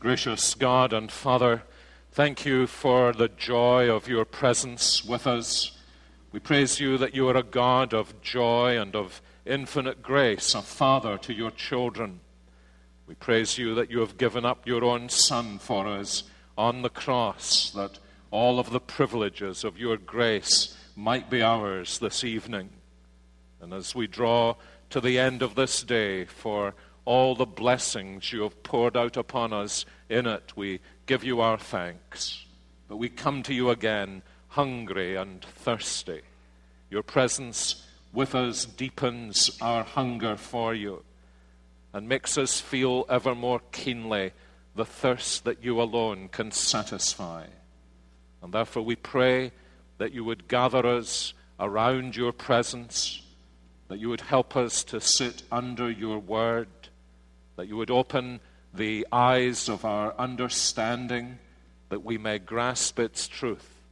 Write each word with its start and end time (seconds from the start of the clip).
Gracious 0.00 0.54
God 0.54 0.94
and 0.94 1.12
Father, 1.12 1.62
thank 2.10 2.46
you 2.46 2.66
for 2.66 3.12
the 3.12 3.28
joy 3.28 3.90
of 3.90 4.08
your 4.08 4.24
presence 4.24 5.04
with 5.04 5.26
us. 5.26 5.78
We 6.32 6.40
praise 6.40 6.80
you 6.80 6.96
that 6.96 7.14
you 7.14 7.28
are 7.28 7.36
a 7.36 7.42
God 7.42 7.92
of 7.92 8.22
joy 8.22 8.80
and 8.80 8.96
of 8.96 9.20
infinite 9.44 10.00
grace, 10.00 10.54
a 10.54 10.62
father 10.62 11.18
to 11.18 11.34
your 11.34 11.50
children. 11.50 12.20
We 13.06 13.14
praise 13.14 13.58
you 13.58 13.74
that 13.74 13.90
you 13.90 14.00
have 14.00 14.16
given 14.16 14.46
up 14.46 14.66
your 14.66 14.84
own 14.84 15.10
Son 15.10 15.58
for 15.58 15.86
us 15.86 16.22
on 16.56 16.80
the 16.80 16.88
cross, 16.88 17.70
that 17.72 17.98
all 18.30 18.58
of 18.58 18.70
the 18.70 18.80
privileges 18.80 19.64
of 19.64 19.76
your 19.76 19.98
grace 19.98 20.78
might 20.96 21.28
be 21.28 21.42
ours 21.42 21.98
this 21.98 22.24
evening. 22.24 22.70
And 23.60 23.74
as 23.74 23.94
we 23.94 24.06
draw 24.06 24.54
to 24.88 25.00
the 25.02 25.18
end 25.18 25.42
of 25.42 25.56
this 25.56 25.82
day 25.82 26.24
for 26.24 26.74
all 27.10 27.34
the 27.34 27.44
blessings 27.44 28.32
you 28.32 28.42
have 28.42 28.62
poured 28.62 28.96
out 28.96 29.16
upon 29.16 29.52
us 29.52 29.84
in 30.08 30.28
it. 30.28 30.52
We 30.54 30.78
give 31.06 31.24
you 31.24 31.40
our 31.40 31.58
thanks. 31.58 32.46
But 32.86 32.98
we 32.98 33.08
come 33.08 33.42
to 33.42 33.52
you 33.52 33.70
again 33.70 34.22
hungry 34.46 35.16
and 35.16 35.44
thirsty. 35.44 36.20
Your 36.88 37.02
presence 37.02 37.84
with 38.12 38.36
us 38.36 38.64
deepens 38.64 39.58
our 39.60 39.82
hunger 39.82 40.36
for 40.36 40.72
you 40.72 41.02
and 41.92 42.08
makes 42.08 42.38
us 42.38 42.60
feel 42.60 43.06
ever 43.08 43.34
more 43.34 43.60
keenly 43.72 44.30
the 44.76 44.84
thirst 44.84 45.42
that 45.42 45.64
you 45.64 45.82
alone 45.82 46.28
can 46.28 46.52
satisfy. 46.52 47.46
And 48.40 48.52
therefore 48.52 48.84
we 48.84 48.94
pray 48.94 49.50
that 49.98 50.12
you 50.12 50.22
would 50.22 50.46
gather 50.46 50.86
us 50.86 51.34
around 51.58 52.14
your 52.14 52.30
presence, 52.30 53.20
that 53.88 53.98
you 53.98 54.08
would 54.10 54.20
help 54.20 54.56
us 54.56 54.84
to 54.84 55.00
sit 55.00 55.42
under 55.50 55.90
your 55.90 56.20
word 56.20 56.68
that 57.60 57.68
you 57.68 57.76
would 57.76 57.90
open 57.90 58.40
the 58.72 59.06
eyes 59.12 59.68
of 59.68 59.84
our 59.84 60.14
understanding, 60.18 61.38
that 61.90 62.02
we 62.02 62.16
may 62.16 62.38
grasp 62.38 62.98
its 62.98 63.28
truth, 63.28 63.82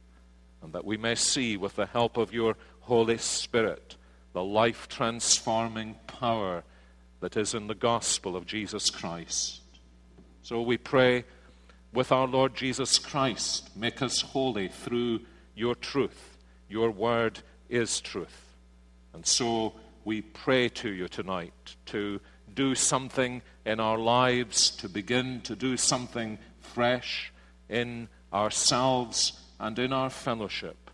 and 0.63 0.73
that 0.73 0.83
we 0.83 0.97
may 0.97 1.13
see, 1.13 1.55
with 1.55 1.75
the 1.75 1.85
help 1.85 2.17
of 2.17 2.33
your 2.33 2.55
Holy 2.79 3.19
Spirit, 3.19 3.95
the 4.33 4.43
life 4.43 4.87
transforming 4.87 5.93
power 6.07 6.63
that 7.19 7.37
is 7.37 7.53
in 7.53 7.67
the 7.67 7.75
gospel 7.75 8.35
of 8.35 8.47
Jesus 8.47 8.89
Christ. 8.89 9.61
So 10.41 10.63
we 10.63 10.77
pray 10.77 11.25
with 11.93 12.11
our 12.11 12.25
Lord 12.25 12.55
Jesus 12.55 12.97
Christ, 12.97 13.69
make 13.77 14.01
us 14.01 14.21
holy 14.21 14.69
through 14.69 15.19
your 15.53 15.75
truth. 15.75 16.39
Your 16.69 16.89
word 16.89 17.37
is 17.69 18.01
truth. 18.01 18.55
And 19.13 19.23
so 19.27 19.75
we 20.05 20.23
pray 20.23 20.69
to 20.69 20.89
you 20.89 21.07
tonight 21.07 21.75
to 21.85 22.19
do 22.59 22.75
something 22.75 23.41
in 23.65 23.79
our 23.79 23.97
lives, 23.97 24.69
to 24.69 24.89
begin 24.89 25.39
to 25.39 25.55
do 25.55 25.77
something 25.77 26.37
fresh 26.59 27.31
in 27.69 28.09
ourselves 28.33 29.39
and 29.61 29.79
in 29.79 29.93
our 29.93 30.09
fellowship 30.09 30.91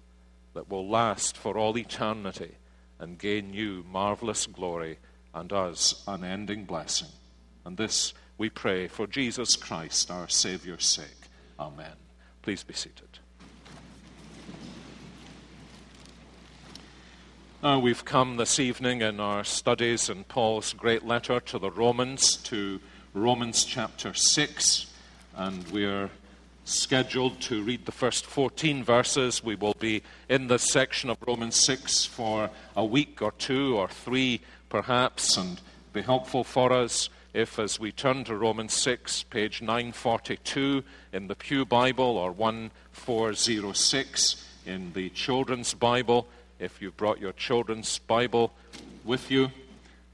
that 0.53 0.69
will 0.69 0.87
last 0.87 1.35
for 1.35 1.57
all 1.57 1.75
eternity 1.75 2.51
and 2.99 3.17
gain 3.17 3.51
you 3.51 3.83
marvelous 3.91 4.45
glory 4.45 4.99
and 5.33 5.51
us 5.51 6.03
unending 6.07 6.65
blessing. 6.65 7.09
And 7.65 7.75
this 7.77 8.13
we 8.37 8.51
pray 8.51 8.87
for 8.87 9.07
Jesus 9.07 9.55
Christ, 9.55 10.11
our 10.11 10.29
Saviour's 10.29 10.85
sake. 10.85 11.31
Amen. 11.59 11.97
Please 12.43 12.63
be 12.63 12.75
seated. 12.75 13.24
Uh, 17.65 17.79
we've 17.79 18.05
come 18.05 18.37
this 18.37 18.59
evening 18.59 19.01
in 19.01 19.19
our 19.19 19.43
studies 19.43 20.07
in 20.07 20.23
Paul's 20.25 20.73
great 20.73 21.03
letter 21.03 21.39
to 21.39 21.57
the 21.57 21.71
Romans, 21.71 22.35
to 22.35 22.79
Romans 23.15 23.65
chapter 23.65 24.13
6, 24.13 24.85
and 25.35 25.67
we're 25.69 26.11
scheduled 26.65 27.41
to 27.41 27.63
read 27.63 27.87
the 27.87 27.91
first 27.91 28.27
14 28.27 28.83
verses. 28.83 29.43
We 29.43 29.55
will 29.55 29.75
be 29.79 30.03
in 30.29 30.45
this 30.45 30.71
section 30.71 31.09
of 31.09 31.17
Romans 31.25 31.55
6 31.55 32.05
for 32.05 32.51
a 32.75 32.85
week 32.85 33.23
or 33.23 33.31
two 33.31 33.75
or 33.75 33.87
three, 33.87 34.41
perhaps, 34.69 35.35
and 35.35 35.59
be 35.91 36.03
helpful 36.03 36.43
for 36.43 36.71
us 36.71 37.09
if, 37.33 37.57
as 37.57 37.79
we 37.79 37.91
turn 37.91 38.25
to 38.25 38.35
Romans 38.35 38.75
6, 38.75 39.23
page 39.23 39.63
942 39.63 40.83
in 41.13 41.25
the 41.25 41.35
Pew 41.35 41.65
Bible 41.65 42.15
or 42.15 42.31
1406 42.31 44.45
in 44.67 44.93
the 44.93 45.09
Children's 45.09 45.73
Bible, 45.73 46.27
if 46.59 46.81
you've 46.81 46.97
brought 46.97 47.19
your 47.19 47.33
children's 47.33 47.99
Bible 47.99 48.53
with 49.03 49.29
you, 49.29 49.51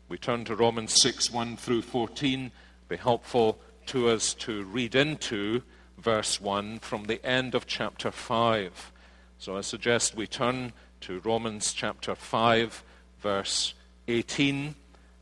we 0.09 0.17
turn 0.17 0.43
to 0.45 0.55
Romans 0.55 0.99
6 1.01 1.31
1 1.31 1.57
through 1.57 1.83
14. 1.83 2.51
Be 2.89 2.97
helpful 2.97 3.59
to 3.87 4.09
us 4.09 4.33
to 4.35 4.63
read 4.63 4.95
into 4.95 5.61
verse 5.97 6.41
1 6.41 6.79
from 6.79 7.05
the 7.05 7.23
end 7.25 7.55
of 7.55 7.67
chapter 7.67 8.11
5. 8.11 8.91
So 9.37 9.57
I 9.57 9.61
suggest 9.61 10.15
we 10.15 10.27
turn 10.27 10.73
to 11.01 11.19
Romans 11.19 11.73
chapter 11.73 12.15
5, 12.15 12.83
verse 13.19 13.73
18, 14.07 14.75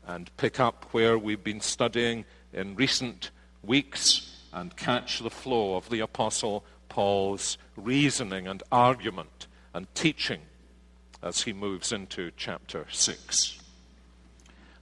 and 0.06 0.36
pick 0.36 0.58
up 0.58 0.86
where 0.92 1.18
we've 1.18 1.44
been 1.44 1.60
studying 1.60 2.24
in 2.52 2.74
recent 2.74 3.30
weeks 3.62 4.42
and 4.52 4.76
catch 4.76 5.20
the 5.20 5.30
flow 5.30 5.76
of 5.76 5.90
the 5.90 6.00
Apostle 6.00 6.64
Paul's 6.88 7.56
reasoning 7.76 8.48
and 8.48 8.62
argument 8.72 9.46
and 9.72 9.86
teaching 9.94 10.40
as 11.22 11.42
he 11.42 11.52
moves 11.52 11.92
into 11.92 12.30
chapter 12.36 12.86
6. 12.90 13.58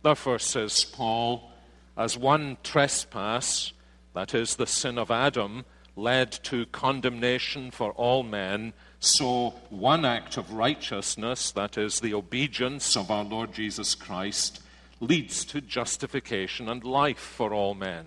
Therefore, 0.03 0.39
says 0.39 0.85
Paul, 0.85 1.51
as 1.97 2.17
one 2.17 2.57
trespass, 2.63 3.73
that 4.15 4.35
is, 4.35 4.57
the 4.57 4.67
sin 4.67 4.99
of 4.99 5.11
Adam, 5.11 5.65
led 5.97 6.31
to 6.31 6.67
condemnation 6.67 7.71
for 7.71 7.93
all 7.93 8.23
men, 8.23 8.73
so 9.01 9.51
one 9.71 10.05
act 10.05 10.37
of 10.37 10.53
righteousness, 10.53 11.51
that 11.53 11.77
is, 11.77 12.01
the 12.01 12.15
obedience 12.15 12.97
of 12.97 13.11
our 13.11 13.25
Lord 13.25 13.53
Jesus 13.53 13.95
Christ, 13.97 14.63
leads 15.01 15.45
to 15.47 15.61
justification 15.61 16.69
and 16.69 16.85
life 16.85 17.19
for 17.19 17.53
all 17.53 17.75
men. 17.75 18.07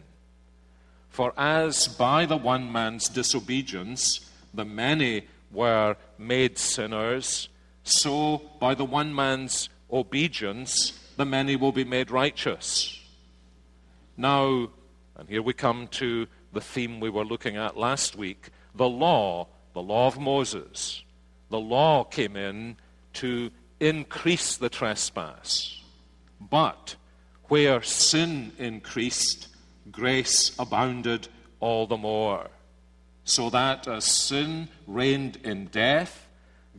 For 1.09 1.33
as 1.37 1.89
by 1.89 2.25
the 2.25 2.37
one 2.37 2.71
man's 2.71 3.09
disobedience 3.09 4.29
the 4.53 4.65
many 4.65 5.27
were 5.51 5.97
made 6.17 6.57
sinners, 6.57 7.49
so 7.83 8.41
by 8.59 8.75
the 8.75 8.85
one 8.85 9.13
man's 9.13 9.69
obedience, 9.91 10.99
the 11.17 11.25
many 11.25 11.55
will 11.55 11.71
be 11.71 11.83
made 11.83 12.11
righteous. 12.11 12.99
Now, 14.17 14.69
and 15.15 15.27
here 15.29 15.41
we 15.41 15.53
come 15.53 15.87
to 15.87 16.27
the 16.53 16.61
theme 16.61 16.99
we 16.99 17.09
were 17.09 17.25
looking 17.25 17.57
at 17.57 17.77
last 17.77 18.15
week 18.15 18.49
the 18.73 18.87
law, 18.87 19.47
the 19.73 19.81
law 19.81 20.07
of 20.07 20.19
Moses. 20.19 21.03
The 21.49 21.59
law 21.59 22.03
came 22.05 22.37
in 22.37 22.77
to 23.15 23.51
increase 23.79 24.55
the 24.55 24.69
trespass. 24.69 25.81
But 26.39 26.95
where 27.45 27.81
sin 27.81 28.53
increased, 28.57 29.49
grace 29.91 30.57
abounded 30.57 31.27
all 31.59 31.87
the 31.87 31.97
more. 31.97 32.49
So 33.25 33.49
that 33.49 33.87
as 33.87 34.05
sin 34.05 34.69
reigned 34.87 35.37
in 35.43 35.65
death, 35.65 36.27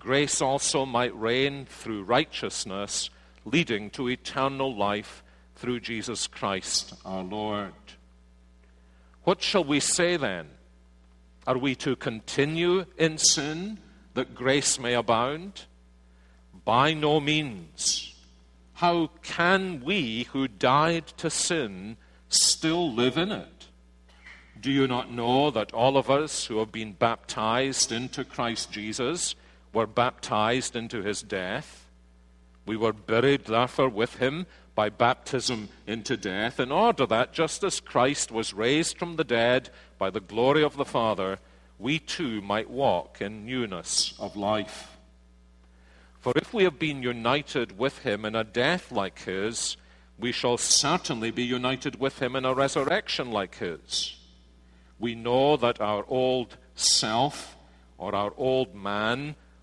grace 0.03 0.43
also 0.43 0.85
might 0.85 1.17
reign 1.17 1.65
through 1.65 2.03
righteousness, 2.03 3.09
leading 3.45 3.89
to 3.89 4.09
eternal 4.09 4.75
life 4.75 5.23
through 5.55 5.79
Jesus 5.79 6.27
Christ 6.27 6.93
our 7.05 7.23
Lord. 7.23 7.73
What 9.23 9.43
shall 9.43 9.63
we 9.63 9.79
say 9.79 10.17
then? 10.17 10.49
Are 11.47 11.57
we 11.57 11.77
to 11.77 11.95
continue 11.95 12.85
in 12.99 13.17
sin 13.17 13.79
that 14.15 14.35
grace 14.35 14.77
may 14.77 14.95
abound? 14.95 15.67
By 16.65 16.95
no 16.95 17.21
means. 17.21 18.13
How 18.75 19.09
can 19.23 19.85
we 19.85 20.25
who 20.33 20.49
died 20.49 21.07
to 21.19 21.31
sin 21.31 21.97
still 22.29 22.93
live 22.93 23.17
in 23.17 23.31
it? 23.31 23.69
Do 24.61 24.73
you 24.73 24.89
not 24.89 25.13
know 25.13 25.53
that 25.53 25.73
all 25.73 25.97
of 25.97 26.11
us 26.11 26.47
who 26.47 26.59
have 26.59 26.73
been 26.73 26.93
baptized 26.93 27.93
into 27.93 28.25
Christ 28.25 28.73
Jesus 28.73 29.37
were 29.73 29.87
baptized 29.87 30.77
into 30.77 31.03
his 31.03 31.23
death. 31.23 31.89
We 32.67 32.77
were 32.77 32.93
buried, 32.93 33.47
therefore, 33.47 33.89
with 33.89 34.17
him 34.17 34.47
by 34.75 34.89
baptism 34.89 35.69
into 35.87 36.17
death, 36.17 36.59
in 36.59 36.73
order 36.73 37.07
that, 37.07 37.33
just 37.33 37.63
as 37.65 37.81
Christ 37.81 38.31
was 38.31 38.55
raised 38.55 38.99
from 38.99 39.17
the 39.17 39.25
dead 39.25 39.71
by 39.99 40.11
the 40.11 40.21
glory 40.21 40.63
of 40.63 40.77
the 40.77 40.85
Father, 40.85 41.39
we 41.79 41.99
too 41.99 42.41
might 42.41 42.71
walk 42.71 43.21
in 43.21 43.45
newness 43.45 44.15
of 44.19 44.37
life. 44.37 44.97
For 46.21 46.33
if 46.37 46.55
we 46.55 46.65
have 46.65 46.79
been 46.79 47.03
united 47.03 47.77
with 47.79 47.99
him 47.99 48.25
in 48.25 48.37
a 48.37 48.45
death 48.45 48.93
like 48.93 49.19
his, 49.23 49.77
we 50.19 50.31
shall 50.31 50.57
certainly 50.57 51.33
be 51.33 51.43
united 51.43 51.99
with 51.99 52.23
him 52.23 52.37
in 52.37 52.45
a 52.45 52.55
resurrection 52.55 53.33
like 53.33 53.57
his. 53.57 54.17
We 55.01 55.17
know 55.17 55.57
that 55.57 55.81
our 55.81 56.05
old 56.07 56.57
self, 56.77 57.57
or 57.99 58.15
our 58.15 58.33
old 58.37 58.75
man, 58.75 59.35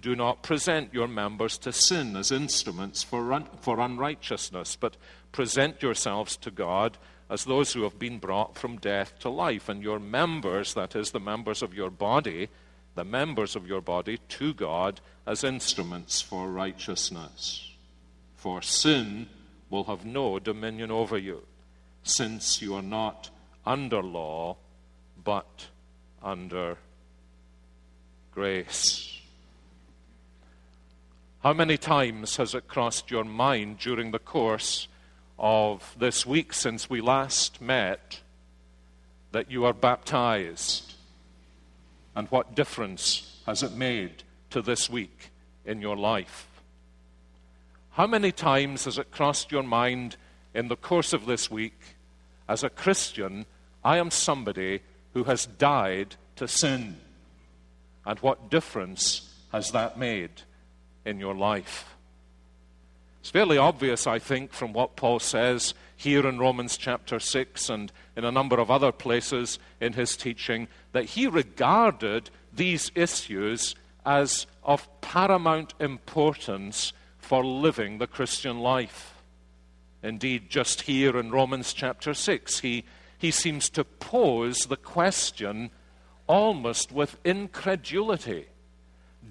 Do 0.00 0.14
not 0.14 0.42
present 0.42 0.94
your 0.94 1.08
members 1.08 1.58
to 1.58 1.72
sin 1.72 2.16
as 2.16 2.30
instruments 2.30 3.02
for, 3.02 3.32
un- 3.32 3.48
for 3.60 3.80
unrighteousness, 3.80 4.76
but 4.76 4.96
present 5.32 5.82
yourselves 5.82 6.36
to 6.38 6.50
God 6.50 6.98
as 7.30 7.44
those 7.44 7.72
who 7.72 7.82
have 7.82 7.98
been 7.98 8.18
brought 8.18 8.56
from 8.56 8.78
death 8.78 9.18
to 9.20 9.28
life, 9.28 9.68
and 9.68 9.82
your 9.82 9.98
members, 9.98 10.74
that 10.74 10.96
is, 10.96 11.10
the 11.10 11.20
members 11.20 11.62
of 11.62 11.74
your 11.74 11.90
body, 11.90 12.48
the 12.94 13.04
members 13.04 13.54
of 13.54 13.66
your 13.66 13.80
body, 13.80 14.18
to 14.28 14.54
God 14.54 15.00
as 15.26 15.44
instruments 15.44 16.20
for 16.20 16.48
righteousness. 16.48 17.70
For 18.36 18.62
sin 18.62 19.28
will 19.68 19.84
have 19.84 20.06
no 20.06 20.38
dominion 20.38 20.90
over 20.90 21.18
you, 21.18 21.42
since 22.02 22.62
you 22.62 22.74
are 22.74 22.82
not 22.82 23.30
under 23.66 24.02
law, 24.02 24.56
but 25.22 25.66
under 26.22 26.78
grace. 28.32 29.17
How 31.48 31.54
many 31.54 31.78
times 31.78 32.36
has 32.36 32.54
it 32.54 32.68
crossed 32.68 33.10
your 33.10 33.24
mind 33.24 33.78
during 33.78 34.10
the 34.10 34.18
course 34.18 34.86
of 35.38 35.96
this 35.98 36.26
week 36.26 36.52
since 36.52 36.90
we 36.90 37.00
last 37.00 37.62
met 37.62 38.20
that 39.32 39.50
you 39.50 39.64
are 39.64 39.72
baptized? 39.72 40.92
And 42.14 42.28
what 42.28 42.54
difference 42.54 43.40
has 43.46 43.62
it 43.62 43.72
made 43.72 44.24
to 44.50 44.60
this 44.60 44.90
week 44.90 45.30
in 45.64 45.80
your 45.80 45.96
life? 45.96 46.46
How 47.92 48.06
many 48.06 48.30
times 48.30 48.84
has 48.84 48.98
it 48.98 49.10
crossed 49.10 49.50
your 49.50 49.62
mind 49.62 50.18
in 50.52 50.68
the 50.68 50.76
course 50.76 51.14
of 51.14 51.24
this 51.24 51.50
week, 51.50 51.80
as 52.46 52.62
a 52.62 52.68
Christian, 52.68 53.46
I 53.82 53.96
am 53.96 54.10
somebody 54.10 54.80
who 55.14 55.24
has 55.24 55.46
died 55.46 56.16
to 56.36 56.46
sin? 56.46 56.98
And 58.04 58.18
what 58.18 58.50
difference 58.50 59.34
has 59.50 59.70
that 59.70 59.98
made 59.98 60.42
in 61.08 61.18
your 61.18 61.34
life? 61.34 61.96
It's 63.20 63.30
fairly 63.30 63.58
obvious, 63.58 64.06
I 64.06 64.18
think, 64.18 64.52
from 64.52 64.72
what 64.72 64.96
Paul 64.96 65.18
says 65.18 65.74
here 65.96 66.26
in 66.26 66.38
Romans 66.38 66.76
chapter 66.76 67.18
6 67.18 67.68
and 67.68 67.92
in 68.16 68.24
a 68.24 68.30
number 68.30 68.60
of 68.60 68.70
other 68.70 68.92
places 68.92 69.58
in 69.80 69.94
his 69.94 70.16
teaching 70.16 70.68
that 70.92 71.04
he 71.04 71.26
regarded 71.26 72.30
these 72.54 72.92
issues 72.94 73.74
as 74.06 74.46
of 74.62 74.88
paramount 75.00 75.74
importance 75.80 76.92
for 77.18 77.44
living 77.44 77.98
the 77.98 78.06
Christian 78.06 78.60
life. 78.60 79.14
Indeed, 80.02 80.48
just 80.48 80.82
here 80.82 81.18
in 81.18 81.30
Romans 81.30 81.72
chapter 81.72 82.14
6, 82.14 82.60
he, 82.60 82.84
he 83.18 83.30
seems 83.30 83.68
to 83.70 83.84
pose 83.84 84.66
the 84.66 84.76
question 84.76 85.70
almost 86.26 86.92
with 86.92 87.18
incredulity 87.24 88.46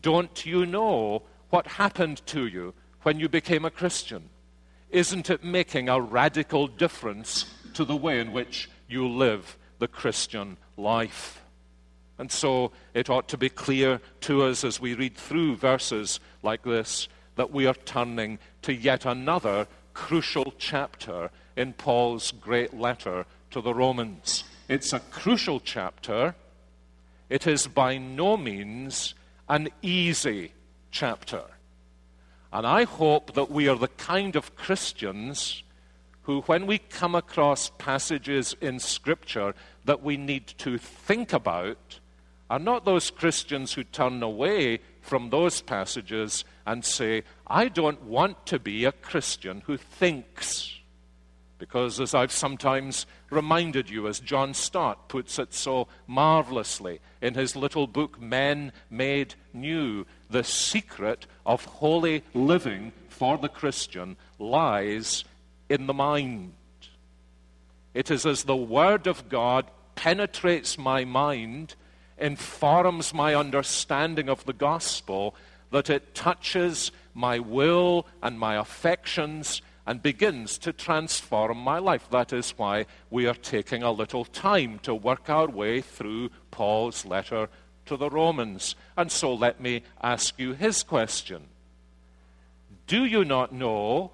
Don't 0.01 0.45
you 0.45 0.65
know 0.65 1.23
what 1.49 1.67
happened 1.67 2.25
to 2.27 2.47
you 2.47 2.73
when 3.03 3.19
you 3.19 3.29
became 3.29 3.65
a 3.65 3.71
Christian? 3.71 4.29
Isn't 4.89 5.29
it 5.29 5.43
making 5.43 5.89
a 5.89 5.99
radical 5.99 6.67
difference 6.67 7.45
to 7.73 7.85
the 7.85 7.95
way 7.95 8.19
in 8.19 8.31
which 8.31 8.69
you 8.87 9.07
live 9.07 9.57
the 9.79 9.87
Christian 9.87 10.57
life? 10.77 11.41
And 12.17 12.31
so 12.31 12.71
it 12.93 13.09
ought 13.09 13.27
to 13.29 13.37
be 13.37 13.49
clear 13.49 14.01
to 14.21 14.43
us 14.43 14.63
as 14.63 14.79
we 14.79 14.95
read 14.95 15.15
through 15.15 15.57
verses 15.57 16.19
like 16.41 16.63
this 16.63 17.07
that 17.35 17.51
we 17.51 17.67
are 17.67 17.75
turning 17.85 18.39
to 18.63 18.73
yet 18.73 19.05
another 19.05 19.67
crucial 19.93 20.53
chapter 20.57 21.29
in 21.55 21.73
Paul's 21.73 22.31
great 22.31 22.73
letter 22.73 23.25
to 23.51 23.61
the 23.61 23.73
Romans. 23.73 24.43
It's 24.67 24.93
a 24.93 24.99
crucial 24.99 25.59
chapter. 25.59 26.35
It 27.29 27.45
is 27.45 27.67
by 27.67 27.97
no 27.97 28.37
means 28.37 29.13
an 29.47 29.69
easy 29.81 30.51
chapter. 30.97 31.43
And 32.51 32.65
I 32.65 32.85
hope 32.85 33.35
that 33.35 33.51
we 33.51 33.67
are 33.69 33.75
the 33.75 33.87
kind 33.87 34.35
of 34.35 34.55
Christians 34.55 35.61
who, 36.23 36.41
when 36.41 36.65
we 36.65 36.79
come 36.79 37.13
across 37.13 37.71
passages 37.77 38.55
in 38.61 38.79
Scripture 38.79 39.53
that 39.85 40.01
we 40.01 40.17
need 40.17 40.47
to 40.57 40.79
think 40.79 41.33
about, 41.33 41.99
are 42.49 42.57
not 42.57 42.83
those 42.83 43.11
Christians 43.11 43.73
who 43.73 43.83
turn 43.83 44.23
away 44.23 44.79
from 45.01 45.29
those 45.29 45.61
passages 45.61 46.43
and 46.65 46.83
say, 46.83 47.23
I 47.45 47.67
don't 47.67 48.01
want 48.03 48.47
to 48.47 48.57
be 48.57 48.85
a 48.85 48.91
Christian 48.91 49.61
who 49.67 49.77
thinks. 49.77 50.73
Because, 51.59 51.99
as 51.99 52.15
I've 52.15 52.31
sometimes 52.31 53.05
reminded 53.29 53.89
you, 53.89 54.07
as 54.07 54.19
John 54.19 54.53
Stott 54.53 55.09
puts 55.09 55.37
it 55.37 55.53
so 55.53 55.87
marvelously 56.07 57.01
in 57.21 57.33
his 57.33 57.55
little 57.55 57.87
book, 57.87 58.19
Men 58.21 58.71
Made 58.89 59.35
New, 59.53 60.05
the 60.29 60.43
secret 60.43 61.25
of 61.45 61.65
holy 61.65 62.23
living 62.33 62.91
for 63.09 63.37
the 63.37 63.49
Christian 63.49 64.17
lies 64.39 65.23
in 65.69 65.87
the 65.87 65.93
mind. 65.93 66.53
It 67.93 68.11
is 68.11 68.25
as 68.25 68.43
the 68.43 68.55
Word 68.55 69.07
of 69.07 69.29
God 69.29 69.65
penetrates 69.95 70.77
my 70.77 71.03
mind, 71.03 71.75
informs 72.17 73.13
my 73.13 73.33
understanding 73.33 74.29
of 74.29 74.45
the 74.45 74.53
gospel, 74.53 75.35
that 75.71 75.89
it 75.89 76.13
touches 76.13 76.91
my 77.13 77.39
will 77.39 78.05
and 78.21 78.39
my 78.39 78.55
affections 78.55 79.61
and 79.87 80.03
begins 80.03 80.57
to 80.59 80.73
transform 80.73 81.57
my 81.57 81.79
life. 81.79 82.07
That 82.11 82.33
is 82.33 82.51
why 82.57 82.85
we 83.09 83.25
are 83.25 83.33
taking 83.33 83.83
a 83.83 83.91
little 83.91 84.25
time 84.25 84.79
to 84.79 84.93
work 84.93 85.29
our 85.29 85.47
way 85.47 85.81
through 85.81 86.29
Paul's 86.51 87.05
letter 87.05 87.49
to 87.87 87.97
the 87.97 88.09
Romans. 88.09 88.75
And 88.95 89.11
so 89.11 89.33
let 89.33 89.59
me 89.59 89.83
ask 90.01 90.37
you 90.37 90.53
his 90.53 90.83
question 90.83 91.43
Do 92.85 93.05
you 93.05 93.25
not 93.25 93.51
know 93.51 94.11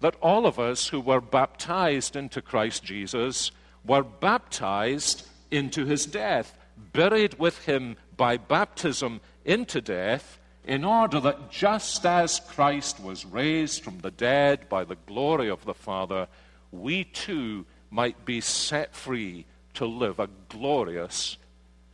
that 0.00 0.16
all 0.20 0.46
of 0.46 0.58
us 0.58 0.88
who 0.88 1.00
were 1.00 1.20
baptized 1.20 2.16
into 2.16 2.42
Christ 2.42 2.84
Jesus 2.84 3.50
were 3.84 4.02
baptized 4.02 5.26
into 5.50 5.84
his 5.86 6.06
death, 6.06 6.56
buried 6.92 7.38
with 7.38 7.64
him 7.64 7.96
by 8.16 8.36
baptism 8.36 9.20
into 9.44 9.80
death? 9.80 10.38
in 10.66 10.84
order 10.84 11.20
that 11.20 11.50
just 11.50 12.06
as 12.06 12.40
Christ 12.40 12.98
was 12.98 13.26
raised 13.26 13.84
from 13.84 13.98
the 13.98 14.10
dead 14.10 14.68
by 14.68 14.84
the 14.84 14.96
glory 15.06 15.50
of 15.50 15.64
the 15.64 15.74
Father, 15.74 16.26
we 16.72 17.04
too 17.04 17.66
might 17.90 18.24
be 18.24 18.40
set 18.40 18.94
free 18.94 19.44
to 19.74 19.86
live 19.86 20.18
a 20.18 20.30
glorious 20.48 21.36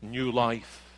new 0.01 0.31
life. 0.31 0.90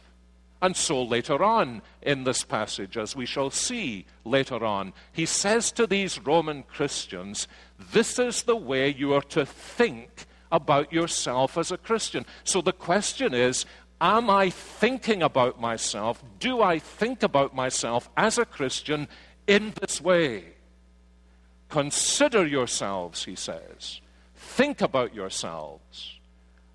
And 0.62 0.76
so 0.76 1.02
later 1.02 1.42
on 1.42 1.82
in 2.02 2.22
this 2.22 2.44
passage, 2.44 2.96
as 2.96 3.16
we 3.16 3.26
shall 3.26 3.50
see 3.50 4.06
later 4.24 4.64
on, 4.64 4.92
he 5.12 5.26
says 5.26 5.72
to 5.72 5.88
these 5.88 6.20
Roman 6.20 6.62
Christians, 6.62 7.48
This 7.92 8.16
is 8.20 8.44
the 8.44 8.54
way 8.54 8.88
you 8.88 9.12
are 9.12 9.22
to 9.22 9.44
think 9.44 10.26
about 10.52 10.92
yourself 10.92 11.58
as 11.58 11.72
a 11.72 11.76
Christian. 11.76 12.24
So 12.44 12.60
the 12.62 12.72
question 12.72 13.34
is 13.34 13.66
Am 14.00 14.30
I 14.30 14.50
thinking 14.50 15.20
about 15.22 15.60
myself? 15.60 16.22
Do 16.38 16.62
I 16.62 16.78
think 16.78 17.24
about 17.24 17.56
myself 17.56 18.08
as 18.16 18.38
a 18.38 18.44
Christian 18.44 19.08
in 19.48 19.74
this 19.80 20.00
way? 20.00 20.44
Consider 21.70 22.46
yourselves, 22.46 23.24
he 23.24 23.34
says. 23.34 24.00
Think 24.36 24.80
about 24.80 25.12
yourselves 25.12 26.18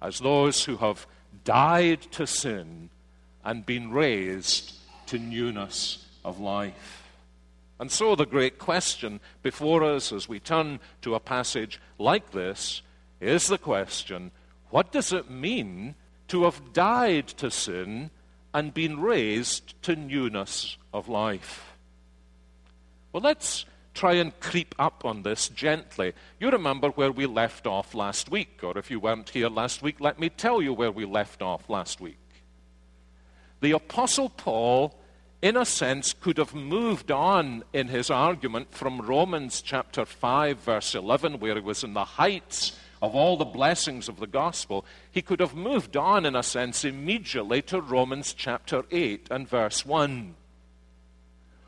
as 0.01 0.19
those 0.19 0.65
who 0.65 0.77
have 0.77 1.07
died 1.45 2.01
to 2.13 2.27
sin 2.27 2.89
and 3.43 3.65
been 3.65 3.91
raised 3.91 4.73
to 5.07 5.17
newness 5.17 6.05
of 6.25 6.39
life. 6.39 7.03
And 7.79 7.91
so, 7.91 8.15
the 8.15 8.25
great 8.25 8.57
question 8.57 9.19
before 9.43 9.83
us 9.83 10.11
as 10.11 10.27
we 10.27 10.39
turn 10.39 10.79
to 11.01 11.15
a 11.15 11.19
passage 11.19 11.79
like 11.99 12.31
this 12.31 12.81
is 13.19 13.47
the 13.47 13.57
question 13.57 14.31
what 14.69 14.91
does 14.91 15.13
it 15.13 15.29
mean 15.29 15.95
to 16.27 16.43
have 16.43 16.73
died 16.73 17.27
to 17.27 17.49
sin 17.49 18.09
and 18.53 18.73
been 18.73 18.99
raised 18.99 19.81
to 19.83 19.95
newness 19.95 20.77
of 20.93 21.07
life. 21.07 21.73
Well, 23.11 23.23
let's 23.23 23.65
try 23.93 24.13
and 24.13 24.37
creep 24.39 24.75
up 24.77 25.05
on 25.05 25.23
this 25.23 25.49
gently. 25.49 26.13
You 26.39 26.49
remember 26.49 26.89
where 26.89 27.11
we 27.11 27.25
left 27.25 27.65
off 27.65 27.95
last 27.95 28.29
week, 28.29 28.59
or 28.63 28.77
if 28.77 28.91
you 28.91 28.99
weren't 28.99 29.29
here 29.29 29.49
last 29.49 29.81
week, 29.81 29.99
let 29.99 30.19
me 30.19 30.29
tell 30.29 30.61
you 30.61 30.73
where 30.73 30.91
we 30.91 31.05
left 31.05 31.41
off 31.41 31.69
last 31.69 31.99
week. 31.99 32.19
The 33.59 33.71
Apostle 33.71 34.29
Paul, 34.29 34.93
in 35.41 35.57
a 35.57 35.65
sense, 35.65 36.13
could 36.13 36.37
have 36.37 36.53
moved 36.53 37.09
on 37.09 37.63
in 37.73 37.87
his 37.87 38.11
argument 38.11 38.73
from 38.73 39.01
Romans 39.01 39.61
chapter 39.61 40.05
5, 40.05 40.59
verse 40.59 40.93
11, 40.93 41.39
where 41.39 41.55
he 41.55 41.61
was 41.61 41.83
in 41.83 41.93
the 41.93 42.05
heights 42.05 42.77
of 43.01 43.15
all 43.15 43.35
the 43.35 43.45
blessings 43.45 44.07
of 44.07 44.19
the 44.19 44.27
gospel. 44.27 44.85
He 45.11 45.21
could 45.21 45.39
have 45.39 45.55
moved 45.55 45.97
on, 45.97 46.25
in 46.25 46.35
a 46.35 46.43
sense, 46.43 46.85
immediately 46.85 47.61
to 47.63 47.81
Romans 47.81 48.33
chapter 48.33 48.83
8 48.91 49.27
and 49.31 49.47
verse 49.47 49.85
1 49.85 50.35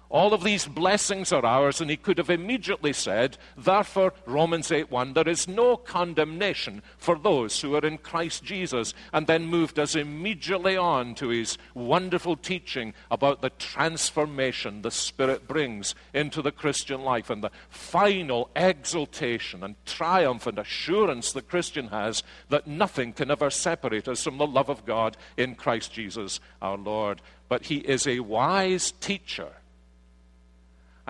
all 0.09 0.33
of 0.33 0.43
these 0.43 0.65
blessings 0.65 1.31
are 1.31 1.45
ours, 1.45 1.79
and 1.79 1.89
he 1.89 1.95
could 1.95 2.17
have 2.17 2.31
immediately 2.31 2.93
said, 2.93 3.37
Therefore, 3.55 4.13
Romans 4.25 4.71
8 4.71 4.89
1, 4.89 5.13
there 5.13 5.27
is 5.27 5.47
no 5.47 5.77
condemnation 5.77 6.81
for 6.97 7.15
those 7.15 7.61
who 7.61 7.75
are 7.75 7.85
in 7.85 7.99
Christ 7.99 8.43
Jesus, 8.43 8.95
and 9.13 9.27
then 9.27 9.45
moved 9.45 9.77
us 9.77 9.95
immediately 9.95 10.75
on 10.75 11.13
to 11.15 11.29
his 11.29 11.59
wonderful 11.75 12.35
teaching 12.35 12.95
about 13.11 13.41
the 13.41 13.51
transformation 13.51 14.81
the 14.81 14.89
Spirit 14.89 15.47
brings 15.47 15.93
into 16.11 16.41
the 16.41 16.51
Christian 16.51 17.01
life 17.01 17.29
and 17.29 17.43
the 17.43 17.51
final 17.69 18.49
exultation 18.55 19.63
and 19.63 19.75
triumph 19.85 20.47
and 20.47 20.57
assurance 20.57 21.31
the 21.31 21.41
Christian 21.43 21.89
has 21.89 22.23
that 22.49 22.65
nothing 22.65 23.13
can 23.13 23.29
ever 23.29 23.51
separate 23.51 24.07
us 24.07 24.23
from 24.23 24.39
the 24.39 24.47
love 24.47 24.69
of 24.69 24.85
God 24.85 25.17
in 25.37 25.53
Christ 25.53 25.93
Jesus 25.93 26.39
our 26.63 26.77
Lord. 26.77 27.21
But 27.47 27.65
he 27.65 27.77
is 27.77 28.07
a 28.07 28.21
wise 28.21 28.91
teacher 28.91 29.49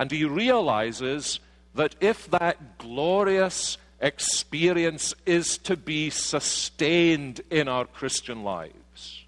and 0.00 0.10
he 0.10 0.24
realizes 0.24 1.40
that 1.74 1.94
if 2.00 2.30
that 2.30 2.78
glorious 2.78 3.76
experience 4.00 5.14
is 5.26 5.58
to 5.58 5.76
be 5.76 6.08
sustained 6.08 7.42
in 7.50 7.68
our 7.68 7.84
Christian 7.84 8.42
lives, 8.42 9.26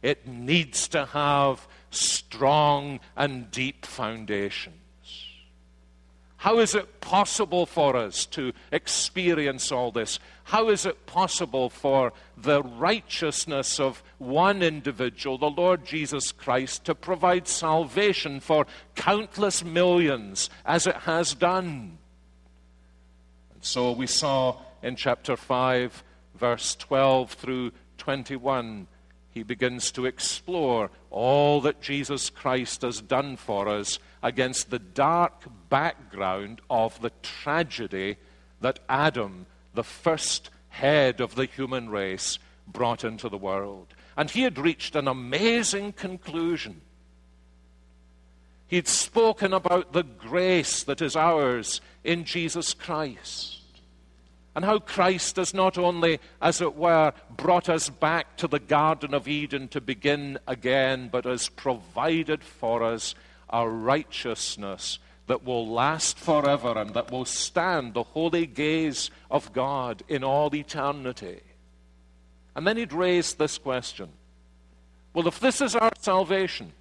it 0.00 0.26
needs 0.26 0.88
to 0.88 1.04
have 1.04 1.68
strong 1.90 2.98
and 3.14 3.50
deep 3.50 3.84
foundation. 3.84 4.72
How 6.38 6.58
is 6.58 6.74
it 6.74 7.00
possible 7.00 7.64
for 7.64 7.96
us 7.96 8.26
to 8.26 8.52
experience 8.70 9.72
all 9.72 9.90
this? 9.90 10.18
How 10.44 10.68
is 10.68 10.84
it 10.84 11.06
possible 11.06 11.70
for 11.70 12.12
the 12.36 12.62
righteousness 12.62 13.80
of 13.80 14.02
one 14.18 14.62
individual, 14.62 15.38
the 15.38 15.50
Lord 15.50 15.86
Jesus 15.86 16.32
Christ, 16.32 16.84
to 16.84 16.94
provide 16.94 17.48
salvation 17.48 18.40
for 18.40 18.66
countless 18.94 19.64
millions 19.64 20.50
as 20.64 20.86
it 20.86 20.96
has 20.96 21.34
done? 21.34 21.98
And 23.54 23.64
so 23.64 23.92
we 23.92 24.06
saw 24.06 24.58
in 24.82 24.94
chapter 24.94 25.36
5, 25.36 26.04
verse 26.34 26.76
12 26.76 27.32
through 27.32 27.72
21 27.96 28.86
he 29.36 29.42
begins 29.42 29.92
to 29.92 30.06
explore 30.06 30.90
all 31.10 31.60
that 31.60 31.82
Jesus 31.82 32.30
Christ 32.30 32.80
has 32.80 33.02
done 33.02 33.36
for 33.36 33.68
us 33.68 33.98
against 34.22 34.70
the 34.70 34.78
dark 34.78 35.44
background 35.68 36.62
of 36.70 36.98
the 37.02 37.12
tragedy 37.20 38.16
that 38.62 38.78
Adam, 38.88 39.44
the 39.74 39.84
first 39.84 40.48
head 40.70 41.20
of 41.20 41.34
the 41.34 41.44
human 41.44 41.90
race, 41.90 42.38
brought 42.66 43.04
into 43.04 43.28
the 43.28 43.36
world. 43.36 43.88
And 44.16 44.30
he 44.30 44.40
had 44.40 44.56
reached 44.56 44.96
an 44.96 45.06
amazing 45.06 45.92
conclusion. 45.92 46.80
He'd 48.68 48.88
spoken 48.88 49.52
about 49.52 49.92
the 49.92 50.04
grace 50.04 50.82
that 50.84 51.02
is 51.02 51.14
ours 51.14 51.82
in 52.02 52.24
Jesus 52.24 52.72
Christ 52.72 53.55
and 54.56 54.64
how 54.64 54.78
Christ 54.78 55.36
has 55.36 55.52
not 55.52 55.76
only, 55.76 56.18
as 56.40 56.62
it 56.62 56.76
were, 56.76 57.12
brought 57.36 57.68
us 57.68 57.90
back 57.90 58.38
to 58.38 58.48
the 58.48 58.58
Garden 58.58 59.12
of 59.12 59.28
Eden 59.28 59.68
to 59.68 59.82
begin 59.82 60.38
again, 60.48 61.10
but 61.12 61.26
has 61.26 61.50
provided 61.50 62.42
for 62.42 62.82
us 62.82 63.14
a 63.50 63.68
righteousness 63.68 64.98
that 65.26 65.44
will 65.44 65.68
last 65.68 66.18
forever 66.18 66.72
and 66.78 66.94
that 66.94 67.12
will 67.12 67.26
stand 67.26 67.92
the 67.92 68.02
holy 68.02 68.46
gaze 68.46 69.10
of 69.30 69.52
God 69.52 70.02
in 70.08 70.24
all 70.24 70.54
eternity. 70.54 71.42
And 72.54 72.66
then 72.66 72.78
he'd 72.78 72.94
raised 72.94 73.38
this 73.38 73.58
question 73.58 74.08
Well, 75.12 75.28
if 75.28 75.38
this 75.38 75.60
is 75.60 75.76
our 75.76 75.92
salvation, 76.00 76.72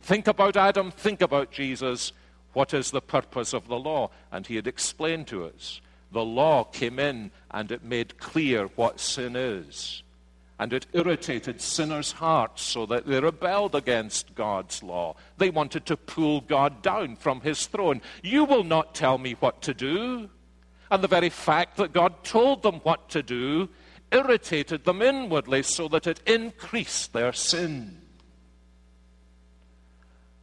think 0.00 0.28
about 0.28 0.56
Adam, 0.56 0.92
think 0.92 1.20
about 1.20 1.52
Jesus. 1.52 2.12
What 2.54 2.72
is 2.72 2.90
the 2.90 3.02
purpose 3.02 3.52
of 3.52 3.68
the 3.68 3.78
law? 3.78 4.10
And 4.32 4.46
he 4.46 4.56
had 4.56 4.66
explained 4.66 5.26
to 5.26 5.44
us 5.44 5.82
the 6.12 6.24
law 6.24 6.64
came 6.64 6.98
in 6.98 7.30
and 7.50 7.70
it 7.70 7.84
made 7.84 8.18
clear 8.18 8.66
what 8.76 9.00
sin 9.00 9.36
is. 9.36 10.02
And 10.58 10.72
it 10.74 10.86
irritated 10.92 11.60
sinners' 11.62 12.12
hearts 12.12 12.62
so 12.62 12.84
that 12.86 13.06
they 13.06 13.18
rebelled 13.18 13.74
against 13.74 14.34
God's 14.34 14.82
law. 14.82 15.16
They 15.38 15.48
wanted 15.48 15.86
to 15.86 15.96
pull 15.96 16.42
God 16.42 16.82
down 16.82 17.16
from 17.16 17.40
his 17.40 17.66
throne. 17.66 18.02
You 18.22 18.44
will 18.44 18.64
not 18.64 18.94
tell 18.94 19.16
me 19.16 19.36
what 19.40 19.62
to 19.62 19.72
do. 19.72 20.28
And 20.90 21.02
the 21.02 21.08
very 21.08 21.30
fact 21.30 21.78
that 21.78 21.94
God 21.94 22.24
told 22.24 22.62
them 22.62 22.80
what 22.82 23.08
to 23.10 23.22
do 23.22 23.70
irritated 24.12 24.84
them 24.84 25.00
inwardly 25.00 25.62
so 25.62 25.88
that 25.88 26.06
it 26.06 26.20
increased 26.26 27.12
their 27.12 27.32
sin. 27.32 27.96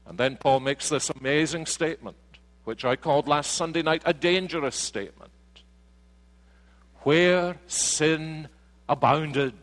And 0.08 0.18
then 0.18 0.38
Paul 0.38 0.62
makes 0.62 0.90
this 0.90 1.10
amazing 1.10 1.66
statement, 1.66 2.16
which 2.64 2.86
I 2.86 2.96
called 2.96 3.28
last 3.28 3.52
Sunday 3.52 3.82
night 3.82 4.02
a 4.06 4.14
dangerous 4.14 4.76
statement. 4.76 5.32
Where 7.08 7.56
sin 7.68 8.50
abounded, 8.90 9.54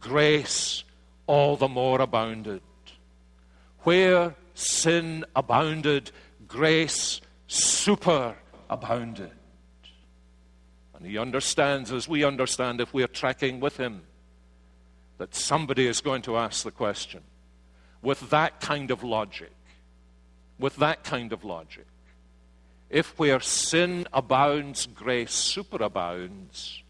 grace 0.00 0.82
all 1.26 1.58
the 1.58 1.68
more 1.68 2.00
abounded. 2.00 2.62
Where 3.80 4.34
sin 4.54 5.26
abounded, 5.36 6.10
grace 6.46 7.20
superabounded. 7.50 9.30
And 10.94 11.04
he 11.04 11.18
understands, 11.18 11.92
as 11.92 12.08
we 12.08 12.24
understand 12.24 12.80
if 12.80 12.94
we're 12.94 13.08
tracking 13.08 13.60
with 13.60 13.76
him, 13.76 14.04
that 15.18 15.34
somebody 15.34 15.86
is 15.86 16.00
going 16.00 16.22
to 16.22 16.38
ask 16.38 16.64
the 16.64 16.70
question 16.70 17.24
with 18.00 18.30
that 18.30 18.58
kind 18.62 18.90
of 18.90 19.04
logic. 19.04 19.52
With 20.58 20.76
that 20.76 21.04
kind 21.04 21.34
of 21.34 21.44
logic. 21.44 21.84
If 22.90 23.18
where 23.18 23.40
sin 23.40 24.06
abounds, 24.12 24.86
grace 24.86 25.32
superabounds, 25.32 26.80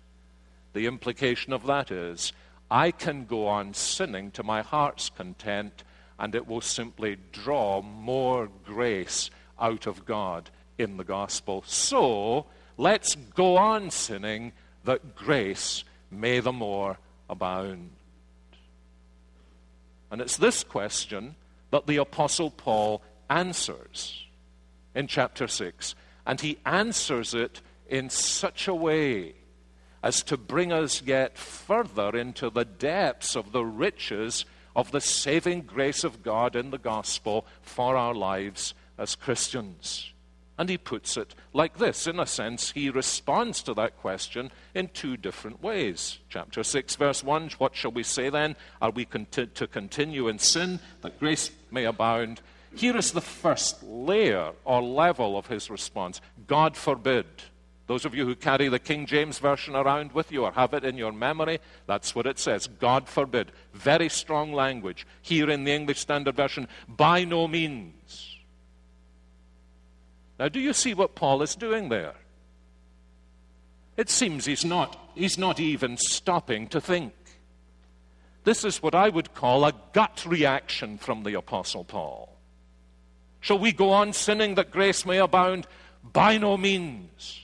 the 0.72 0.86
implication 0.86 1.52
of 1.52 1.66
that 1.66 1.90
is 1.90 2.32
I 2.70 2.90
can 2.90 3.24
go 3.24 3.48
on 3.48 3.74
sinning 3.74 4.30
to 4.32 4.42
my 4.42 4.62
heart's 4.62 5.10
content, 5.10 5.82
and 6.18 6.34
it 6.34 6.46
will 6.46 6.60
simply 6.60 7.16
draw 7.32 7.82
more 7.82 8.48
grace 8.64 9.30
out 9.58 9.86
of 9.86 10.04
God 10.04 10.50
in 10.76 10.96
the 10.96 11.04
gospel. 11.04 11.64
So 11.66 12.46
let's 12.76 13.14
go 13.14 13.56
on 13.56 13.90
sinning 13.90 14.52
that 14.84 15.16
grace 15.16 15.82
may 16.10 16.40
the 16.40 16.52
more 16.52 16.98
abound. 17.28 17.90
And 20.10 20.20
it's 20.20 20.36
this 20.36 20.62
question 20.62 21.34
that 21.70 21.86
the 21.86 21.96
Apostle 21.96 22.50
Paul 22.50 23.02
answers 23.28 24.27
in 24.98 25.06
chapter 25.06 25.46
6. 25.46 25.94
And 26.26 26.40
he 26.40 26.58
answers 26.66 27.32
it 27.32 27.62
in 27.88 28.10
such 28.10 28.66
a 28.66 28.74
way 28.74 29.36
as 30.02 30.24
to 30.24 30.36
bring 30.36 30.72
us 30.72 31.02
yet 31.02 31.38
further 31.38 32.16
into 32.16 32.50
the 32.50 32.64
depths 32.64 33.36
of 33.36 33.52
the 33.52 33.64
riches 33.64 34.44
of 34.74 34.90
the 34.90 35.00
saving 35.00 35.62
grace 35.62 36.02
of 36.02 36.22
God 36.22 36.56
in 36.56 36.70
the 36.70 36.78
gospel 36.78 37.46
for 37.62 37.96
our 37.96 38.12
lives 38.12 38.74
as 38.98 39.14
Christians. 39.14 40.12
And 40.58 40.68
he 40.68 40.76
puts 40.76 41.16
it 41.16 41.36
like 41.52 41.78
this. 41.78 42.08
In 42.08 42.18
a 42.18 42.26
sense, 42.26 42.72
he 42.72 42.90
responds 42.90 43.62
to 43.62 43.74
that 43.74 43.96
question 43.98 44.50
in 44.74 44.88
two 44.88 45.16
different 45.16 45.62
ways. 45.62 46.18
Chapter 46.28 46.64
6, 46.64 46.96
verse 46.96 47.22
1 47.22 47.50
What 47.58 47.76
shall 47.76 47.92
we 47.92 48.02
say 48.02 48.30
then? 48.30 48.56
Are 48.82 48.90
we 48.90 49.04
to 49.04 49.68
continue 49.68 50.26
in 50.26 50.40
sin 50.40 50.80
that 51.02 51.20
grace 51.20 51.52
may 51.70 51.84
abound? 51.84 52.40
Here 52.74 52.96
is 52.96 53.12
the 53.12 53.20
first 53.20 53.82
layer 53.82 54.52
or 54.64 54.82
level 54.82 55.36
of 55.36 55.46
his 55.46 55.70
response 55.70 56.20
God 56.46 56.76
forbid. 56.76 57.26
Those 57.86 58.04
of 58.04 58.14
you 58.14 58.26
who 58.26 58.36
carry 58.36 58.68
the 58.68 58.78
King 58.78 59.06
James 59.06 59.38
Version 59.38 59.74
around 59.74 60.12
with 60.12 60.30
you 60.30 60.44
or 60.44 60.52
have 60.52 60.74
it 60.74 60.84
in 60.84 60.98
your 60.98 61.10
memory, 61.10 61.58
that's 61.86 62.14
what 62.14 62.26
it 62.26 62.38
says. 62.38 62.66
God 62.66 63.08
forbid. 63.08 63.50
Very 63.72 64.10
strong 64.10 64.52
language. 64.52 65.06
Here 65.22 65.48
in 65.48 65.64
the 65.64 65.72
English 65.72 66.00
Standard 66.00 66.36
Version, 66.36 66.68
by 66.86 67.24
no 67.24 67.48
means. 67.48 68.36
Now, 70.38 70.48
do 70.48 70.60
you 70.60 70.74
see 70.74 70.92
what 70.92 71.14
Paul 71.14 71.40
is 71.40 71.56
doing 71.56 71.88
there? 71.88 72.14
It 73.96 74.10
seems 74.10 74.44
he's 74.44 74.66
not, 74.66 75.10
he's 75.14 75.38
not 75.38 75.58
even 75.58 75.96
stopping 75.96 76.68
to 76.68 76.80
think. 76.82 77.14
This 78.44 78.64
is 78.64 78.82
what 78.82 78.94
I 78.94 79.08
would 79.08 79.34
call 79.34 79.64
a 79.64 79.72
gut 79.92 80.24
reaction 80.26 80.98
from 80.98 81.22
the 81.22 81.34
Apostle 81.34 81.84
Paul. 81.84 82.37
Shall 83.48 83.58
we 83.58 83.72
go 83.72 83.92
on 83.92 84.12
sinning 84.12 84.56
that 84.56 84.70
grace 84.70 85.06
may 85.06 85.16
abound? 85.16 85.66
By 86.12 86.36
no 86.36 86.58
means. 86.58 87.40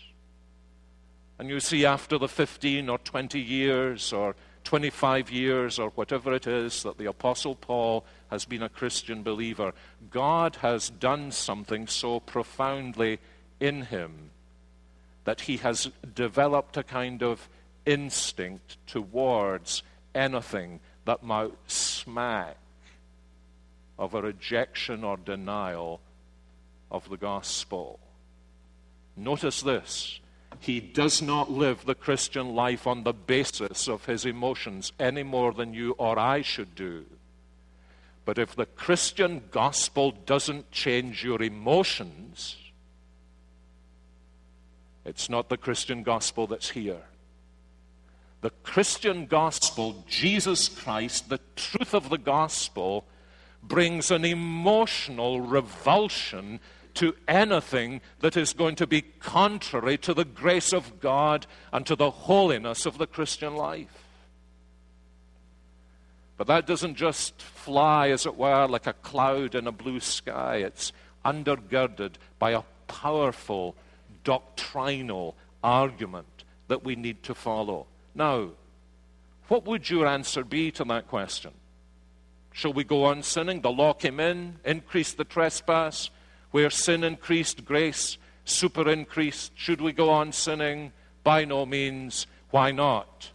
And 1.38 1.48
you 1.48 1.60
see, 1.60 1.86
after 1.86 2.18
the 2.18 2.28
15 2.28 2.90
or 2.90 2.98
20 2.98 3.40
years 3.40 4.12
or 4.12 4.36
25 4.64 5.30
years 5.30 5.78
or 5.78 5.88
whatever 5.94 6.34
it 6.34 6.46
is 6.46 6.82
that 6.82 6.98
the 6.98 7.06
Apostle 7.06 7.54
Paul 7.54 8.04
has 8.30 8.44
been 8.44 8.62
a 8.62 8.68
Christian 8.68 9.22
believer, 9.22 9.72
God 10.10 10.56
has 10.56 10.90
done 10.90 11.32
something 11.32 11.86
so 11.86 12.20
profoundly 12.20 13.18
in 13.58 13.80
him 13.80 14.28
that 15.24 15.40
he 15.40 15.56
has 15.56 15.90
developed 16.14 16.76
a 16.76 16.82
kind 16.82 17.22
of 17.22 17.48
instinct 17.86 18.76
towards 18.86 19.82
anything 20.14 20.80
that 21.06 21.22
might 21.22 21.54
smack 21.66 22.58
of 23.98 24.14
a 24.14 24.22
rejection 24.22 25.04
or 25.04 25.16
denial 25.16 26.00
of 26.90 27.08
the 27.08 27.16
gospel. 27.16 27.98
Notice 29.16 29.62
this. 29.62 30.20
He 30.60 30.80
does 30.80 31.20
not 31.20 31.50
live 31.50 31.84
the 31.84 31.94
Christian 31.94 32.54
life 32.54 32.86
on 32.86 33.02
the 33.02 33.12
basis 33.12 33.88
of 33.88 34.06
his 34.06 34.24
emotions 34.24 34.92
any 34.98 35.22
more 35.22 35.52
than 35.52 35.74
you 35.74 35.92
or 35.98 36.18
I 36.18 36.42
should 36.42 36.74
do. 36.74 37.04
But 38.24 38.38
if 38.38 38.56
the 38.56 38.66
Christian 38.66 39.42
gospel 39.50 40.12
doesn't 40.12 40.70
change 40.70 41.24
your 41.24 41.42
emotions, 41.42 42.56
it's 45.04 45.28
not 45.28 45.48
the 45.48 45.58
Christian 45.58 46.02
gospel 46.02 46.46
that's 46.46 46.70
here. 46.70 47.02
The 48.40 48.50
Christian 48.62 49.26
gospel, 49.26 50.04
Jesus 50.08 50.68
Christ, 50.68 51.28
the 51.28 51.40
truth 51.56 51.94
of 51.94 52.08
the 52.08 52.18
gospel, 52.18 53.04
brings 53.66 54.10
an 54.10 54.24
emotional 54.24 55.40
revulsion 55.40 56.60
to 56.94 57.14
anything 57.26 58.00
that 58.20 58.36
is 58.36 58.52
going 58.52 58.76
to 58.76 58.86
be 58.86 59.02
contrary 59.02 59.98
to 59.98 60.14
the 60.14 60.24
grace 60.24 60.72
of 60.72 61.00
God 61.00 61.46
and 61.72 61.84
to 61.86 61.96
the 61.96 62.10
holiness 62.10 62.86
of 62.86 62.98
the 62.98 63.06
Christian 63.06 63.56
life. 63.56 64.04
But 66.36 66.46
that 66.48 66.66
doesn't 66.66 66.96
just 66.96 67.40
fly, 67.40 68.08
as 68.10 68.26
it 68.26 68.36
were, 68.36 68.66
like 68.66 68.86
a 68.86 68.92
cloud 68.92 69.54
in 69.54 69.66
a 69.66 69.72
blue 69.72 70.00
sky. 70.00 70.56
It's 70.56 70.92
undergirded 71.24 72.14
by 72.38 72.52
a 72.52 72.62
powerful 72.86 73.74
doctrinal 74.24 75.36
argument 75.62 76.44
that 76.68 76.84
we 76.84 76.96
need 76.96 77.22
to 77.24 77.34
follow. 77.34 77.86
Now, 78.14 78.50
what 79.48 79.64
would 79.66 79.88
your 79.90 80.06
answer 80.06 80.42
be 80.44 80.70
to 80.72 80.84
that 80.84 81.08
question? 81.08 81.52
Shall 82.54 82.72
we 82.72 82.84
go 82.84 83.04
on 83.04 83.22
sinning? 83.22 83.60
The 83.60 83.70
law 83.70 83.92
came 83.92 84.20
in, 84.20 84.56
increased 84.64 85.18
the 85.18 85.24
trespass. 85.24 86.08
Where 86.52 86.70
sin 86.70 87.04
increased, 87.04 87.64
grace 87.64 88.16
super 88.44 88.88
increased. 88.88 89.52
Should 89.56 89.80
we 89.80 89.92
go 89.92 90.10
on 90.10 90.32
sinning? 90.32 90.92
By 91.22 91.44
no 91.44 91.66
means. 91.66 92.26
Why 92.50 92.70
not? 92.70 93.30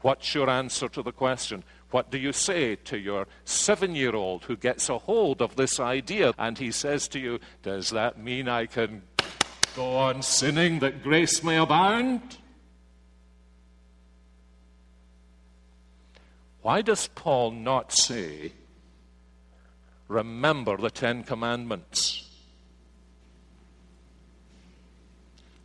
What's 0.00 0.34
your 0.34 0.50
answer 0.50 0.88
to 0.88 1.02
the 1.02 1.12
question? 1.12 1.62
What 1.90 2.10
do 2.10 2.18
you 2.18 2.32
say 2.32 2.74
to 2.76 2.98
your 2.98 3.28
seven 3.44 3.94
year 3.94 4.16
old 4.16 4.44
who 4.44 4.56
gets 4.56 4.88
a 4.88 4.98
hold 4.98 5.40
of 5.40 5.54
this 5.54 5.78
idea 5.78 6.34
and 6.36 6.58
he 6.58 6.72
says 6.72 7.06
to 7.08 7.20
you, 7.20 7.38
Does 7.62 7.90
that 7.90 8.18
mean 8.18 8.48
I 8.48 8.66
can 8.66 9.02
go 9.76 9.96
on 9.96 10.22
sinning 10.22 10.80
that 10.80 11.02
grace 11.02 11.44
may 11.44 11.58
abound? 11.58 12.38
Why 16.62 16.82
does 16.82 17.08
Paul 17.14 17.52
not 17.52 17.92
say, 17.92 18.52
Remember 20.08 20.76
the 20.76 20.90
Ten 20.90 21.22
Commandments? 21.22 22.28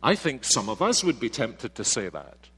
I 0.02 0.14
think 0.14 0.44
some 0.44 0.68
of 0.68 0.80
us 0.80 1.04
would 1.04 1.20
be 1.20 1.28
tempted 1.28 1.74
to 1.74 1.84
say 1.84 2.08
that. 2.08 2.48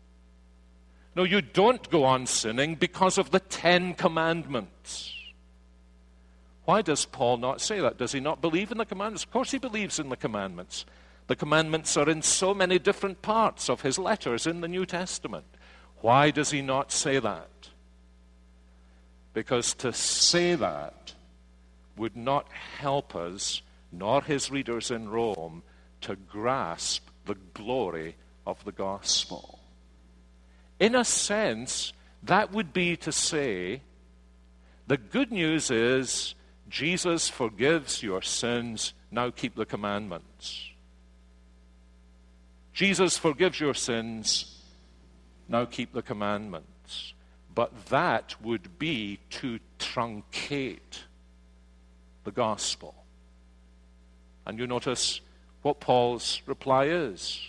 No, 1.14 1.24
you 1.24 1.42
don't 1.42 1.90
go 1.90 2.04
on 2.04 2.26
sinning 2.26 2.76
because 2.76 3.18
of 3.18 3.30
the 3.30 3.40
Ten 3.40 3.94
Commandments. 3.94 5.12
Why 6.64 6.80
does 6.82 7.04
Paul 7.04 7.38
not 7.38 7.60
say 7.60 7.80
that? 7.80 7.98
Does 7.98 8.12
he 8.12 8.20
not 8.20 8.40
believe 8.40 8.70
in 8.70 8.78
the 8.78 8.86
commandments? 8.86 9.24
Of 9.24 9.32
course, 9.32 9.50
he 9.50 9.58
believes 9.58 9.98
in 9.98 10.08
the 10.08 10.16
commandments. 10.16 10.86
The 11.26 11.36
commandments 11.36 11.96
are 11.96 12.08
in 12.08 12.22
so 12.22 12.54
many 12.54 12.78
different 12.78 13.20
parts 13.20 13.68
of 13.68 13.82
his 13.82 13.98
letters 13.98 14.46
in 14.46 14.60
the 14.60 14.68
New 14.68 14.86
Testament. 14.86 15.44
Why 16.00 16.30
does 16.30 16.50
he 16.50 16.62
not 16.62 16.92
say 16.92 17.18
that? 17.18 17.48
Because 19.34 19.74
to 19.74 19.92
say 19.92 20.54
that 20.54 21.14
would 22.02 22.16
not 22.16 22.48
help 22.80 23.14
us, 23.14 23.62
nor 23.92 24.20
his 24.22 24.50
readers 24.50 24.90
in 24.90 25.08
Rome, 25.08 25.62
to 26.00 26.16
grasp 26.16 27.06
the 27.26 27.36
glory 27.54 28.16
of 28.44 28.64
the 28.64 28.72
gospel. 28.72 29.60
In 30.80 30.96
a 30.96 31.04
sense, 31.04 31.92
that 32.24 32.52
would 32.52 32.72
be 32.72 32.96
to 32.96 33.12
say, 33.12 33.82
the 34.88 34.96
good 34.96 35.30
news 35.30 35.70
is 35.70 36.34
Jesus 36.68 37.28
forgives 37.28 38.02
your 38.02 38.20
sins, 38.20 38.94
now 39.12 39.30
keep 39.30 39.54
the 39.54 39.64
commandments. 39.64 40.70
Jesus 42.72 43.16
forgives 43.16 43.60
your 43.60 43.74
sins, 43.74 44.60
now 45.48 45.66
keep 45.66 45.92
the 45.92 46.02
commandments. 46.02 47.14
But 47.54 47.86
that 47.90 48.34
would 48.42 48.76
be 48.80 49.20
to 49.38 49.60
truncate 49.78 51.04
the 52.24 52.30
gospel. 52.30 52.94
And 54.46 54.58
you 54.58 54.66
notice 54.66 55.20
what 55.62 55.80
Paul's 55.80 56.42
reply 56.46 56.86
is. 56.86 57.40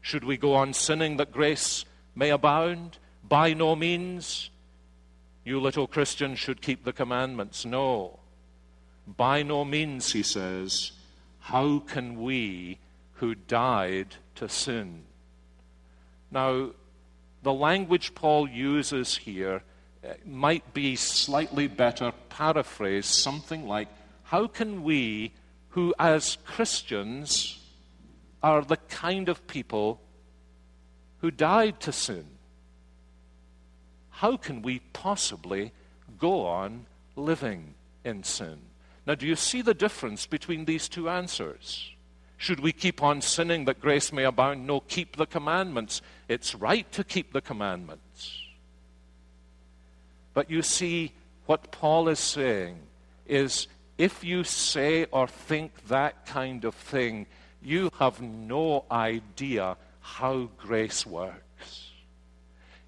Should 0.00 0.24
we 0.24 0.36
go 0.36 0.54
on 0.54 0.72
sinning 0.72 1.16
that 1.16 1.32
grace 1.32 1.84
may 2.14 2.30
abound? 2.30 2.98
By 3.28 3.52
no 3.52 3.76
means. 3.76 4.50
You 5.44 5.60
little 5.60 5.86
Christians 5.86 6.38
should 6.38 6.62
keep 6.62 6.84
the 6.84 6.92
commandments. 6.92 7.64
No. 7.64 8.20
By 9.06 9.42
no 9.42 9.64
means, 9.64 10.12
he 10.12 10.22
says. 10.22 10.92
How 11.40 11.80
can 11.80 12.22
we 12.22 12.78
who 13.14 13.34
died 13.34 14.16
to 14.36 14.48
sin? 14.48 15.04
Now, 16.30 16.70
the 17.42 17.52
language 17.52 18.14
Paul 18.14 18.48
uses 18.48 19.16
here 19.16 19.62
uh, 20.06 20.14
might 20.26 20.74
be 20.74 20.96
slightly 20.96 21.66
better 21.66 22.12
paraphrased, 22.28 23.08
something 23.08 23.66
like, 23.66 23.88
How 24.28 24.46
can 24.46 24.82
we 24.82 25.32
who, 25.70 25.94
as 25.98 26.38
Christians, 26.44 27.58
are 28.42 28.62
the 28.62 28.76
kind 28.76 29.28
of 29.28 29.46
people 29.46 30.00
who 31.20 31.30
died 31.30 31.80
to 31.80 31.92
sin. 31.92 32.26
How 34.10 34.36
can 34.36 34.62
we 34.62 34.80
possibly 34.92 35.72
go 36.18 36.46
on 36.46 36.86
living 37.16 37.74
in 38.04 38.24
sin? 38.24 38.58
Now, 39.06 39.14
do 39.14 39.26
you 39.26 39.36
see 39.36 39.62
the 39.62 39.74
difference 39.74 40.26
between 40.26 40.64
these 40.64 40.88
two 40.88 41.08
answers? 41.08 41.90
Should 42.36 42.60
we 42.60 42.72
keep 42.72 43.02
on 43.02 43.20
sinning 43.20 43.64
that 43.64 43.80
grace 43.80 44.12
may 44.12 44.24
abound? 44.24 44.66
No, 44.66 44.80
keep 44.80 45.16
the 45.16 45.26
commandments. 45.26 46.02
It's 46.28 46.54
right 46.54 46.90
to 46.92 47.02
keep 47.02 47.32
the 47.32 47.40
commandments. 47.40 48.42
But 50.34 50.50
you 50.50 50.62
see, 50.62 51.12
what 51.46 51.72
Paul 51.72 52.08
is 52.08 52.20
saying 52.20 52.78
is 53.26 53.66
if 53.98 54.22
you 54.22 54.44
say 54.44 55.06
or 55.10 55.26
think 55.26 55.88
that 55.88 56.24
kind 56.24 56.64
of 56.64 56.74
thing, 56.74 57.26
you 57.60 57.90
have 57.98 58.22
no 58.22 58.84
idea 58.90 59.76
how 60.00 60.48
grace 60.56 61.04
works. 61.04 61.90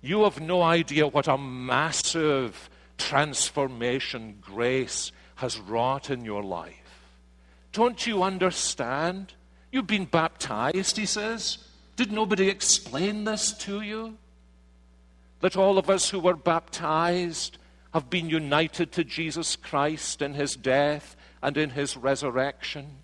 You 0.00 0.22
have 0.22 0.40
no 0.40 0.62
idea 0.62 1.06
what 1.06 1.28
a 1.28 1.36
massive 1.36 2.70
transformation 2.96 4.38
grace 4.40 5.10
has 5.34 5.58
wrought 5.58 6.10
in 6.10 6.24
your 6.24 6.42
life. 6.42 6.74
Don't 7.72 8.06
you 8.06 8.22
understand? 8.22 9.34
You've 9.72 9.86
been 9.86 10.04
baptized, 10.04 10.96
he 10.96 11.06
says. 11.06 11.58
Did 11.96 12.12
nobody 12.12 12.48
explain 12.48 13.24
this 13.24 13.52
to 13.58 13.80
you? 13.80 14.16
That 15.40 15.56
all 15.56 15.76
of 15.76 15.90
us 15.90 16.10
who 16.10 16.20
were 16.20 16.36
baptized 16.36 17.58
have 17.92 18.10
been 18.10 18.28
united 18.28 18.92
to 18.92 19.04
Jesus 19.04 19.56
Christ 19.56 20.22
in 20.22 20.34
his 20.34 20.56
death 20.56 21.16
and 21.42 21.56
in 21.56 21.70
his 21.70 21.96
resurrection. 21.96 22.98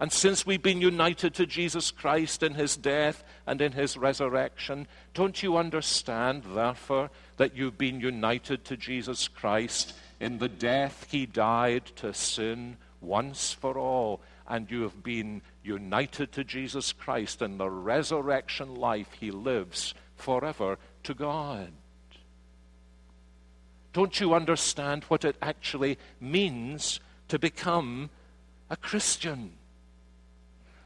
And 0.00 0.12
since 0.12 0.46
we've 0.46 0.62
been 0.62 0.80
united 0.80 1.34
to 1.34 1.46
Jesus 1.46 1.90
Christ 1.90 2.44
in 2.44 2.54
his 2.54 2.76
death 2.76 3.24
and 3.46 3.60
in 3.60 3.72
his 3.72 3.96
resurrection, 3.96 4.86
don't 5.12 5.42
you 5.42 5.56
understand, 5.56 6.44
therefore, 6.54 7.10
that 7.36 7.56
you've 7.56 7.78
been 7.78 8.00
united 8.00 8.64
to 8.66 8.76
Jesus 8.76 9.26
Christ 9.26 9.94
in 10.20 10.38
the 10.38 10.48
death 10.48 11.08
he 11.10 11.26
died 11.26 11.86
to 11.96 12.14
sin 12.14 12.76
once 13.00 13.52
for 13.52 13.76
all? 13.76 14.20
And 14.46 14.70
you 14.70 14.82
have 14.82 15.02
been 15.02 15.42
united 15.64 16.30
to 16.32 16.44
Jesus 16.44 16.92
Christ 16.92 17.42
in 17.42 17.58
the 17.58 17.68
resurrection 17.68 18.76
life 18.76 19.12
he 19.18 19.32
lives 19.32 19.94
forever 20.14 20.78
to 21.02 21.14
God. 21.14 21.72
Don't 23.92 24.20
you 24.20 24.34
understand 24.34 25.04
what 25.04 25.24
it 25.24 25.36
actually 25.40 25.98
means 26.20 27.00
to 27.28 27.38
become 27.38 28.10
a 28.70 28.76
Christian? 28.76 29.52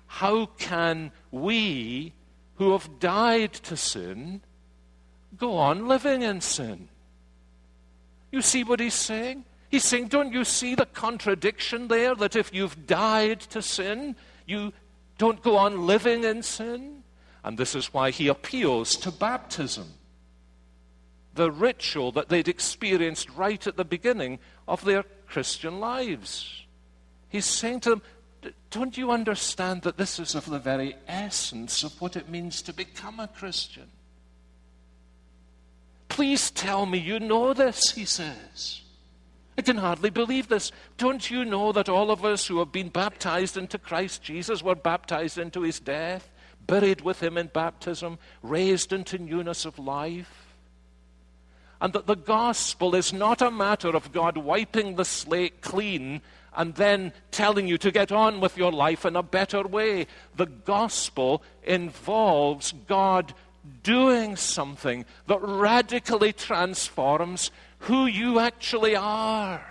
How 0.07 0.47
can 0.47 1.13
we 1.31 2.13
who 2.57 2.73
have 2.73 3.01
died 3.01 3.53
to 3.55 3.77
sin 3.77 4.43
go 5.37 5.57
on 5.57 5.89
living 5.89 6.23
in 6.23 6.41
sin? 6.41 6.89
You 8.31 8.43
see 8.43 8.65
what 8.65 8.81
he's 8.81 8.95
saying? 8.95 9.45
He's 9.71 9.85
saying, 9.85 10.09
Don't 10.09 10.33
you 10.33 10.45
see 10.45 10.75
the 10.75 10.87
contradiction 10.87 11.89
there? 11.89 12.15
That 12.15 12.37
if 12.37 12.53
you've 12.55 12.87
died 12.87 13.41
to 13.41 13.63
sin, 13.63 14.17
you 14.47 14.73
don't 15.19 15.43
go 15.43 15.57
on 15.57 15.87
living 15.87 16.25
in 16.25 16.43
sin? 16.43 17.03
And 17.45 17.59
this 17.59 17.75
is 17.75 17.93
why 17.93 18.11
he 18.11 18.29
appeals 18.29 18.97
to 18.97 19.11
baptism 19.11 19.87
the 21.35 21.51
ritual 21.51 22.13
that 22.13 22.29
they'd 22.29 22.49
experienced 22.49 23.31
right 23.31 23.67
at 23.67 23.77
the 23.77 23.85
beginning 23.85 24.39
of 24.69 24.85
their 24.85 25.05
Christian 25.27 25.81
lives. 25.81 26.65
He's 27.29 27.47
saying 27.47 27.81
to 27.81 27.91
them, 27.91 28.03
Don't 28.71 28.99
you 28.99 29.11
understand 29.11 29.83
that 29.83 29.97
this 29.97 30.19
is 30.19 30.35
of 30.35 30.47
the 30.47 30.59
very 30.59 30.95
essence 31.09 31.83
of 31.83 31.99
what 32.01 32.17
it 32.17 32.29
means 32.29 32.61
to 32.63 32.73
become 32.73 33.19
a 33.19 33.29
Christian? 33.29 33.89
Please 36.09 36.51
tell 36.51 36.85
me 36.85 36.99
you 36.99 37.19
know 37.19 37.55
this, 37.55 37.93
he 37.93 38.05
says. 38.05 38.83
I 39.57 39.63
can 39.63 39.79
hardly 39.79 40.11
believe 40.11 40.49
this. 40.49 40.73
Don't 40.99 41.31
you 41.31 41.45
know 41.45 41.73
that 41.73 41.89
all 41.89 42.11
of 42.11 42.25
us 42.25 42.47
who 42.47 42.59
have 42.59 42.73
been 42.73 42.89
baptized 42.89 43.57
into 43.57 43.79
Christ 43.79 44.23
Jesus 44.23 44.63
were 44.63 44.75
baptized 44.75 45.39
into 45.39 45.63
his 45.63 45.81
death, 45.81 46.31
buried 46.67 47.01
with 47.01 47.23
him 47.23 47.39
in 47.39 47.47
baptism, 47.49 48.19
raised 48.43 48.93
into 48.93 49.19
newness 49.19 49.65
of 49.65 49.79
life? 49.79 50.42
And 51.83 51.93
that 51.95 52.07
the 52.07 52.15
gospel 52.15 52.95
is 52.95 53.13
not 53.13 53.43
a 53.43 53.51
matter 53.51 53.89
of 53.89 54.13
God 54.13 54.37
wiping 54.37 54.95
the 54.95 55.05
slate 55.05 55.63
clean 55.63 56.23
and 56.57 56.77
then 56.77 57.13
telling 57.33 57.67
you 57.67 57.77
to 57.79 57.91
get 57.91 58.13
on 58.13 58.41
with 58.41 58.57
your 58.57 58.71
life 58.71 59.05
in 59.05 59.17
a 59.17 59.23
better 59.23 59.67
way. 59.67 60.07
The 60.37 60.47
gospel 60.47 61.43
involves 61.65 62.73
God 62.87 63.35
doing 63.83 64.37
something 64.37 65.05
that 65.27 65.41
radically 65.43 66.33
transforms 66.33 67.51
who 67.81 68.07
you 68.07 68.39
actually 68.39 68.95
are. 68.95 69.67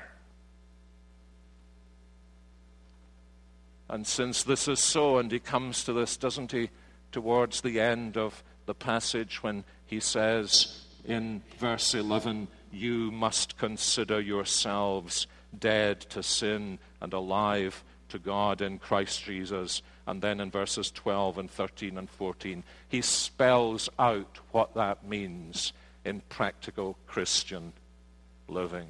And 3.87 4.05
since 4.05 4.43
this 4.43 4.67
is 4.67 4.81
so, 4.81 5.17
and 5.17 5.31
he 5.31 5.39
comes 5.39 5.85
to 5.85 5.93
this, 5.93 6.17
doesn't 6.17 6.51
he, 6.51 6.71
towards 7.13 7.61
the 7.61 7.79
end 7.79 8.17
of 8.17 8.43
the 8.65 8.75
passage 8.75 9.41
when 9.41 9.63
he 9.85 10.01
says, 10.01 10.80
in 11.05 11.41
verse 11.57 11.93
11, 11.93 12.47
you 12.71 13.11
must 13.11 13.57
consider 13.57 14.19
yourselves 14.19 15.27
dead 15.57 16.01
to 16.01 16.23
sin 16.23 16.79
and 17.01 17.13
alive 17.13 17.83
to 18.09 18.19
God 18.19 18.61
in 18.61 18.77
Christ 18.77 19.23
Jesus. 19.23 19.81
And 20.07 20.21
then 20.21 20.39
in 20.39 20.51
verses 20.51 20.91
12 20.91 21.37
and 21.37 21.51
13 21.51 21.97
and 21.97 22.09
14, 22.09 22.63
he 22.89 23.01
spells 23.01 23.89
out 23.97 24.39
what 24.51 24.73
that 24.75 25.07
means 25.07 25.73
in 26.03 26.21
practical 26.29 26.97
Christian 27.07 27.73
living. 28.47 28.87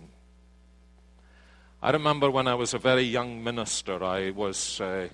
I 1.83 1.91
remember 1.91 2.29
when 2.29 2.47
I 2.47 2.55
was 2.55 2.73
a 2.73 2.79
very 2.79 3.03
young 3.03 3.43
minister, 3.43 4.03
I 4.03 4.29
was 4.29 4.79
uh, 4.79 5.09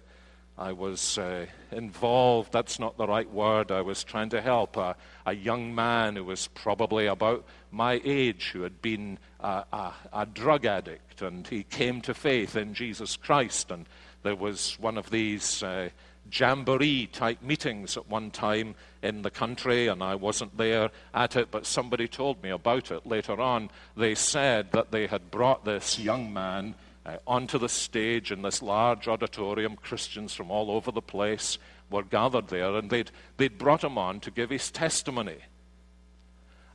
I 0.58 0.72
was 0.72 1.20
uh, 1.20 1.46
involved, 1.72 2.52
that's 2.52 2.80
not 2.80 2.98
the 2.98 3.06
right 3.06 3.30
word. 3.32 3.72
I 3.72 3.82
was 3.82 4.04
trying 4.04 4.30
to 4.30 4.42
help 4.42 4.76
a, 4.76 4.96
a, 5.26 5.34
young 5.34 5.76
man 5.76 6.16
who 6.16 6.24
was 6.24 6.48
probably 6.48 7.06
about 7.06 7.46
my 7.72 8.02
age, 8.04 8.50
who 8.54 8.64
had 8.64 8.82
been 8.82 9.20
a, 9.40 9.64
a, 9.72 9.94
a, 10.12 10.26
drug 10.26 10.66
addict, 10.66 11.22
and 11.22 11.46
he 11.48 11.62
came 11.62 12.02
to 12.02 12.14
faith 12.16 12.56
in 12.56 12.74
Jesus 12.74 13.16
Christ. 13.16 13.70
And 13.70 13.86
there 14.24 14.36
was 14.36 14.78
one 14.80 14.98
of 14.98 15.12
these 15.12 15.62
uh, 15.62 15.90
jamboree 16.32 17.06
type 17.06 17.44
meetings 17.44 17.96
at 17.96 18.10
one 18.10 18.32
time 18.32 18.74
in 19.04 19.22
the 19.22 19.30
country, 19.30 19.88
and 19.88 20.02
I 20.02 20.16
wasn't 20.16 20.58
there 20.58 20.90
at 21.14 21.36
it, 21.36 21.52
but 21.52 21.68
somebody 21.68 22.08
told 22.08 22.42
me 22.42 22.50
about 22.50 22.90
it 22.90 23.06
later 23.06 23.40
on. 23.40 23.70
They 23.96 24.16
said 24.16 24.72
that 24.72 24.92
they 24.92 25.06
had 25.06 25.30
brought 25.30 25.66
this 25.66 26.00
young 26.00 26.34
man 26.34 26.74
uh, 27.08 27.18
onto 27.26 27.58
the 27.58 27.70
stage 27.70 28.32
in 28.32 28.42
this 28.42 28.62
large 28.62 29.08
auditorium. 29.08 29.78
Christians 29.78 30.34
from 30.34 30.52
all 30.52 30.70
over 30.70 30.92
the 30.92 31.02
place 31.02 31.58
were 31.90 32.04
gathered 32.04 32.50
there, 32.50 32.76
and 32.76 32.90
they'd, 32.90 33.12
they'd 33.38 33.58
brought 33.58 33.84
him 33.84 33.98
on 33.98 34.20
to 34.20 34.32
give 34.32 34.50
his 34.50 34.70
testimony. 34.70 35.38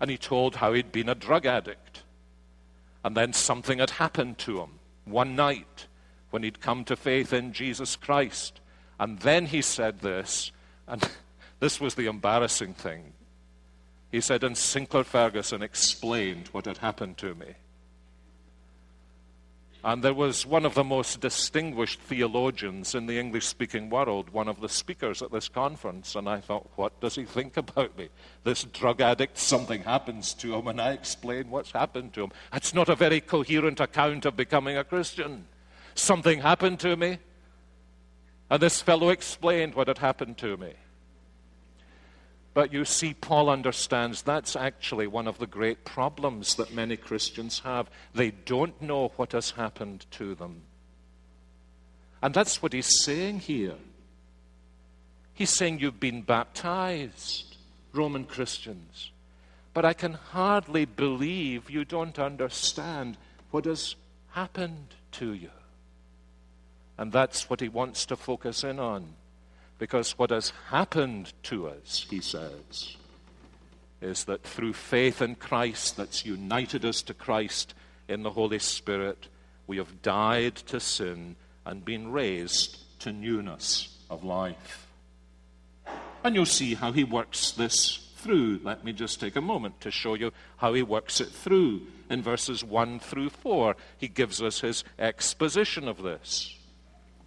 And 0.00 0.10
he 0.10 0.16
told 0.16 0.56
how 0.56 0.72
he'd 0.72 0.90
been 0.90 1.10
a 1.10 1.14
drug 1.14 1.44
addict. 1.44 2.02
And 3.04 3.16
then 3.16 3.32
something 3.32 3.78
had 3.78 3.90
happened 3.90 4.38
to 4.38 4.60
him 4.60 4.78
one 5.04 5.36
night 5.36 5.86
when 6.30 6.42
he'd 6.42 6.60
come 6.60 6.84
to 6.84 6.96
faith 6.96 7.32
in 7.32 7.52
Jesus 7.52 7.94
Christ. 7.94 8.60
And 8.98 9.18
then 9.18 9.46
he 9.46 9.60
said 9.60 10.00
this, 10.00 10.50
and 10.88 11.06
this 11.60 11.80
was 11.80 11.94
the 11.94 12.06
embarrassing 12.06 12.74
thing. 12.74 13.12
He 14.10 14.20
said, 14.20 14.44
and 14.44 14.56
Sinclair 14.56 15.04
Ferguson 15.04 15.62
explained 15.62 16.48
what 16.48 16.66
had 16.66 16.78
happened 16.78 17.18
to 17.18 17.34
me. 17.34 17.54
And 19.84 20.02
there 20.02 20.14
was 20.14 20.46
one 20.46 20.64
of 20.64 20.74
the 20.74 20.84
most 20.84 21.20
distinguished 21.20 22.00
theologians 22.00 22.94
in 22.94 23.06
the 23.06 23.18
English 23.18 23.46
speaking 23.46 23.90
world, 23.90 24.30
one 24.30 24.46
of 24.46 24.60
the 24.60 24.68
speakers 24.68 25.22
at 25.22 25.32
this 25.32 25.48
conference. 25.48 26.14
And 26.14 26.28
I 26.28 26.40
thought, 26.40 26.70
what 26.76 27.00
does 27.00 27.16
he 27.16 27.24
think 27.24 27.56
about 27.56 27.98
me? 27.98 28.08
This 28.44 28.62
drug 28.62 29.00
addict, 29.00 29.38
something 29.38 29.82
happens 29.82 30.34
to 30.34 30.54
him, 30.54 30.68
and 30.68 30.80
I 30.80 30.92
explain 30.92 31.50
what's 31.50 31.72
happened 31.72 32.12
to 32.12 32.24
him. 32.24 32.32
It's 32.52 32.72
not 32.72 32.88
a 32.88 32.94
very 32.94 33.20
coherent 33.20 33.80
account 33.80 34.24
of 34.24 34.36
becoming 34.36 34.76
a 34.76 34.84
Christian. 34.84 35.46
Something 35.96 36.40
happened 36.40 36.78
to 36.80 36.96
me. 36.96 37.18
And 38.50 38.62
this 38.62 38.80
fellow 38.80 39.08
explained 39.08 39.74
what 39.74 39.88
had 39.88 39.98
happened 39.98 40.38
to 40.38 40.56
me. 40.58 40.74
But 42.54 42.72
you 42.72 42.84
see, 42.84 43.14
Paul 43.14 43.48
understands 43.48 44.22
that's 44.22 44.56
actually 44.56 45.06
one 45.06 45.26
of 45.26 45.38
the 45.38 45.46
great 45.46 45.84
problems 45.84 46.56
that 46.56 46.74
many 46.74 46.96
Christians 46.96 47.60
have. 47.60 47.88
They 48.14 48.30
don't 48.30 48.80
know 48.82 49.12
what 49.16 49.32
has 49.32 49.52
happened 49.52 50.04
to 50.12 50.34
them. 50.34 50.62
And 52.22 52.34
that's 52.34 52.62
what 52.62 52.74
he's 52.74 53.02
saying 53.02 53.40
here. 53.40 53.76
He's 55.34 55.50
saying 55.50 55.80
you've 55.80 55.98
been 55.98 56.22
baptized, 56.22 57.56
Roman 57.92 58.24
Christians. 58.24 59.10
But 59.72 59.86
I 59.86 59.94
can 59.94 60.12
hardly 60.12 60.84
believe 60.84 61.70
you 61.70 61.86
don't 61.86 62.18
understand 62.18 63.16
what 63.50 63.64
has 63.64 63.96
happened 64.32 64.94
to 65.12 65.32
you. 65.32 65.50
And 66.98 67.10
that's 67.10 67.48
what 67.48 67.60
he 67.60 67.68
wants 67.70 68.04
to 68.06 68.16
focus 68.16 68.62
in 68.62 68.78
on. 68.78 69.14
Because 69.82 70.16
what 70.16 70.30
has 70.30 70.52
happened 70.68 71.32
to 71.42 71.66
us, 71.66 72.06
he 72.08 72.20
says, 72.20 72.96
is 74.00 74.22
that 74.26 74.44
through 74.44 74.74
faith 74.74 75.20
in 75.20 75.34
Christ 75.34 75.96
that's 75.96 76.24
united 76.24 76.84
us 76.84 77.02
to 77.02 77.14
Christ 77.14 77.74
in 78.06 78.22
the 78.22 78.30
Holy 78.30 78.60
Spirit, 78.60 79.26
we 79.66 79.78
have 79.78 80.00
died 80.00 80.54
to 80.54 80.78
sin 80.78 81.34
and 81.66 81.84
been 81.84 82.12
raised 82.12 82.78
to 83.00 83.10
newness 83.10 83.98
of 84.08 84.22
life. 84.22 84.86
And 86.22 86.36
you'll 86.36 86.46
see 86.46 86.74
how 86.74 86.92
he 86.92 87.02
works 87.02 87.50
this 87.50 88.08
through. 88.18 88.60
Let 88.62 88.84
me 88.84 88.92
just 88.92 89.18
take 89.18 89.34
a 89.34 89.40
moment 89.40 89.80
to 89.80 89.90
show 89.90 90.14
you 90.14 90.30
how 90.58 90.74
he 90.74 90.84
works 90.84 91.20
it 91.20 91.30
through. 91.30 91.88
In 92.08 92.22
verses 92.22 92.62
1 92.62 93.00
through 93.00 93.30
4, 93.30 93.74
he 93.98 94.06
gives 94.06 94.40
us 94.40 94.60
his 94.60 94.84
exposition 94.96 95.88
of 95.88 96.04
this. 96.04 96.56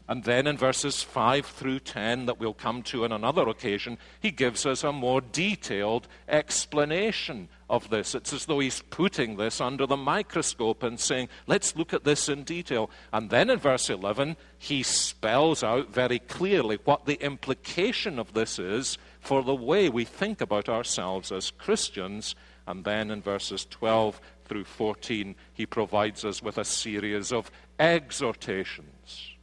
And 0.08 0.24
then 0.24 0.46
in 0.46 0.56
verses 0.56 1.02
5 1.02 1.48
through 1.48 1.80
10, 1.80 2.28
that 2.28 2.40
we'll 2.40 2.54
come 2.54 2.84
to 2.84 3.06
on 3.06 3.12
another 3.12 3.48
occasion, 3.48 3.98
he 4.20 4.30
gives 4.30 4.64
us 4.64 4.84
a 4.84 4.92
more 4.92 5.20
detailed 5.20 6.08
explanation 6.28 7.50
of 7.72 7.90
this. 7.90 8.14
It's 8.14 8.32
as 8.32 8.46
though 8.46 8.60
he's 8.60 8.84
putting 8.92 9.38
this 9.38 9.60
under 9.60 9.88
the 9.88 9.98
microscope 9.98 10.84
and 10.84 11.00
saying, 11.00 11.30
let's 11.48 11.76
look 11.76 11.92
at 11.92 12.04
this 12.04 12.30
in 12.30 12.44
detail. 12.44 12.92
And 13.12 13.32
then 13.32 13.50
in 13.50 13.58
verse 13.58 13.90
11, 13.90 14.38
he 14.60 14.84
spells 14.84 15.64
out 15.64 15.92
very 15.92 16.20
clearly 16.20 16.78
what 16.84 17.08
the 17.08 17.20
implication 17.24 18.20
of 18.20 18.34
this 18.34 18.60
is 18.60 19.00
for 19.20 19.42
the 19.42 19.56
way 19.56 19.90
we 19.90 20.06
think 20.06 20.40
about 20.40 20.70
ourselves 20.70 21.32
as 21.32 21.50
Christians. 21.50 22.36
And 22.68 22.84
then 22.84 23.10
in 23.10 23.24
verses 23.24 23.66
12 23.66 24.22
through 24.44 24.66
14, 24.66 25.36
he 25.52 25.66
provides 25.66 26.24
us 26.24 26.44
with 26.44 26.60
a 26.60 26.66
series 26.66 27.32
of 27.32 27.50
exhortations 27.80 29.35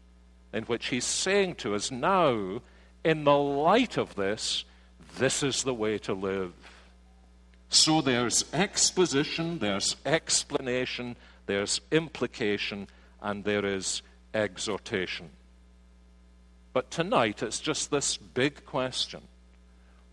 in 0.53 0.65
which 0.65 0.89
he's 0.89 1.05
saying 1.05 1.57
to 1.57 1.75
us 1.75 1.91
now, 1.91 2.61
in 3.05 3.25
the 3.25 3.37
light 3.37 3.97
of 3.97 4.15
this, 4.15 4.65
this 5.19 5.43
is 5.43 5.63
the 5.63 5.75
way 5.75 5.99
to 5.99 6.15
live. 6.15 6.53
So 7.69 8.01
there's 8.01 8.45
exposition, 8.53 9.59
there's 9.59 9.97
explanation, 10.05 11.17
there's 11.47 11.81
implication, 11.91 12.89
and 13.21 13.45
there 13.45 13.65
is 13.65 14.03
exhortation. 14.35 15.31
But 16.73 16.91
tonight 16.91 17.43
it's 17.43 17.61
just 17.61 17.91
this 17.91 18.17
big 18.17 18.65
question. 18.65 19.23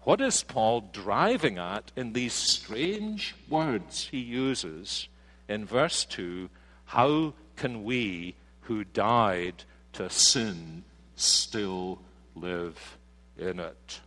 What 0.03 0.21
is 0.21 0.43
Paul 0.43 0.89
driving 0.91 1.57
at 1.57 1.91
in 1.95 2.13
these 2.13 2.33
strange 2.33 3.35
words 3.49 4.07
he 4.11 4.19
uses 4.19 5.07
in 5.47 5.65
verse 5.65 6.05
2 6.05 6.49
how 6.85 7.33
can 7.55 7.83
we 7.83 8.35
who 8.61 8.83
died 8.83 9.63
to 9.93 10.09
sin 10.09 10.83
still 11.15 11.99
live 12.35 12.97
in 13.37 13.59
it? 13.59 14.01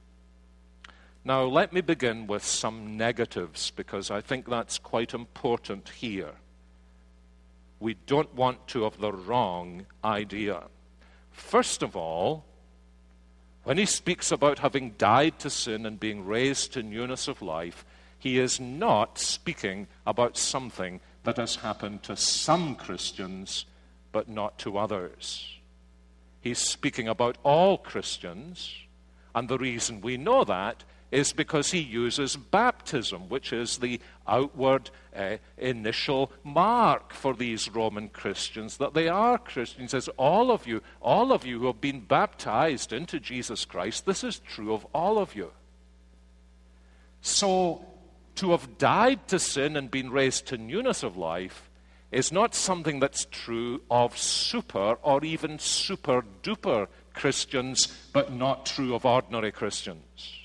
Now, 1.24 1.44
let 1.44 1.72
me 1.72 1.80
begin 1.80 2.26
with 2.26 2.44
some 2.44 2.96
negatives 2.96 3.70
because 3.70 4.10
I 4.10 4.20
think 4.20 4.48
that's 4.48 4.78
quite 4.78 5.14
important 5.14 5.88
here. 5.90 6.32
We 7.78 7.94
don't 8.06 8.34
want 8.34 8.66
to 8.68 8.84
have 8.84 8.98
the 8.98 9.12
wrong 9.12 9.86
idea. 10.04 10.64
First 11.30 11.82
of 11.82 11.96
all, 11.96 12.44
when 13.64 13.78
he 13.78 13.86
speaks 13.86 14.32
about 14.32 14.58
having 14.58 14.94
died 14.98 15.38
to 15.40 15.50
sin 15.50 15.86
and 15.86 16.00
being 16.00 16.24
raised 16.24 16.72
to 16.72 16.82
newness 16.82 17.28
of 17.28 17.40
life, 17.40 17.84
he 18.18 18.38
is 18.38 18.58
not 18.58 19.18
speaking 19.18 19.86
about 20.06 20.36
something 20.36 21.00
that 21.22 21.36
has 21.36 21.56
happened 21.56 22.02
to 22.04 22.16
some 22.16 22.74
Christians 22.74 23.64
but 24.10 24.28
not 24.28 24.58
to 24.58 24.78
others. 24.78 25.58
He's 26.42 26.58
speaking 26.58 27.08
about 27.08 27.38
all 27.44 27.78
Christians, 27.78 28.74
and 29.34 29.48
the 29.48 29.58
reason 29.58 30.00
we 30.00 30.16
know 30.16 30.44
that 30.44 30.84
is 31.12 31.32
because 31.32 31.70
he 31.70 31.78
uses 31.78 32.36
baptism, 32.36 33.28
which 33.28 33.52
is 33.52 33.78
the 33.78 34.00
outward 34.26 34.90
uh, 35.14 35.36
initial 35.58 36.32
mark 36.42 37.12
for 37.12 37.34
these 37.34 37.68
Roman 37.68 38.08
Christians 38.08 38.78
that 38.78 38.94
they 38.94 39.08
are 39.08 39.38
Christians. 39.38 39.92
He 39.92 39.96
says, 39.96 40.08
All 40.16 40.50
of 40.50 40.66
you, 40.66 40.82
all 41.00 41.30
of 41.30 41.44
you 41.44 41.60
who 41.60 41.66
have 41.66 41.82
been 41.82 42.00
baptized 42.00 42.92
into 42.92 43.20
Jesus 43.20 43.66
Christ, 43.66 44.06
this 44.06 44.24
is 44.24 44.38
true 44.38 44.72
of 44.72 44.86
all 44.94 45.18
of 45.18 45.36
you. 45.36 45.52
So, 47.20 47.84
to 48.36 48.50
have 48.52 48.78
died 48.78 49.28
to 49.28 49.38
sin 49.38 49.76
and 49.76 49.90
been 49.90 50.10
raised 50.10 50.46
to 50.46 50.56
newness 50.56 51.02
of 51.02 51.18
life 51.18 51.70
is 52.12 52.30
not 52.30 52.54
something 52.54 53.00
that's 53.00 53.26
true 53.30 53.80
of 53.90 54.16
super 54.16 54.98
or 55.02 55.24
even 55.24 55.58
super 55.58 56.22
duper 56.42 56.86
Christians, 57.14 57.88
but 58.12 58.32
not 58.32 58.66
true 58.66 58.94
of 58.94 59.04
ordinary 59.06 59.50
Christians. 59.50 60.38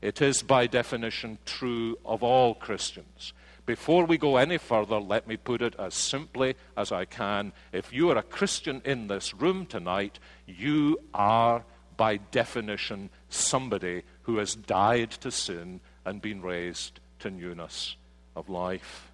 It 0.00 0.22
is, 0.22 0.42
by 0.42 0.66
definition, 0.66 1.38
true 1.44 1.98
of 2.04 2.22
all 2.22 2.54
Christians. 2.54 3.32
Before 3.66 4.04
we 4.04 4.16
go 4.16 4.36
any 4.36 4.58
further, 4.58 5.00
let 5.00 5.26
me 5.26 5.36
put 5.36 5.60
it 5.60 5.74
as 5.78 5.94
simply 5.94 6.54
as 6.76 6.92
I 6.92 7.04
can. 7.04 7.52
If 7.72 7.92
you 7.92 8.10
are 8.10 8.16
a 8.16 8.22
Christian 8.22 8.80
in 8.84 9.08
this 9.08 9.34
room 9.34 9.66
tonight, 9.66 10.18
you 10.46 11.00
are, 11.12 11.64
by 11.96 12.18
definition, 12.18 13.10
somebody 13.28 14.04
who 14.22 14.38
has 14.38 14.54
died 14.54 15.10
to 15.10 15.30
sin 15.30 15.80
and 16.04 16.22
been 16.22 16.42
raised 16.42 17.00
to 17.18 17.30
newness 17.30 17.96
of 18.36 18.48
life. 18.48 19.07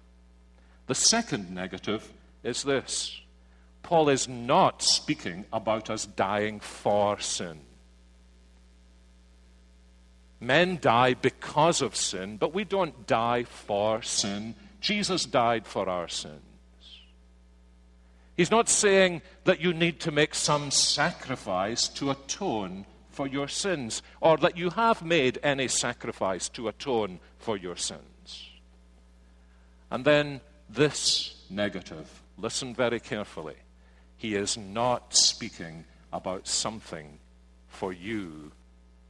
The 0.87 0.95
second 0.95 1.49
negative 1.51 2.11
is 2.43 2.63
this 2.63 3.19
Paul 3.83 4.09
is 4.09 4.27
not 4.27 4.81
speaking 4.81 5.45
about 5.53 5.89
us 5.89 6.05
dying 6.05 6.59
for 6.59 7.19
sin. 7.19 7.59
Men 10.39 10.77
die 10.81 11.13
because 11.13 11.81
of 11.81 11.95
sin, 11.95 12.37
but 12.37 12.53
we 12.53 12.63
don't 12.63 13.07
die 13.07 13.43
for 13.43 14.01
sin. 14.01 14.55
Jesus 14.81 15.25
died 15.25 15.65
for 15.65 15.89
our 15.89 16.07
sins. 16.07 16.41
He's 18.37 18.51
not 18.51 18.67
saying 18.67 19.21
that 19.45 19.61
you 19.61 19.73
need 19.73 19.99
to 20.01 20.11
make 20.11 20.35
some 20.35 20.69
sacrifice 20.69 21.87
to 21.89 22.11
atone 22.11 22.85
for 23.09 23.27
your 23.27 23.47
sins, 23.47 24.03
or 24.19 24.35
that 24.37 24.57
you 24.57 24.69
have 24.71 25.01
made 25.03 25.39
any 25.41 25.69
sacrifice 25.69 26.49
to 26.49 26.67
atone 26.67 27.19
for 27.37 27.55
your 27.55 27.77
sins. 27.77 28.49
And 29.89 30.03
then 30.03 30.41
this 30.69 31.35
negative, 31.49 32.21
listen 32.37 32.73
very 32.73 32.99
carefully. 32.99 33.55
He 34.17 34.35
is 34.35 34.57
not 34.57 35.15
speaking 35.15 35.85
about 36.11 36.47
something 36.47 37.19
for 37.67 37.91
you 37.91 38.51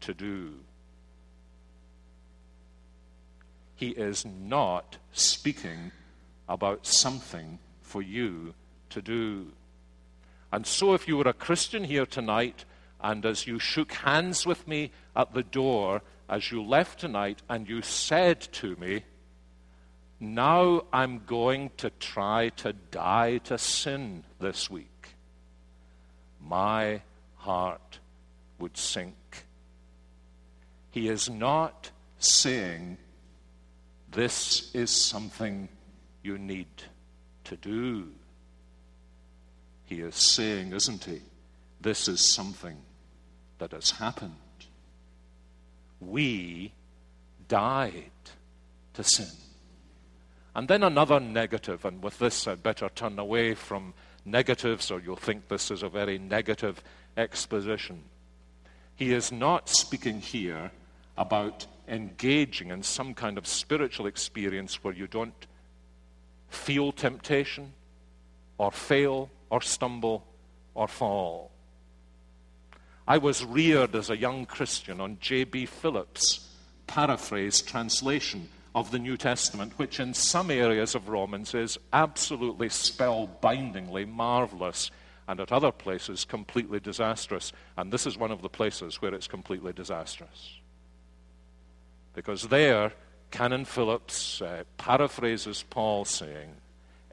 to 0.02 0.14
do. 0.14 0.54
He 3.76 3.90
is 3.90 4.26
not 4.26 4.98
speaking 5.12 5.92
about 6.48 6.86
something 6.86 7.60
for 7.82 8.02
you 8.02 8.54
to 8.90 9.02
do. 9.02 9.48
And 10.52 10.66
so, 10.66 10.94
if 10.94 11.08
you 11.08 11.18
were 11.18 11.28
a 11.28 11.34
Christian 11.34 11.84
here 11.84 12.06
tonight, 12.06 12.66
and 13.02 13.26
as 13.26 13.46
you 13.46 13.60
shook 13.60 13.92
hands 13.92 14.46
with 14.46 14.68
me 14.68 14.92
at 15.16 15.34
the 15.34 15.44
door 15.44 16.02
as 16.30 16.52
you 16.52 16.64
left 16.64 17.00
tonight, 17.00 17.42
and 17.50 17.68
you 17.68 17.82
said 17.82 18.42
to 18.54 18.76
me, 18.78 19.04
Now 20.34 20.86
I'm 20.92 21.22
going 21.26 21.72
to 21.78 21.90
try 21.92 22.50
to 22.58 22.74
die 22.74 23.38
to 23.46 23.58
sin 23.58 24.24
this 24.40 24.70
week, 24.70 25.10
my 26.42 27.02
heart 27.36 28.00
would 28.58 28.78
sink. 28.78 29.46
He 30.92 31.10
is 31.10 31.30
not 31.30 31.92
saying 32.20 32.98
this 34.12 34.74
is 34.74 34.90
something 34.90 35.68
you 36.24 36.38
need 36.38 36.68
to 37.44 37.56
do. 37.58 38.08
He 39.86 40.00
is 40.02 40.16
saying, 40.16 40.74
isn't 40.74 41.04
he? 41.04 41.22
This 41.82 42.08
is 42.08 42.34
something 42.34 42.78
that 43.60 43.74
has 43.74 43.92
happened. 43.92 44.34
We 46.00 46.72
died 47.48 48.12
to 48.94 49.04
sin. 49.04 49.45
And 50.56 50.70
then 50.70 50.84
another 50.84 51.20
negative, 51.20 51.84
and 51.84 52.02
with 52.02 52.18
this 52.18 52.48
I'd 52.48 52.64
better 52.64 52.88
turn 52.88 53.20
away 53.20 53.56
from 53.56 53.94
negatives, 54.24 54.90
or 54.90 55.02
you'll 55.02 55.18
think 55.18 55.50
this 55.50 55.70
is 55.70 55.84
a 55.84 55.90
very 55.90 56.18
negative 56.18 56.82
exposition. 57.18 58.04
He 58.96 59.12
is 59.12 59.34
not 59.34 59.68
speaking 59.68 60.22
here 60.22 60.72
about 61.18 61.68
engaging 61.90 62.72
in 62.72 62.84
some 62.84 63.14
kind 63.14 63.38
of 63.38 63.46
spiritual 63.46 64.08
experience 64.08 64.82
where 64.82 64.94
you 64.94 65.08
don't 65.08 65.46
feel 66.50 66.94
temptation 66.94 67.74
or 68.58 68.72
fail 68.72 69.30
or 69.50 69.62
stumble 69.62 70.26
or 70.74 70.88
fall. 70.88 71.52
I 73.06 73.18
was 73.18 73.44
reared 73.44 73.94
as 73.94 74.10
a 74.10 74.18
young 74.18 74.46
Christian 74.46 75.02
on 75.02 75.18
J.B. 75.20 75.66
Phillips' 75.66 76.50
paraphrase 76.88 77.62
translation 77.62 78.50
of 78.76 78.92
the 78.92 79.00
New 79.00 79.16
Testament, 79.16 79.72
which 79.78 80.02
in 80.02 80.14
some 80.14 80.52
areas 80.52 80.96
of 80.96 81.08
Romans 81.08 81.56
is 81.56 81.80
absolutely 81.94 82.68
spellbindingly 82.68 84.06
marvelous, 84.06 84.92
and 85.30 85.40
at 85.40 85.54
other 85.54 85.72
places 85.72 86.26
completely 86.26 86.82
disastrous. 86.82 87.54
And 87.78 87.92
this 87.92 88.06
is 88.06 88.18
one 88.18 88.32
of 88.32 88.42
the 88.42 88.50
places 88.50 89.02
where 89.02 89.14
it's 89.14 89.28
completely 89.28 89.72
disastrous. 89.72 90.60
Because 92.14 92.44
there, 92.50 92.92
Canon 93.32 93.64
Phillips 93.64 94.42
uh, 94.42 94.64
paraphrases 94.78 95.64
Paul 95.70 96.04
saying, 96.04 96.50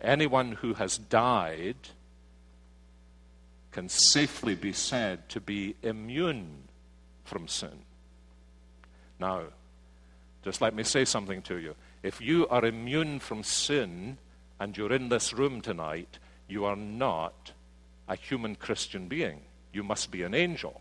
anyone 0.00 0.52
who 0.52 0.74
has 0.74 0.98
died 0.98 1.76
can 3.70 3.88
safely 3.88 4.56
be 4.56 4.72
said 4.72 5.28
to 5.28 5.40
be 5.40 5.76
immune 5.82 6.64
from 7.24 7.46
sin. 7.46 7.84
Now, 9.20 9.42
just 10.42 10.60
let 10.60 10.74
me 10.74 10.82
say 10.82 11.04
something 11.04 11.42
to 11.42 11.58
you. 11.58 11.74
If 12.02 12.20
you 12.20 12.48
are 12.48 12.64
immune 12.64 13.20
from 13.20 13.42
sin 13.42 14.18
and 14.58 14.76
you're 14.76 14.92
in 14.92 15.08
this 15.08 15.32
room 15.32 15.60
tonight, 15.60 16.18
you 16.48 16.64
are 16.64 16.76
not 16.76 17.52
a 18.08 18.16
human 18.16 18.56
Christian 18.56 19.08
being. 19.08 19.40
You 19.72 19.82
must 19.82 20.10
be 20.10 20.22
an 20.22 20.34
angel. 20.34 20.80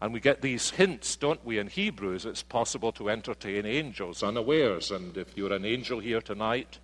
And 0.00 0.12
we 0.12 0.20
get 0.20 0.42
these 0.42 0.70
hints, 0.70 1.16
don't 1.16 1.42
we, 1.44 1.58
in 1.58 1.68
Hebrews? 1.68 2.26
It's 2.26 2.42
possible 2.42 2.92
to 2.92 3.08
entertain 3.08 3.64
angels 3.64 4.22
unawares. 4.22 4.90
And 4.90 5.16
if 5.16 5.36
you're 5.36 5.54
an 5.54 5.64
angel 5.64 6.00
here 6.00 6.20
tonight, 6.20 6.78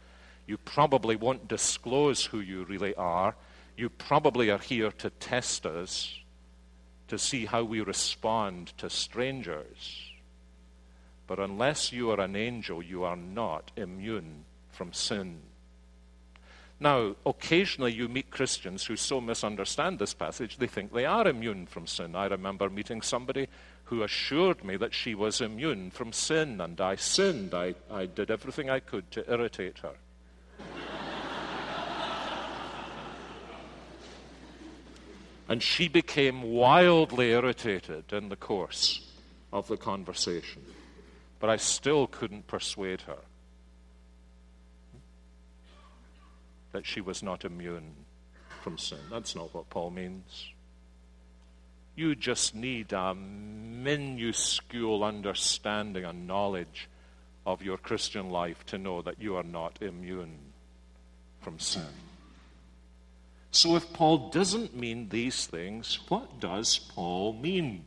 you 0.47 0.57
probably 0.57 1.17
won't 1.17 1.47
disclose 1.47 2.25
who 2.25 2.41
you 2.41 2.65
really 2.65 2.95
are. 2.95 3.35
You 3.77 3.91
probably 3.91 4.51
are 4.51 4.59
here 4.59 4.91
to 4.93 5.11
test 5.11 5.67
us, 5.67 6.19
to 7.09 7.19
see 7.19 7.45
how 7.45 7.65
we 7.65 7.83
respond 7.83 8.73
to 8.79 8.89
strangers. 8.89 10.12
But 11.27 11.39
unless 11.39 11.93
you 11.93 12.11
are 12.11 12.21
an 12.21 12.37
angel, 12.37 12.83
you 12.83 13.05
are 13.05 13.17
not 13.17 13.71
immune 13.77 14.45
from 14.71 14.93
sin. 14.93 15.41
Now, 16.83 17.15
occasionally 17.25 17.93
you 17.93 18.09
meet 18.09 18.31
Christians 18.33 18.85
who 18.87 18.97
so 18.97 19.21
misunderstand 19.21 20.01
this 20.01 20.15
passage, 20.15 20.57
they 20.57 20.67
think 20.67 20.93
they 20.93 21.05
are 21.07 21.29
immune 21.29 21.67
from 21.67 21.87
sin. 21.87 22.17
I 22.17 22.27
remember 22.27 22.69
meeting 22.69 23.03
somebody 23.03 23.47
who 23.85 24.03
assured 24.03 24.65
me 24.65 24.77
that 24.79 24.93
she 24.93 25.15
was 25.15 25.41
immune 25.41 25.93
from 25.93 26.13
sin, 26.13 26.61
and 26.61 26.81
I 26.81 26.97
sinned. 26.97 27.55
I, 27.55 27.77
I 27.89 28.07
did 28.07 28.33
everything 28.33 28.69
I 28.69 28.81
could 28.81 29.13
to 29.13 29.33
irritate 29.33 29.79
her. 29.79 29.95
and 35.49 35.63
she 35.63 35.87
became 35.87 36.43
wildly 36.43 37.31
irritated 37.31 38.13
in 38.13 38.29
the 38.29 38.35
course 38.35 39.07
of 39.53 39.69
the 39.69 39.77
conversation. 39.77 40.63
But 41.43 41.51
I 41.51 41.57
still 41.57 42.07
couldn't 42.07 42.47
persuade 42.47 43.03
her. 43.03 43.19
that 46.73 46.87
she 46.87 47.01
was 47.01 47.23
not 47.23 47.45
immune 47.45 47.95
from 48.63 48.79
sin. 48.79 48.99
That's 49.11 49.37
not 49.37 49.55
what 49.55 49.71
Paul 49.71 49.91
means. 49.91 50.49
You 51.95 52.15
just 52.15 52.55
need 52.55 52.93
a 52.93 53.15
minuscule 53.15 55.05
understanding 55.05 56.05
and 56.05 56.27
knowledge 56.27 56.89
of 57.45 57.63
your 57.63 57.77
Christian 57.77 58.31
life 58.31 58.65
to 58.67 58.79
know 58.79 59.03
that 59.03 59.21
you 59.21 59.37
are 59.37 59.43
not 59.43 59.83
immune 59.83 60.39
from 61.43 61.59
sin. 61.59 61.93
So, 63.51 63.77
if 63.77 63.93
Paul 63.93 64.31
doesn't 64.31 64.75
mean 64.75 65.11
these 65.11 65.47
things, 65.47 65.99
what 66.09 66.41
does 66.41 66.79
Paul 66.79 67.35
mean? 67.35 67.85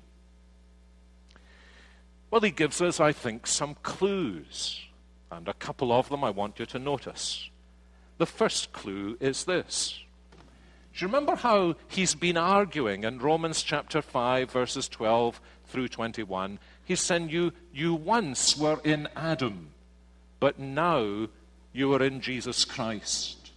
Well, 2.35 2.41
he 2.41 2.51
gives 2.51 2.81
us, 2.81 2.99
I 2.99 3.13
think, 3.13 3.47
some 3.47 3.77
clues, 3.81 4.81
and 5.31 5.47
a 5.47 5.53
couple 5.53 5.93
of 5.93 6.09
them 6.09 6.21
I 6.21 6.31
want 6.31 6.59
you 6.59 6.65
to 6.65 6.77
notice. 6.77 7.49
The 8.17 8.25
first 8.25 8.73
clue 8.73 9.15
is 9.21 9.45
this. 9.45 10.01
Do 10.93 10.99
you 10.99 11.07
remember 11.07 11.37
how 11.37 11.75
he's 11.87 12.13
been 12.13 12.35
arguing 12.35 13.05
in 13.05 13.19
Romans 13.19 13.63
chapter 13.63 14.01
5, 14.01 14.51
verses 14.51 14.89
12 14.89 15.39
through 15.67 15.87
21? 15.87 16.59
He's 16.83 16.99
saying, 16.99 17.29
You, 17.29 17.53
you 17.73 17.93
once 17.93 18.57
were 18.57 18.81
in 18.83 19.07
Adam, 19.15 19.69
but 20.41 20.59
now 20.59 21.29
you 21.71 21.93
are 21.93 22.03
in 22.03 22.19
Jesus 22.19 22.65
Christ. 22.65 23.51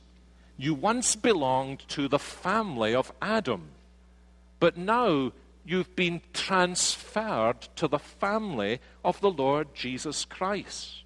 You 0.57 0.75
once 0.75 1.17
belonged 1.17 1.81
to 1.89 2.07
the 2.07 2.21
family 2.21 2.95
of 2.95 3.11
Adam, 3.21 3.71
but 4.61 4.77
now 4.77 5.33
you've 5.69 5.95
been 5.95 6.23
transferred 6.33 7.61
to 7.77 7.87
the 7.87 7.99
family 7.99 8.81
of 9.05 9.21
the 9.21 9.31
Lord 9.31 9.75
Jesus 9.75 10.25
Christ. 10.25 11.03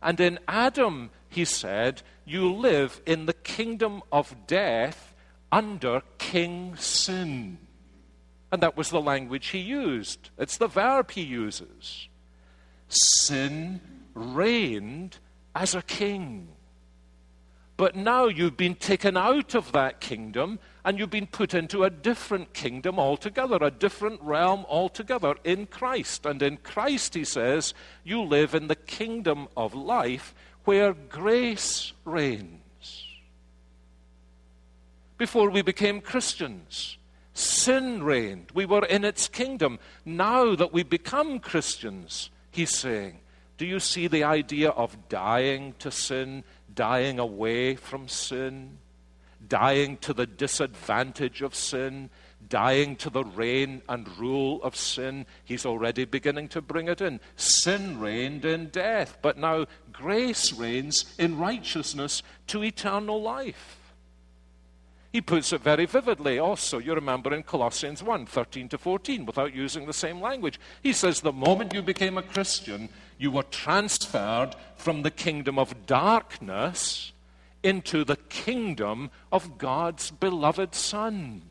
And 0.00 0.20
in 0.20 0.38
Adam, 0.46 1.10
he 1.28 1.44
said, 1.44 2.02
you 2.24 2.52
live 2.52 3.00
in 3.04 3.26
the 3.26 3.32
kingdom 3.32 4.02
of 4.12 4.46
death 4.46 5.14
under 5.50 6.02
King 6.18 6.76
Sin. 6.76 7.58
And 8.52 8.62
that 8.62 8.76
was 8.76 8.90
the 8.90 9.00
language 9.00 9.48
he 9.48 9.58
used. 9.58 10.30
It's 10.38 10.58
the 10.58 10.68
verb 10.68 11.10
he 11.10 11.22
uses. 11.22 12.08
Sin 12.88 13.80
reigned 14.14 15.18
as 15.54 15.74
a 15.74 15.82
king. 15.82 16.48
But 17.76 17.96
now 17.96 18.26
you've 18.26 18.56
been 18.56 18.76
taken 18.76 19.16
out 19.16 19.56
of 19.56 19.72
that 19.72 20.00
kingdom 20.00 20.60
and 20.84 20.98
you've 20.98 21.10
been 21.10 21.26
put 21.26 21.54
into 21.54 21.84
a 21.84 21.90
different 21.90 22.52
kingdom 22.52 22.98
altogether, 22.98 23.56
a 23.60 23.70
different 23.70 24.20
realm 24.20 24.64
altogether 24.68 25.36
in 25.44 25.66
Christ. 25.66 26.26
And 26.26 26.42
in 26.42 26.56
Christ, 26.56 27.14
he 27.14 27.24
says, 27.24 27.72
you 28.02 28.22
live 28.22 28.54
in 28.54 28.66
the 28.66 28.74
kingdom 28.74 29.48
of 29.56 29.74
life 29.74 30.34
where 30.64 30.92
grace 30.92 31.92
reigns. 32.04 33.06
Before 35.18 35.50
we 35.50 35.62
became 35.62 36.00
Christians, 36.00 36.98
sin 37.32 38.02
reigned. 38.02 38.50
We 38.52 38.66
were 38.66 38.84
in 38.84 39.04
its 39.04 39.28
kingdom. 39.28 39.78
Now 40.04 40.56
that 40.56 40.72
we 40.72 40.82
become 40.82 41.38
Christians, 41.38 42.30
he's 42.50 42.76
saying, 42.76 43.20
do 43.56 43.66
you 43.66 43.78
see 43.78 44.08
the 44.08 44.24
idea 44.24 44.70
of 44.70 45.08
dying 45.08 45.74
to 45.78 45.92
sin, 45.92 46.42
dying 46.74 47.20
away 47.20 47.76
from 47.76 48.08
sin, 48.08 48.78
dying 49.52 49.98
to 49.98 50.14
the 50.14 50.24
disadvantage 50.24 51.42
of 51.42 51.54
sin, 51.54 52.08
dying 52.48 52.96
to 52.96 53.10
the 53.10 53.22
reign 53.22 53.82
and 53.86 54.08
rule 54.16 54.62
of 54.62 54.74
sin. 54.74 55.26
He's 55.44 55.66
already 55.66 56.06
beginning 56.06 56.48
to 56.48 56.62
bring 56.62 56.88
it 56.88 57.02
in. 57.02 57.20
Sin 57.36 58.00
reigned 58.00 58.46
in 58.46 58.68
death, 58.68 59.18
but 59.20 59.36
now 59.36 59.66
grace 59.92 60.54
reigns 60.54 61.04
in 61.18 61.36
righteousness 61.36 62.22
to 62.46 62.64
eternal 62.64 63.20
life. 63.20 63.92
He 65.12 65.20
puts 65.20 65.52
it 65.52 65.60
very 65.60 65.84
vividly 65.84 66.38
also. 66.38 66.78
You 66.78 66.94
remember 66.94 67.34
in 67.34 67.42
Colossians 67.42 68.02
1 68.02 68.24
13 68.24 68.70
to 68.70 68.78
14, 68.78 69.26
without 69.26 69.54
using 69.54 69.84
the 69.84 69.92
same 69.92 70.22
language. 70.22 70.58
He 70.82 70.94
says, 70.94 71.20
The 71.20 71.30
moment 71.30 71.74
you 71.74 71.82
became 71.82 72.16
a 72.16 72.22
Christian, 72.22 72.88
you 73.18 73.30
were 73.30 73.42
transferred 73.42 74.56
from 74.76 75.02
the 75.02 75.10
kingdom 75.10 75.58
of 75.58 75.84
darkness 75.84 77.11
into 77.62 78.04
the 78.04 78.16
kingdom 78.16 79.10
of 79.30 79.58
God's 79.58 80.10
beloved 80.10 80.74
Son. 80.74 81.42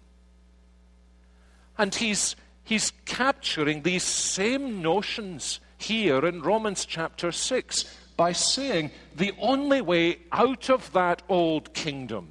And 1.78 1.96
he's, 1.96 2.36
he's 2.64 2.92
capturing 3.06 3.84
these 3.84 4.04
same 4.04 4.82
notions 4.82 5.60
here 5.78 6.26
in 6.26 6.42
Romans 6.42 6.86
chapter 6.86 7.32
6 7.32 7.86
by 8.16 8.34
saying 8.34 8.92
the 9.16 9.34
only 9.40 9.82
way 9.82 10.18
out 10.32 10.70
of 10.70 10.92
that 10.94 11.24
old 11.28 11.74
kingdom 11.74 12.30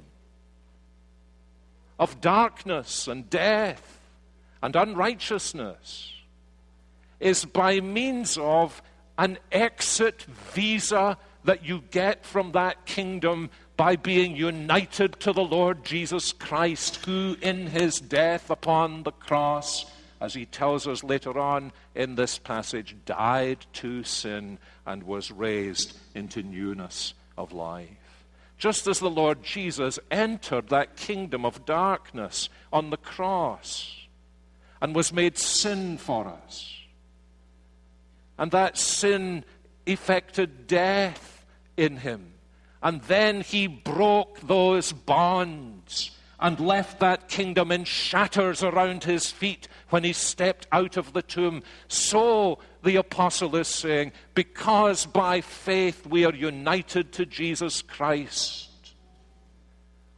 of 1.99 2.19
darkness 2.19 3.07
and 3.07 3.29
death 3.29 3.99
and 4.63 4.75
unrighteousness 4.75 6.13
is 7.19 7.45
by 7.45 7.79
means 7.79 8.37
of 8.37 8.81
an 9.17 9.37
exit 9.51 10.23
visa 10.53 11.17
that 11.43 11.63
you 11.63 11.83
get 11.91 12.25
from 12.25 12.53
that 12.53 12.85
kingdom 12.85 13.49
by 13.81 13.95
being 13.95 14.35
united 14.35 15.19
to 15.19 15.33
the 15.33 15.43
Lord 15.43 15.83
Jesus 15.83 16.33
Christ, 16.33 17.03
who 17.03 17.35
in 17.41 17.65
his 17.65 17.99
death 17.99 18.51
upon 18.51 19.01
the 19.01 19.11
cross, 19.11 19.87
as 20.19 20.35
he 20.35 20.45
tells 20.45 20.87
us 20.87 21.03
later 21.03 21.39
on 21.39 21.71
in 21.95 22.13
this 22.13 22.37
passage, 22.37 22.95
died 23.07 23.65
to 23.73 24.03
sin 24.03 24.59
and 24.85 25.01
was 25.01 25.31
raised 25.31 25.97
into 26.13 26.43
newness 26.43 27.15
of 27.39 27.53
life. 27.53 28.27
Just 28.59 28.85
as 28.85 28.99
the 28.99 29.09
Lord 29.09 29.41
Jesus 29.41 29.97
entered 30.11 30.69
that 30.69 30.95
kingdom 30.95 31.43
of 31.43 31.65
darkness 31.65 32.49
on 32.71 32.91
the 32.91 32.97
cross 32.97 33.97
and 34.79 34.93
was 34.93 35.11
made 35.11 35.39
sin 35.39 35.97
for 35.97 36.27
us. 36.27 36.71
And 38.37 38.51
that 38.51 38.77
sin 38.77 39.43
effected 39.87 40.67
death 40.67 41.47
in 41.75 41.97
him. 41.97 42.30
And 42.83 43.01
then 43.03 43.41
he 43.41 43.67
broke 43.67 44.39
those 44.41 44.91
bonds 44.91 46.11
and 46.39 46.59
left 46.59 46.99
that 46.99 47.27
kingdom 47.27 47.71
in 47.71 47.83
shatters 47.83 48.63
around 48.63 49.03
his 49.03 49.29
feet 49.29 49.67
when 49.89 50.03
he 50.03 50.13
stepped 50.13 50.67
out 50.71 50.97
of 50.97 51.13
the 51.13 51.21
tomb. 51.21 51.61
So 51.87 52.57
the 52.83 52.95
apostle 52.95 53.55
is 53.55 53.67
saying, 53.67 54.13
because 54.33 55.05
by 55.05 55.41
faith 55.41 56.07
we 56.07 56.25
are 56.25 56.33
united 56.33 57.11
to 57.13 57.27
Jesus 57.27 57.83
Christ, 57.83 58.69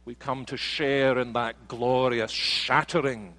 we 0.06 0.14
come 0.14 0.46
to 0.46 0.56
share 0.56 1.18
in 1.18 1.34
that 1.34 1.68
glorious 1.68 2.30
shattering 2.30 3.34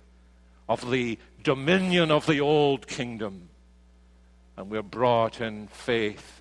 of 0.69 0.91
the 0.91 1.17
dominion 1.43 2.11
of 2.11 2.27
the 2.27 2.41
old 2.41 2.85
kingdom. 2.85 3.49
And 4.57 4.69
we're 4.69 4.83
brought 4.83 5.41
in 5.41 5.67
faith 5.67 6.34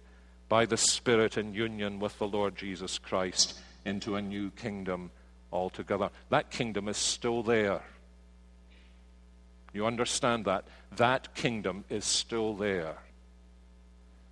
by 0.49 0.67
the 0.67 0.77
Spirit 0.77 1.37
in 1.37 1.55
union 1.55 1.99
with 1.99 2.19
the 2.19 2.27
Lord 2.27 2.57
Jesus 2.57 2.99
Christ 2.99 3.59
into 3.85 4.17
a 4.17 4.23
new 4.23 4.51
kingdom 4.51 5.11
altogether. 5.53 6.11
That 6.31 6.51
kingdom 6.51 6.89
is 6.89 6.97
still 6.97 7.43
there. 7.43 7.83
You 9.73 9.87
understand 9.87 10.45
that? 10.45 10.65
That 10.97 11.35
kingdom 11.35 11.85
is 11.89 12.05
still 12.05 12.55
there. 12.55 12.95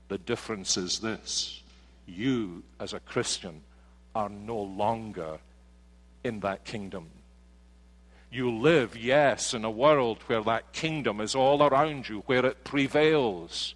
The 0.08 0.18
difference 0.18 0.76
is 0.76 1.00
this 1.00 1.62
you, 2.06 2.62
as 2.78 2.92
a 2.92 3.00
Christian, 3.00 3.62
are 4.14 4.28
no 4.28 4.58
longer 4.58 5.38
in 6.24 6.40
that 6.40 6.64
kingdom. 6.64 7.08
You 8.30 8.50
live, 8.50 8.96
yes, 8.96 9.54
in 9.54 9.64
a 9.64 9.70
world 9.70 10.18
where 10.26 10.42
that 10.42 10.72
kingdom 10.72 11.20
is 11.20 11.34
all 11.34 11.62
around 11.62 12.08
you, 12.08 12.22
where 12.26 12.46
it 12.46 12.64
prevails, 12.64 13.74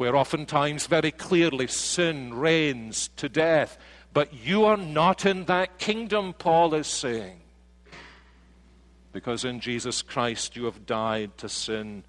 where 0.00 0.16
oftentimes 0.16 0.86
very 0.86 1.10
clearly 1.10 1.66
sin 1.66 2.32
reigns 2.32 3.10
to 3.16 3.28
death. 3.28 3.76
But 4.14 4.32
you 4.32 4.64
are 4.64 4.78
not 4.78 5.26
in 5.26 5.44
that 5.44 5.76
kingdom, 5.76 6.32
Paul 6.32 6.72
is 6.72 6.86
saying. 6.86 7.38
Because 9.12 9.44
in 9.44 9.60
Jesus 9.60 10.00
Christ 10.00 10.56
you 10.56 10.64
have 10.64 10.86
died 10.86 11.36
to 11.36 11.50
sin 11.50 12.04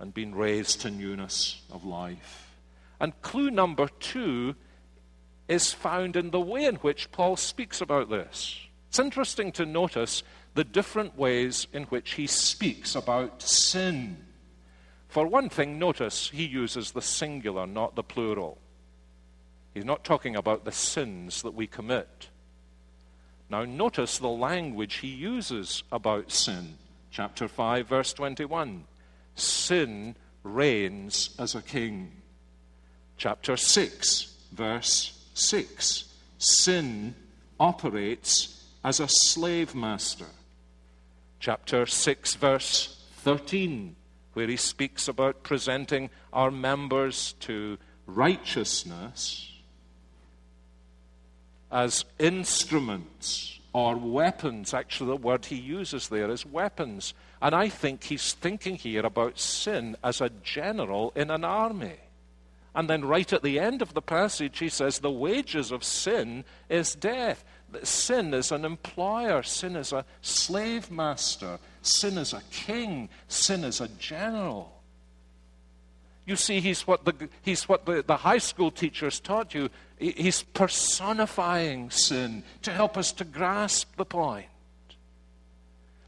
and 0.00 0.14
been 0.14 0.34
raised 0.34 0.80
to 0.80 0.90
newness 0.90 1.60
of 1.70 1.84
life. 1.84 2.56
And 2.98 3.20
clue 3.20 3.50
number 3.50 3.88
two 4.00 4.54
is 5.46 5.74
found 5.74 6.16
in 6.16 6.30
the 6.30 6.40
way 6.40 6.64
in 6.64 6.76
which 6.76 7.12
Paul 7.12 7.36
speaks 7.36 7.82
about 7.82 8.08
this. 8.08 8.58
It's 8.88 8.98
interesting 8.98 9.52
to 9.52 9.66
notice 9.66 10.22
the 10.54 10.64
different 10.64 11.18
ways 11.18 11.66
in 11.70 11.82
which 11.82 12.14
he 12.14 12.26
speaks 12.26 12.94
about 12.94 13.42
sin. 13.42 14.24
For 15.14 15.28
one 15.28 15.48
thing, 15.48 15.78
notice 15.78 16.28
he 16.30 16.44
uses 16.44 16.90
the 16.90 17.00
singular, 17.00 17.68
not 17.68 17.94
the 17.94 18.02
plural. 18.02 18.58
He's 19.72 19.84
not 19.84 20.02
talking 20.02 20.34
about 20.34 20.64
the 20.64 20.72
sins 20.72 21.42
that 21.42 21.54
we 21.54 21.68
commit. 21.68 22.30
Now, 23.48 23.64
notice 23.64 24.18
the 24.18 24.26
language 24.26 24.94
he 24.94 25.06
uses 25.06 25.84
about 25.92 26.32
sin. 26.32 26.78
Chapter 27.12 27.46
5, 27.46 27.86
verse 27.86 28.12
21. 28.12 28.86
Sin 29.36 30.16
reigns 30.42 31.30
as 31.38 31.54
a 31.54 31.62
king. 31.62 32.10
Chapter 33.16 33.56
6, 33.56 34.34
verse 34.50 35.28
6. 35.34 36.12
Sin 36.38 37.14
operates 37.60 38.64
as 38.82 38.98
a 38.98 39.06
slave 39.06 39.76
master. 39.76 40.26
Chapter 41.38 41.86
6, 41.86 42.34
verse 42.34 43.00
13, 43.18 43.94
where 44.34 44.46
he 44.46 44.56
speaks 44.56 45.08
about 45.08 45.42
presenting 45.42 46.10
our 46.32 46.50
members 46.50 47.34
to 47.40 47.78
righteousness 48.06 49.50
as 51.72 52.04
instruments 52.18 53.58
or 53.72 53.96
weapons. 53.96 54.72
Actually, 54.72 55.08
the 55.08 55.16
word 55.16 55.46
he 55.46 55.56
uses 55.56 56.08
there 56.08 56.30
is 56.30 56.46
weapons. 56.46 57.14
And 57.42 57.54
I 57.54 57.68
think 57.68 58.04
he's 58.04 58.32
thinking 58.32 58.76
here 58.76 59.04
about 59.04 59.38
sin 59.38 59.96
as 60.02 60.20
a 60.20 60.30
general 60.30 61.12
in 61.16 61.30
an 61.30 61.44
army. 61.44 61.96
And 62.74 62.90
then, 62.90 63.04
right 63.04 63.32
at 63.32 63.42
the 63.42 63.60
end 63.60 63.82
of 63.82 63.94
the 63.94 64.02
passage, 64.02 64.58
he 64.58 64.68
says, 64.68 64.98
The 64.98 65.10
wages 65.10 65.70
of 65.70 65.84
sin 65.84 66.44
is 66.68 66.94
death. 66.94 67.44
Sin 67.82 68.34
is 68.34 68.52
an 68.52 68.64
employer, 68.64 69.42
sin 69.42 69.76
is 69.76 69.92
a 69.92 70.04
slave 70.22 70.90
master, 70.90 71.58
sin 71.86 72.18
is 72.18 72.32
a 72.32 72.42
king, 72.50 73.08
sin 73.28 73.64
is 73.64 73.80
a 73.80 73.88
general. 73.88 74.82
You 76.26 76.36
see, 76.36 76.60
he's 76.60 76.86
what 76.86 77.04
the, 77.04 77.28
he's 77.42 77.68
what 77.68 77.84
the, 77.84 78.02
the 78.02 78.16
high 78.16 78.38
school 78.38 78.70
teachers 78.70 79.20
taught 79.20 79.54
you. 79.54 79.68
He's 79.98 80.42
personifying 80.42 81.90
sin 81.90 82.44
to 82.62 82.72
help 82.72 82.96
us 82.96 83.12
to 83.12 83.24
grasp 83.24 83.96
the 83.96 84.06
point. 84.06 84.46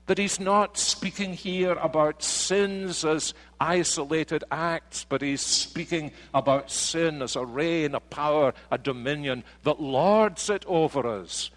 That 0.07 0.19
he's 0.19 0.41
not 0.41 0.79
speaking 0.79 1.35
here 1.35 1.73
about 1.73 2.23
sins 2.23 3.05
as 3.05 3.35
isolated 3.61 4.45
acts, 4.51 5.05
but 5.07 5.21
he's 5.21 5.43
speaking 5.43 6.13
about 6.33 6.71
sin 6.71 7.21
as 7.21 7.37
a 7.37 7.45
reign, 7.45 7.95
a 7.95 8.01
power, 8.01 8.55
a 8.71 8.79
dominion 8.79 9.45
that 9.65 9.81
lords 9.81 10.49
it 10.49 10.65
over 10.67 11.07
us 11.07 11.51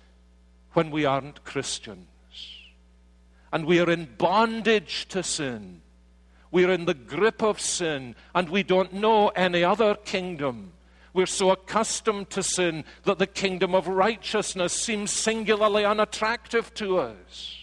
when 0.73 0.91
we 0.91 1.05
aren't 1.05 1.45
Christians. 1.45 2.07
And 3.51 3.65
we 3.65 3.79
are 3.79 3.89
in 3.89 4.09
bondage 4.17 5.07
to 5.09 5.23
sin. 5.23 5.81
We're 6.51 6.71
in 6.71 6.85
the 6.85 6.93
grip 6.93 7.43
of 7.43 7.59
sin, 7.59 8.15
and 8.33 8.49
we 8.49 8.63
don't 8.63 8.93
know 8.93 9.29
any 9.29 9.63
other 9.63 9.95
kingdom. 9.95 10.73
We're 11.13 11.25
so 11.25 11.51
accustomed 11.51 12.29
to 12.31 12.43
sin 12.43 12.83
that 13.03 13.19
the 13.19 13.27
kingdom 13.27 13.75
of 13.75 13.87
righteousness 13.87 14.73
seems 14.73 15.11
singularly 15.11 15.85
unattractive 15.85 16.73
to 16.75 16.99
us. 16.99 17.57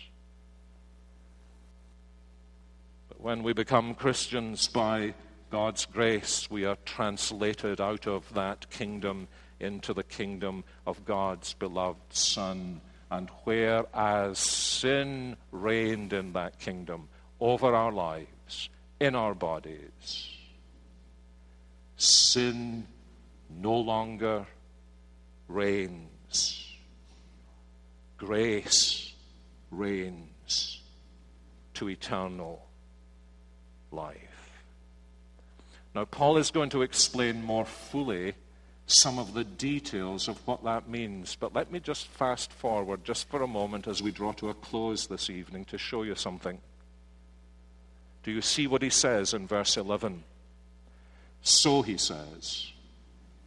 But 3.08 3.20
when 3.20 3.42
we 3.42 3.52
become 3.52 3.94
Christians 3.94 4.68
by 4.68 5.14
God's 5.50 5.86
grace, 5.86 6.48
we 6.50 6.64
are 6.64 6.76
translated 6.84 7.80
out 7.80 8.06
of 8.06 8.32
that 8.34 8.68
kingdom 8.70 9.28
into 9.60 9.94
the 9.94 10.02
kingdom 10.02 10.64
of 10.86 11.04
God's 11.04 11.54
beloved 11.54 12.12
Son. 12.12 12.80
And 13.10 13.30
whereas 13.44 14.38
sin 14.38 15.36
reigned 15.52 16.12
in 16.12 16.32
that 16.32 16.58
kingdom 16.58 17.08
over 17.38 17.74
our 17.74 17.92
lives, 17.92 18.68
in 18.98 19.14
our 19.14 19.34
bodies, 19.34 20.30
sin 21.96 22.86
no 23.48 23.74
longer 23.74 24.46
reigns. 25.48 26.72
Grace 28.16 29.14
reigns 29.70 30.80
to 31.74 31.88
eternal 31.88 32.66
life. 33.92 34.64
Now, 35.94 36.04
Paul 36.04 36.38
is 36.38 36.50
going 36.50 36.70
to 36.70 36.82
explain 36.82 37.42
more 37.42 37.64
fully 37.64 38.34
some 38.86 39.18
of 39.18 39.34
the 39.34 39.44
details 39.44 40.28
of 40.28 40.46
what 40.46 40.62
that 40.64 40.88
means, 40.88 41.36
but 41.36 41.54
let 41.54 41.72
me 41.72 41.80
just 41.80 42.06
fast 42.06 42.52
forward 42.52 43.04
just 43.04 43.28
for 43.28 43.42
a 43.42 43.46
moment 43.46 43.88
as 43.88 44.00
we 44.02 44.12
draw 44.12 44.32
to 44.32 44.48
a 44.48 44.54
close 44.54 45.08
this 45.08 45.28
evening 45.28 45.64
to 45.66 45.76
show 45.76 46.04
you 46.04 46.14
something. 46.14 46.58
Do 48.22 48.30
you 48.30 48.42
see 48.42 48.66
what 48.66 48.82
he 48.82 48.90
says 48.90 49.34
in 49.34 49.46
verse 49.46 49.76
11? 49.76 50.22
So 51.42 51.82
he 51.82 51.96
says, 51.96 52.72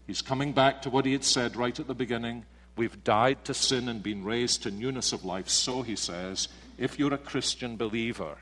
he's 0.07 0.21
coming 0.21 0.51
back 0.51 0.81
to 0.81 0.89
what 0.89 1.05
he 1.05 1.13
had 1.13 1.23
said 1.23 1.55
right 1.55 1.77
at 1.79 1.87
the 1.87 1.93
beginning. 1.93 2.45
We've 2.75 3.03
died 3.03 3.45
to 3.45 3.53
sin 3.53 3.89
and 3.89 4.03
been 4.03 4.23
raised 4.23 4.63
to 4.63 4.71
newness 4.71 5.13
of 5.13 5.25
life. 5.25 5.49
So 5.49 5.81
he 5.81 5.95
says, 5.95 6.49
if 6.77 6.99
you're 6.99 7.13
a 7.13 7.17
Christian 7.17 7.75
believer, 7.77 8.37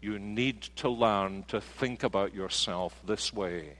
you 0.00 0.18
need 0.18 0.62
to 0.76 0.88
learn 0.88 1.44
to 1.48 1.60
think 1.60 2.02
about 2.02 2.34
yourself 2.34 3.00
this 3.06 3.32
way. 3.32 3.76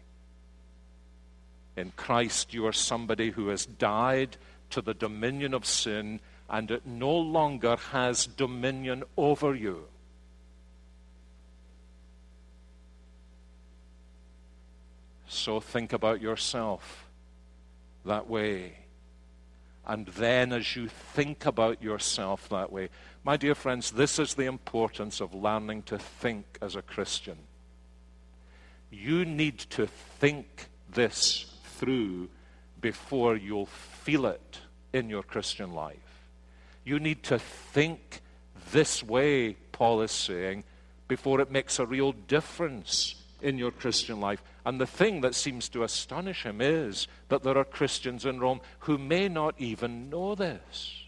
In 1.77 1.93
Christ, 1.97 2.53
you 2.53 2.67
are 2.67 2.73
somebody 2.73 3.31
who 3.31 3.49
has 3.49 3.65
died 3.67 4.37
to 4.71 4.83
the 4.83 4.95
dominion 4.95 5.55
of 5.55 5.67
sin, 5.67 6.21
and 6.49 6.71
it 6.71 6.87
no 6.87 7.17
longer 7.17 7.77
has 7.77 8.27
dominion 8.27 9.05
over 9.17 9.55
you. 9.55 9.85
So 15.27 15.61
think 15.61 15.95
about 15.95 16.21
yourself 16.21 17.09
that 18.05 18.29
way. 18.29 18.75
And 19.87 20.07
then, 20.09 20.53
as 20.53 20.77
you 20.77 20.89
think 20.89 21.47
about 21.47 21.83
yourself 21.83 22.49
that 22.51 22.71
way, 22.71 22.91
my 23.25 23.37
dear 23.37 23.55
friends, 23.55 23.93
this 23.93 24.19
is 24.19 24.35
the 24.35 24.45
importance 24.45 25.21
of 25.21 25.35
learning 25.35 25.85
to 25.85 25.99
think 25.99 26.59
as 26.61 26.77
a 26.77 26.83
Christian. 26.83 27.39
You 28.91 29.25
need 29.25 29.59
to 29.71 29.87
think 29.87 30.67
this 30.93 31.52
through 31.83 32.29
before 32.81 33.35
you'll 33.35 33.67
feel 33.67 34.27
it 34.27 34.61
in 34.93 35.11
your 35.11 35.25
Christian 35.25 35.75
life. 35.75 35.97
You 36.85 37.01
need 37.01 37.25
to 37.25 37.41
think 37.41 38.21
this 38.71 39.03
way, 39.03 39.55
Paul 39.73 40.03
is 40.03 40.13
saying, 40.13 40.63
before 41.09 41.41
it 41.41 41.51
makes 41.51 41.81
a 41.81 41.87
real 41.87 42.13
difference 42.13 43.17
in 43.41 43.59
your 43.59 43.73
Christian 43.73 44.21
life. 44.21 44.41
And 44.65 44.81
the 44.81 44.87
thing 44.87 45.23
that 45.23 45.35
seems 45.35 45.69
to 45.71 45.83
astonish 45.83 46.45
him 46.45 46.61
is 46.61 47.09
that 47.29 47.43
there 47.43 47.59
are 47.59 47.65
Christians 47.65 48.25
in 48.25 48.39
Rome 48.39 48.61
who 48.81 48.97
may 48.97 49.29
not 49.29 49.57
even 49.59 50.09
know 50.09 50.37
this. 50.37 51.03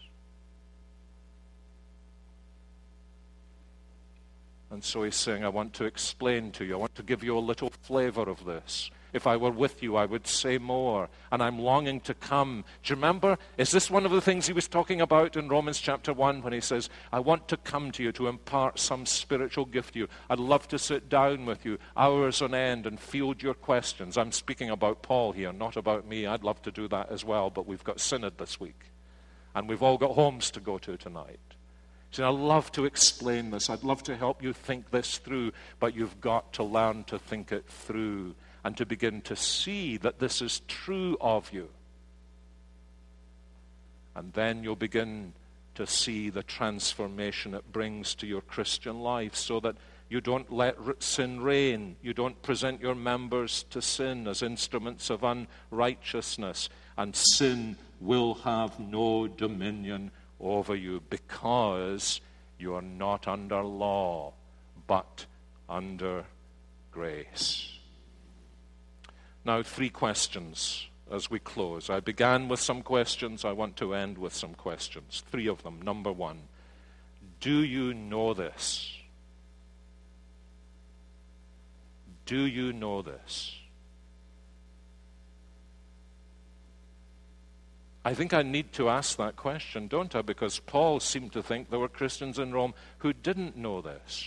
And 4.71 4.83
so 4.83 5.03
he's 5.03 5.15
saying, 5.15 5.45
I 5.45 5.49
want 5.49 5.73
to 5.75 5.85
explain 5.85 6.51
to 6.53 6.65
you, 6.65 6.73
I 6.73 6.77
want 6.77 6.95
to 6.95 7.03
give 7.03 7.23
you 7.23 7.37
a 7.37 7.39
little 7.39 7.69
flavor 7.83 8.23
of 8.29 8.43
this. 8.43 8.91
If 9.15 9.27
I 9.27 9.37
were 9.37 9.49
with 9.49 9.81
you, 9.81 9.95
I 9.95 10.05
would 10.05 10.27
say 10.27 10.57
more. 10.57 11.07
And 11.31 11.41
I'm 11.41 11.57
longing 11.57 12.01
to 12.01 12.13
come. 12.13 12.65
Do 12.83 12.91
you 12.91 12.97
remember? 12.97 13.37
Is 13.57 13.71
this 13.71 13.89
one 13.89 14.05
of 14.05 14.11
the 14.11 14.19
things 14.19 14.45
he 14.45 14.51
was 14.51 14.67
talking 14.67 14.99
about 14.99 15.37
in 15.37 15.47
Romans 15.47 15.79
chapter 15.79 16.11
1 16.11 16.41
when 16.41 16.51
he 16.51 16.59
says, 16.59 16.89
I 17.13 17.21
want 17.21 17.47
to 17.47 17.55
come 17.55 17.91
to 17.93 18.03
you 18.03 18.11
to 18.11 18.27
impart 18.27 18.77
some 18.77 19.05
spiritual 19.05 19.63
gift 19.63 19.93
to 19.93 19.99
you? 19.99 20.09
I'd 20.29 20.41
love 20.41 20.67
to 20.67 20.77
sit 20.77 21.07
down 21.07 21.45
with 21.45 21.63
you 21.63 21.77
hours 21.95 22.41
on 22.41 22.53
end 22.53 22.85
and 22.85 22.99
field 22.99 23.41
your 23.41 23.53
questions. 23.53 24.17
I'm 24.17 24.33
speaking 24.33 24.69
about 24.69 25.01
Paul 25.01 25.31
here, 25.31 25.53
not 25.53 25.77
about 25.77 26.05
me. 26.05 26.27
I'd 26.27 26.43
love 26.43 26.61
to 26.63 26.71
do 26.71 26.89
that 26.89 27.09
as 27.09 27.23
well, 27.23 27.49
but 27.49 27.65
we've 27.65 27.85
got 27.85 28.01
Synod 28.01 28.37
this 28.37 28.59
week. 28.59 28.91
And 29.55 29.69
we've 29.69 29.81
all 29.81 29.97
got 29.97 30.11
homes 30.11 30.51
to 30.51 30.59
go 30.59 30.77
to 30.79 30.97
tonight. 30.97 31.39
So 32.11 32.27
I'd 32.27 32.37
love 32.37 32.69
to 32.73 32.83
explain 32.83 33.51
this. 33.51 33.69
I'd 33.69 33.85
love 33.85 34.03
to 34.03 34.17
help 34.17 34.43
you 34.43 34.51
think 34.51 34.91
this 34.91 35.19
through, 35.19 35.53
but 35.79 35.95
you've 35.95 36.19
got 36.19 36.51
to 36.53 36.63
learn 36.63 37.05
to 37.05 37.17
think 37.17 37.53
it 37.53 37.65
through 37.69 38.35
and 38.65 38.75
to 38.75 38.85
begin 38.85 39.21
to 39.21 39.35
see 39.35 39.95
that 39.95 40.17
this 40.17 40.41
is 40.41 40.63
true 40.67 41.15
of 41.21 41.53
you. 41.53 41.69
And 44.15 44.33
then 44.33 44.63
you'll 44.63 44.75
begin 44.75 45.33
to 45.75 45.85
see 45.85 46.31
the 46.31 46.41
transformation 46.41 47.53
it 47.53 47.71
brings 47.71 48.15
to 48.15 48.25
your 48.25 48.41
Christian 48.41 49.01
life 49.01 49.35
so 49.35 49.59
that 49.59 49.75
you 50.09 50.19
don't 50.19 50.51
let 50.51 50.77
sin 50.97 51.41
reign. 51.41 51.95
You 52.01 52.15
don't 52.15 52.41
present 52.41 52.81
your 52.81 52.95
members 52.95 53.65
to 53.69 53.83
sin 53.83 54.27
as 54.27 54.41
instruments 54.41 55.11
of 55.11 55.23
unrighteousness. 55.23 56.67
And 56.97 57.15
sin 57.15 57.77
will 58.01 58.33
have 58.33 58.79
no 58.79 59.27
dominion 59.27 60.09
over 60.39 60.75
you 60.75 61.03
because 61.11 62.19
you 62.57 62.73
are 62.73 62.81
not 62.81 63.27
under 63.27 63.61
law, 63.61 64.33
but 64.87 65.27
under 65.69 66.25
grace. 66.91 67.74
Now, 69.45 69.61
three 69.61 69.89
questions 69.89 70.87
as 71.11 71.29
we 71.29 71.37
close. 71.37 71.89
I 71.89 71.99
began 71.99 72.47
with 72.47 72.59
some 72.59 72.81
questions. 72.81 73.45
I 73.45 73.51
want 73.51 73.77
to 73.77 73.93
end 73.93 74.17
with 74.17 74.33
some 74.33 74.55
questions. 74.55 75.23
Three 75.31 75.47
of 75.47 75.61
them. 75.63 75.81
Number 75.81 76.11
one 76.11 76.39
Do 77.39 77.63
you 77.63 77.93
know 77.93 78.33
this? 78.33 78.91
Do 82.25 82.41
you 82.41 82.73
know 82.73 83.03
this? 83.03 83.53
I 88.03 88.13
think 88.13 88.33
I 88.33 88.43
need 88.43 88.71
to 88.73 88.89
ask 88.89 89.17
that 89.17 89.35
question, 89.35 89.87
don't 89.87 90.15
I? 90.15 90.21
Because 90.21 90.59
Paul 90.59 90.99
seemed 90.99 91.33
to 91.33 91.41
think 91.41 91.69
there 91.69 91.79
were 91.79 91.87
Christians 91.87 92.37
in 92.37 92.51
Rome 92.51 92.75
who 92.99 93.13
didn't 93.13 93.57
know 93.57 93.81
this. 93.81 94.25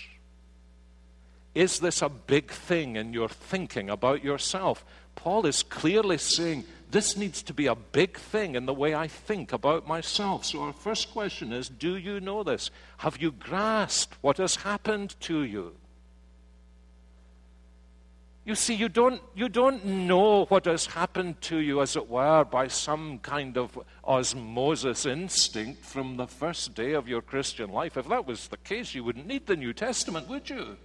Is 1.54 1.80
this 1.80 2.02
a 2.02 2.08
big 2.08 2.50
thing 2.50 2.96
in 2.96 3.12
your 3.12 3.28
thinking 3.28 3.88
about 3.88 4.22
yourself? 4.22 4.84
Paul 5.18 5.46
is 5.46 5.64
clearly 5.64 6.16
saying 6.16 6.64
this 6.92 7.16
needs 7.16 7.42
to 7.42 7.52
be 7.52 7.66
a 7.66 7.74
big 7.74 8.16
thing 8.16 8.54
in 8.54 8.66
the 8.66 8.72
way 8.72 8.94
I 8.94 9.08
think 9.08 9.52
about 9.52 9.84
myself. 9.84 10.44
So, 10.44 10.62
our 10.62 10.72
first 10.72 11.10
question 11.10 11.52
is 11.52 11.68
Do 11.68 11.96
you 11.96 12.20
know 12.20 12.44
this? 12.44 12.70
Have 12.98 13.20
you 13.20 13.32
grasped 13.32 14.16
what 14.20 14.36
has 14.36 14.54
happened 14.54 15.16
to 15.22 15.42
you? 15.42 15.74
You 18.44 18.54
see, 18.54 18.74
you 18.74 18.88
don't, 18.88 19.20
you 19.34 19.48
don't 19.48 19.84
know 19.84 20.44
what 20.44 20.66
has 20.66 20.86
happened 20.86 21.40
to 21.42 21.58
you, 21.58 21.82
as 21.82 21.96
it 21.96 22.08
were, 22.08 22.44
by 22.44 22.68
some 22.68 23.18
kind 23.18 23.58
of 23.58 23.76
osmosis 24.04 25.04
instinct 25.04 25.84
from 25.84 26.16
the 26.16 26.28
first 26.28 26.76
day 26.76 26.92
of 26.92 27.08
your 27.08 27.22
Christian 27.22 27.72
life. 27.72 27.96
If 27.96 28.08
that 28.08 28.24
was 28.24 28.46
the 28.46 28.56
case, 28.56 28.94
you 28.94 29.02
wouldn't 29.02 29.26
need 29.26 29.46
the 29.46 29.56
New 29.56 29.72
Testament, 29.72 30.28
would 30.28 30.48
you? 30.48 30.78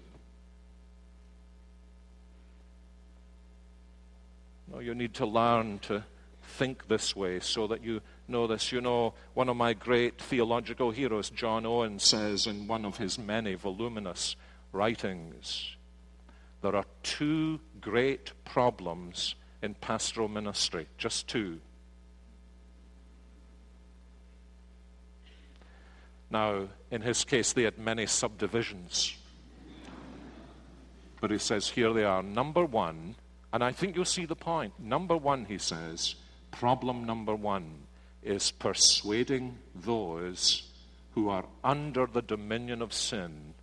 No, 4.74 4.80
you 4.80 4.96
need 4.96 5.14
to 5.16 5.26
learn 5.26 5.80
to 5.80 6.04
think 6.42 6.88
this 6.88 7.16
way 7.16 7.40
so 7.40 7.68
that 7.68 7.84
you 7.84 8.02
know 8.28 8.48
this. 8.48 8.72
You 8.72 8.82
know, 8.82 9.14
one 9.36 9.48
of 9.48 9.56
my 9.56 9.74
great 9.74 10.20
theological 10.20 10.90
heroes, 10.92 11.30
John 11.30 11.66
Owen, 11.66 12.00
says 12.00 12.48
in 12.48 12.68
one 12.68 12.84
of 12.84 12.98
his 12.98 13.20
many 13.20 13.54
voluminous 13.54 14.36
writings 14.72 15.76
there 16.64 16.76
are 16.78 16.86
two 17.04 17.60
great 17.82 18.32
problems 18.46 19.36
in 19.62 19.76
pastoral 19.76 20.30
ministry, 20.30 20.88
just 20.98 21.28
two. 21.28 21.60
Now, 26.32 26.70
in 26.90 27.02
his 27.02 27.26
case, 27.26 27.52
they 27.52 27.64
had 27.64 27.78
many 27.78 28.06
subdivisions. 28.06 29.16
But 31.20 31.32
he 31.32 31.38
says, 31.38 31.68
here 31.68 31.92
they 31.92 32.06
are. 32.06 32.24
Number 32.24 32.66
one, 32.66 33.16
and 33.54 33.64
I 33.64 33.72
think 33.72 33.96
you'll 33.96 34.06
see 34.06 34.26
the 34.26 34.36
point. 34.36 34.74
Number 34.80 35.16
one, 35.16 35.46
he 35.46 35.60
says, 35.60 36.16
problem 36.52 37.06
number 37.06 37.36
one 37.36 37.84
is 38.24 38.52
persuading 38.52 39.58
those 39.76 40.72
who 41.14 41.30
are 41.30 41.46
under 41.64 42.08
the 42.08 42.24
dominion 42.24 42.82
of 42.82 42.92
sin 42.92 43.54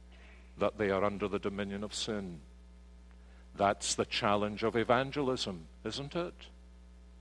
that 0.58 0.78
they 0.78 0.90
are 0.90 1.04
under 1.04 1.26
the 1.26 1.38
dominion 1.38 1.82
of 1.82 1.92
sin. 1.92 2.40
That's 3.56 3.94
the 3.94 4.04
challenge 4.04 4.62
of 4.62 4.76
evangelism, 4.76 5.66
isn't 5.84 6.14
it? 6.14 6.34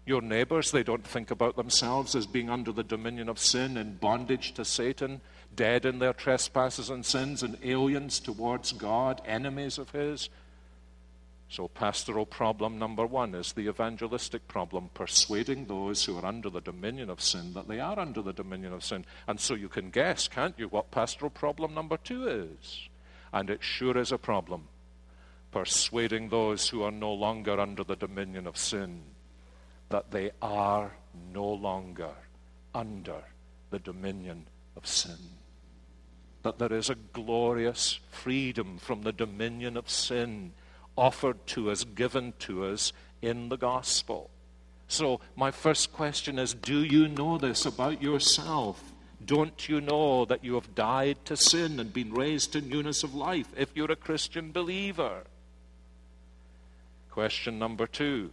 Your 0.05 0.21
neighbors, 0.21 0.71
they 0.71 0.83
don't 0.83 1.05
think 1.05 1.31
about 1.31 1.55
themselves 1.55 2.15
as 2.15 2.27
being 2.27 2.49
under 2.49 2.71
the 2.71 2.83
dominion 2.83 3.29
of 3.29 3.39
sin 3.39 3.77
and 3.77 3.99
bondage 3.99 4.53
to 4.53 4.65
Satan, 4.65 5.21
dead 5.55 5.85
in 5.85 5.99
their 5.99 6.13
trespasses 6.13 6.89
and 6.89 7.05
sins, 7.05 7.43
and 7.43 7.57
aliens 7.63 8.19
towards 8.19 8.71
God, 8.73 9.21
enemies 9.25 9.77
of 9.77 9.91
His. 9.91 10.29
So, 11.49 11.67
pastoral 11.67 12.27
problem 12.27 12.77
number 12.77 13.07
one 13.07 13.33
is 13.33 13.53
the 13.53 13.67
evangelistic 13.67 14.47
problem, 14.47 14.91
persuading 14.93 15.65
those 15.65 16.05
who 16.05 16.15
are 16.17 16.25
under 16.25 16.49
the 16.49 16.61
dominion 16.61 17.09
of 17.09 17.19
sin 17.19 17.53
that 17.53 17.67
they 17.67 17.79
are 17.79 17.97
under 17.97 18.21
the 18.21 18.33
dominion 18.33 18.71
of 18.71 18.83
sin. 18.83 19.03
And 19.27 19.39
so 19.39 19.55
you 19.55 19.67
can 19.67 19.89
guess, 19.89 20.27
can't 20.27 20.53
you, 20.59 20.67
what 20.67 20.91
pastoral 20.91 21.31
problem 21.31 21.73
number 21.73 21.97
two 21.97 22.27
is? 22.27 22.87
And 23.33 23.49
it 23.49 23.63
sure 23.63 23.97
is 23.97 24.11
a 24.11 24.19
problem 24.19 24.67
persuading 25.51 26.29
those 26.29 26.69
who 26.69 26.83
are 26.83 26.91
no 26.91 27.11
longer 27.11 27.59
under 27.59 27.83
the 27.83 27.95
dominion 27.95 28.45
of 28.45 28.55
sin 28.55 29.01
that 29.89 30.11
they 30.11 30.29
are 30.41 30.91
no 31.33 31.47
longer 31.47 32.11
under 32.75 33.23
the 33.71 33.79
dominion 33.79 34.45
of 34.77 34.85
sin. 34.85 35.17
That 36.43 36.59
there 36.59 36.71
is 36.71 36.91
a 36.91 36.95
glorious 36.95 37.99
freedom 38.11 38.77
from 38.77 39.01
the 39.01 39.11
dominion 39.11 39.75
of 39.75 39.89
sin 39.89 40.53
offered 40.99 41.47
to 41.47 41.71
us, 41.71 41.85
given 41.85 42.33
to 42.39 42.65
us 42.65 42.91
in 43.21 43.47
the 43.47 43.57
gospel. 43.57 44.29
So, 44.89 45.21
my 45.35 45.49
first 45.51 45.93
question 45.93 46.37
is 46.37 46.53
Do 46.53 46.83
you 46.83 47.07
know 47.07 47.37
this 47.37 47.65
about 47.65 48.01
yourself? 48.01 48.83
Don't 49.23 49.69
you 49.69 49.79
know 49.79 50.25
that 50.25 50.43
you 50.43 50.55
have 50.55 50.75
died 50.75 51.17
to 51.25 51.37
sin 51.37 51.79
and 51.79 51.93
been 51.93 52.13
raised 52.13 52.53
to 52.53 52.61
newness 52.61 53.03
of 53.03 53.13
life 53.13 53.47
if 53.55 53.69
you're 53.75 53.91
a 53.91 53.95
Christian 53.95 54.51
believer? 54.51 55.23
Question 57.11 57.59
number 57.59 57.87
two 57.87 58.31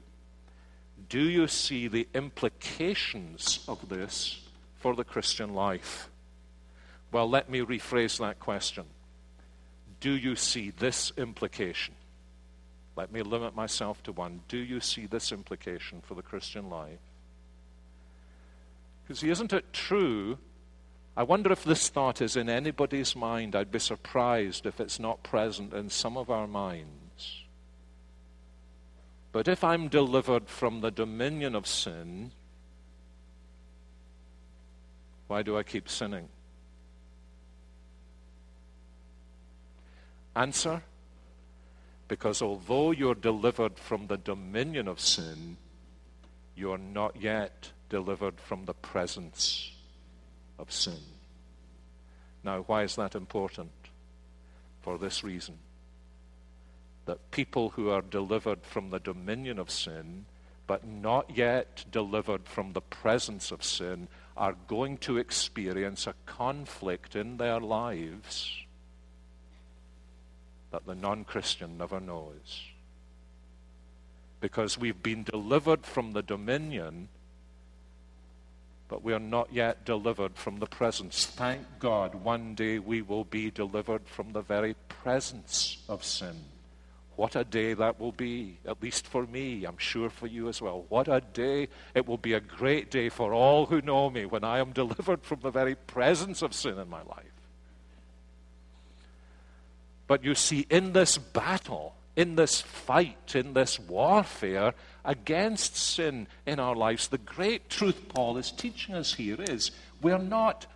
Do 1.08 1.22
you 1.22 1.46
see 1.46 1.86
the 1.86 2.08
implications 2.14 3.64
of 3.68 3.88
this 3.88 4.40
for 4.80 4.96
the 4.96 5.04
Christian 5.04 5.54
life? 5.54 6.08
Well, 7.12 7.28
let 7.28 7.48
me 7.48 7.60
rephrase 7.60 8.18
that 8.18 8.40
question. 8.40 8.84
Do 10.00 10.12
you 10.12 10.36
see 10.36 10.70
this 10.70 11.12
implication? 11.16 11.94
Let 12.97 13.12
me 13.12 13.22
limit 13.22 13.55
myself 13.55 14.03
to 14.05 14.12
one. 14.12 14.40
Do 14.49 14.57
you 14.57 14.80
see 14.80 15.07
this 15.07 15.30
implication 15.30 16.01
for 16.01 16.14
the 16.14 16.22
Christian 16.22 16.70
life? 16.70 16.99
Because 19.03 19.22
isn't 19.22 19.53
it 19.53 19.72
true? 19.72 20.38
I 21.16 21.22
wonder 21.22 21.53
if 21.53 21.62
this 21.62 21.88
thought 21.88 22.20
is 22.20 22.36
in 22.36 22.49
anybody's 22.49 23.14
mind. 23.14 23.55
I'd 23.55 23.70
be 23.70 23.78
surprised 23.78 24.66
if 24.66 24.80
it's 24.80 24.99
not 24.99 25.22
present 25.22 25.74
in 25.74 25.90
some 25.90 26.16
of 26.16 26.30
our 26.30 26.47
minds. 26.47 27.44
But 29.30 29.47
if 29.47 29.62
I'm 29.62 29.88
delivered 29.88 30.49
from 30.49 30.80
the 30.80 30.90
dominion 30.90 31.55
of 31.55 31.66
sin, 31.66 32.32
why 35.26 35.42
do 35.42 35.59
I 35.59 35.62
keep 35.62 35.88
sinning? 35.88 36.28
Answer 40.34 40.82
because 42.09 42.40
although 42.42 42.92
you're 42.92 43.14
delivered 43.14 43.78
from 43.78 44.07
the 44.07 44.16
dominion 44.16 44.88
of 44.88 45.00
sin, 45.00 45.57
you're 46.54 46.78
not 46.78 47.20
yet 47.20 47.72
delivered 47.88 48.40
from 48.40 48.64
the 48.64 48.74
presence 48.74 49.72
of 50.59 50.72
sin. 50.72 51.00
Now, 52.44 52.62
why 52.66 52.84
is 52.84 52.96
that 52.96 53.14
important? 53.14 53.72
For 54.82 54.98
this 54.98 55.24
reason 55.24 55.59
that 57.07 57.30
people 57.30 57.70
who 57.70 57.90
are 57.90 58.02
delivered 58.02 58.64
from 58.64 58.90
the 58.90 58.98
dominion 58.98 59.59
of 59.61 59.70
sin, 59.70 60.26
but 60.66 60.84
not 60.86 61.36
yet 61.36 61.84
delivered 61.90 62.46
from 62.46 62.72
the 62.72 62.80
presence 62.80 63.52
of 63.52 63.62
sin, 63.62 64.09
are 64.36 64.57
going 64.66 64.98
to 64.98 65.16
experience 65.16 66.07
a 66.07 66.14
conflict 66.26 67.14
in 67.14 67.36
their 67.36 67.61
lives 67.61 68.65
that 70.76 70.84
the 70.84 70.94
non 70.94 71.24
Christian 71.24 71.78
never 71.78 71.98
knows. 72.00 72.60
Because 74.40 74.76
we've 74.76 75.02
been 75.02 75.22
delivered 75.22 75.86
from 75.86 76.12
the 76.12 76.20
dominion, 76.20 77.08
but 78.86 79.02
we 79.02 79.14
are 79.14 79.18
not 79.18 79.54
yet 79.54 79.86
delivered 79.86 80.36
from 80.36 80.58
the 80.58 80.66
presence. 80.66 81.24
Thank 81.24 81.62
God, 81.78 82.14
one 82.14 82.54
day 82.54 82.78
we 82.78 83.00
will 83.00 83.24
be 83.24 83.50
delivered 83.50 84.02
from 84.04 84.32
the 84.32 84.42
very 84.42 84.74
presence 84.90 85.78
of 85.88 86.04
sin. 86.04 86.44
What 87.16 87.36
a 87.36 87.44
day 87.44 87.72
that 87.72 87.98
will 87.98 88.12
be, 88.12 88.58
at 88.66 88.82
least 88.82 89.06
for 89.06 89.26
me, 89.26 89.64
I'm 89.64 89.78
sure 89.78 90.10
for 90.10 90.26
you 90.26 90.46
as 90.50 90.60
well. 90.60 90.84
What 90.90 91.08
a 91.08 91.22
day. 91.22 91.68
It 91.94 92.06
will 92.06 92.18
be 92.18 92.34
a 92.34 92.40
great 92.40 92.90
day 92.90 93.08
for 93.08 93.32
all 93.32 93.64
who 93.64 93.80
know 93.80 94.10
me 94.10 94.26
when 94.26 94.44
I 94.44 94.58
am 94.58 94.72
delivered 94.72 95.22
from 95.22 95.40
the 95.40 95.50
very 95.50 95.74
presence 95.74 96.42
of 96.42 96.52
sin 96.52 96.78
in 96.78 96.90
my 96.90 97.02
life. 97.02 97.36
But 100.07 100.24
you 100.24 100.34
see, 100.34 100.66
in 100.70 100.92
this 100.92 101.18
battle, 101.18 101.94
in 102.14 102.36
this 102.36 102.61
fight, 102.61 103.34
in 103.34 103.54
this 103.54 103.78
warfare 103.78 104.74
against 105.04 105.76
sin 105.76 106.28
in 106.46 106.61
our 106.61 106.74
lives, 106.74 107.09
the 107.09 107.18
great 107.18 107.68
truth 107.68 108.09
Paul 108.09 108.36
is 108.38 108.50
teaching 108.50 108.94
us 108.94 109.14
here 109.14 109.36
is 109.40 109.70
we're 110.00 110.18
not 110.18 110.66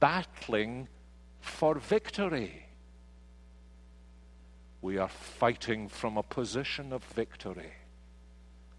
battling 0.00 0.88
for 1.40 1.76
victory 1.76 2.66
we 4.82 4.96
are 4.96 5.08
fighting 5.08 5.88
from 5.88 6.16
a 6.16 6.22
position 6.22 6.92
of 6.92 7.04
victory. 7.04 7.72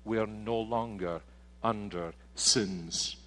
We 0.03 0.18
are 0.18 0.28
no 0.28 0.59
longer 0.59 1.22
under 1.64 2.14
sin's 2.34 3.18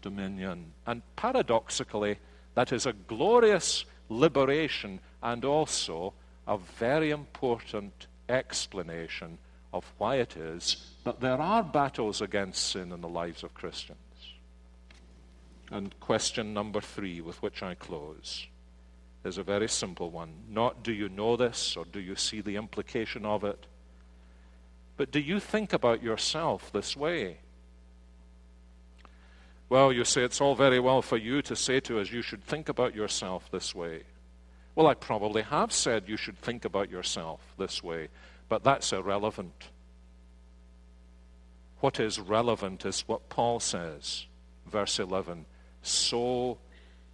dominion. 0.00 0.72
And 0.86 1.02
paradoxically, 1.14 2.18
that 2.54 2.72
is 2.72 2.86
a 2.86 2.94
glorious 2.94 3.84
liberation 4.08 5.00
and 5.22 5.44
also 5.44 6.14
a 6.46 6.56
very 6.56 7.10
important 7.10 8.06
explanation 8.28 9.38
of 9.72 9.90
why 9.98 10.16
it 10.16 10.36
is 10.36 10.94
that 11.04 11.20
there 11.20 11.40
are 11.40 11.62
battles 11.62 12.20
against 12.20 12.70
sin 12.70 12.92
in 12.92 13.00
the 13.00 13.08
lives 13.08 13.42
of 13.42 13.54
Christians. 13.54 13.98
And 15.70 15.98
question 16.00 16.52
number 16.52 16.80
three, 16.80 17.20
with 17.20 17.40
which 17.42 17.62
I 17.62 17.74
close 17.74 18.46
is 19.24 19.38
a 19.38 19.42
very 19.42 19.68
simple 19.68 20.10
one. 20.10 20.32
Not 20.48 20.82
do 20.82 20.92
you 20.92 21.08
know 21.08 21.36
this 21.36 21.76
or 21.76 21.84
do 21.84 22.00
you 22.00 22.16
see 22.16 22.40
the 22.40 22.56
implication 22.56 23.24
of 23.24 23.44
it, 23.44 23.66
but 24.96 25.10
do 25.10 25.20
you 25.20 25.40
think 25.40 25.72
about 25.72 26.02
yourself 26.02 26.70
this 26.72 26.96
way? 26.96 27.38
Well, 29.68 29.90
you 29.92 30.04
say 30.04 30.22
it's 30.22 30.40
all 30.40 30.54
very 30.54 30.80
well 30.80 31.00
for 31.00 31.16
you 31.16 31.40
to 31.42 31.56
say 31.56 31.80
to 31.80 31.98
us, 31.98 32.12
you 32.12 32.20
should 32.20 32.44
think 32.44 32.68
about 32.68 32.94
yourself 32.94 33.50
this 33.50 33.74
way. 33.74 34.02
Well, 34.74 34.86
I 34.86 34.94
probably 34.94 35.42
have 35.42 35.72
said 35.72 36.04
you 36.08 36.16
should 36.16 36.38
think 36.38 36.64
about 36.64 36.90
yourself 36.90 37.40
this 37.58 37.82
way, 37.82 38.08
but 38.48 38.64
that's 38.64 38.92
irrelevant. 38.92 39.68
What 41.80 42.00
is 42.00 42.18
relevant 42.18 42.86
is 42.86 43.02
what 43.06 43.28
Paul 43.28 43.60
says, 43.60 44.26
verse 44.66 44.98
11 44.98 45.44
So 45.82 46.58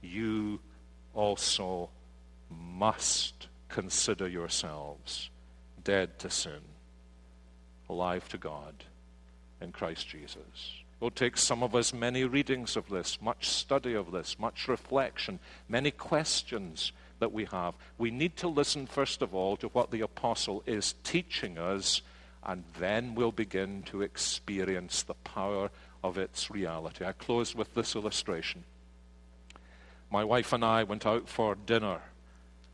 you 0.03 0.61
also 1.15 1.91
must 2.51 3.49
consider 3.69 4.29
yourselves 4.29 5.31
dead 5.83 6.19
to 6.21 6.31
sin, 6.31 6.61
alive 7.89 8.29
to 8.29 8.39
God 8.39 8.85
in 9.61 9.73
Christ 9.73 10.09
Jesus. 10.09 10.37
It 10.37 11.05
will 11.05 11.11
take 11.11 11.37
some 11.37 11.63
of 11.63 11.75
us 11.75 11.93
many 11.93 12.25
readings 12.25 12.77
of 12.77 12.89
this, 12.89 13.21
much 13.21 13.49
study 13.49 13.95
of 13.95 14.13
this, 14.13 14.39
much 14.39 14.69
reflection, 14.69 15.39
many 15.69 15.91
questions 15.91 16.93
that 17.19 17.33
we 17.33 17.47
have. 17.47 17.75
We 17.97 18.11
need 18.11 18.37
to 18.37 18.49
listen, 18.49 18.87
first 18.87 19.23
of 19.23 19.35
all, 19.35 19.57
to 19.59 19.69
what 19.69 19.91
the 19.91 20.01
apostle 20.01 20.63
is 20.67 20.95
teaching 21.05 21.59
us, 21.59 22.03
and 22.45 22.65
then 22.79 23.15
we'll 23.15 23.33
begin 23.33 23.83
to 23.85 24.03
experience 24.03 25.03
the 25.03 25.15
power 25.15 25.71
of 26.03 26.19
its 26.19 26.51
reality. 26.51 27.05
I 27.05 27.13
close 27.13 27.55
with 27.55 27.75
this 27.75 27.97
illustration. 27.97 28.65
My 30.11 30.25
wife 30.25 30.53
and 30.53 30.65
I 30.65 30.85
went 30.85 31.05
out 31.05 31.29
for 31.29 31.55
dinner 31.55 32.01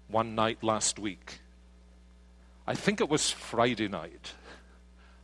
one 0.09 0.35
night 0.35 0.63
last 0.63 0.99
week. 0.99 1.41
I 2.67 2.75
think 2.75 3.01
it 3.01 3.09
was 3.09 3.31
Friday 3.31 3.89
night. 3.89 4.33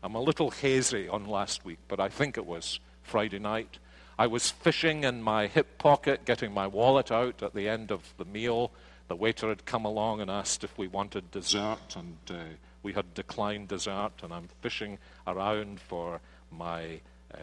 I'm 0.03 0.14
a 0.14 0.21
little 0.21 0.51
hazy 0.51 1.09
on 1.09 1.27
last 1.27 1.64
week, 1.64 1.79
but 1.89 2.01
I 2.01 2.09
think 2.09 2.37
it 2.37 2.47
was 2.47 2.81
Friday 3.03 3.39
night. 3.39 3.79
I 4.18 4.27
was 4.27 4.51
fishing 4.51 5.05
in 5.05 5.23
my 5.23 5.47
hip 5.47 5.79
pocket, 5.79 6.25
getting 6.25 6.53
my 6.53 6.66
wallet 6.66 7.11
out 7.11 7.43
at 7.43 7.55
the 7.55 7.68
end 7.68 7.91
of 7.91 8.12
the 8.18 8.25
meal. 8.25 8.71
The 9.11 9.17
waiter 9.17 9.49
had 9.49 9.65
come 9.65 9.85
along 9.85 10.21
and 10.21 10.31
asked 10.31 10.63
if 10.63 10.79
we 10.79 10.87
wanted 10.87 11.33
dessert, 11.33 11.97
and 11.97 12.17
uh, 12.31 12.45
we 12.85 12.93
had 12.93 13.13
declined 13.13 13.67
dessert. 13.67 14.13
And 14.23 14.33
I'm 14.33 14.47
fishing 14.63 14.99
around 15.27 15.81
for 15.81 16.21
my 16.49 17.01
uh, 17.35 17.39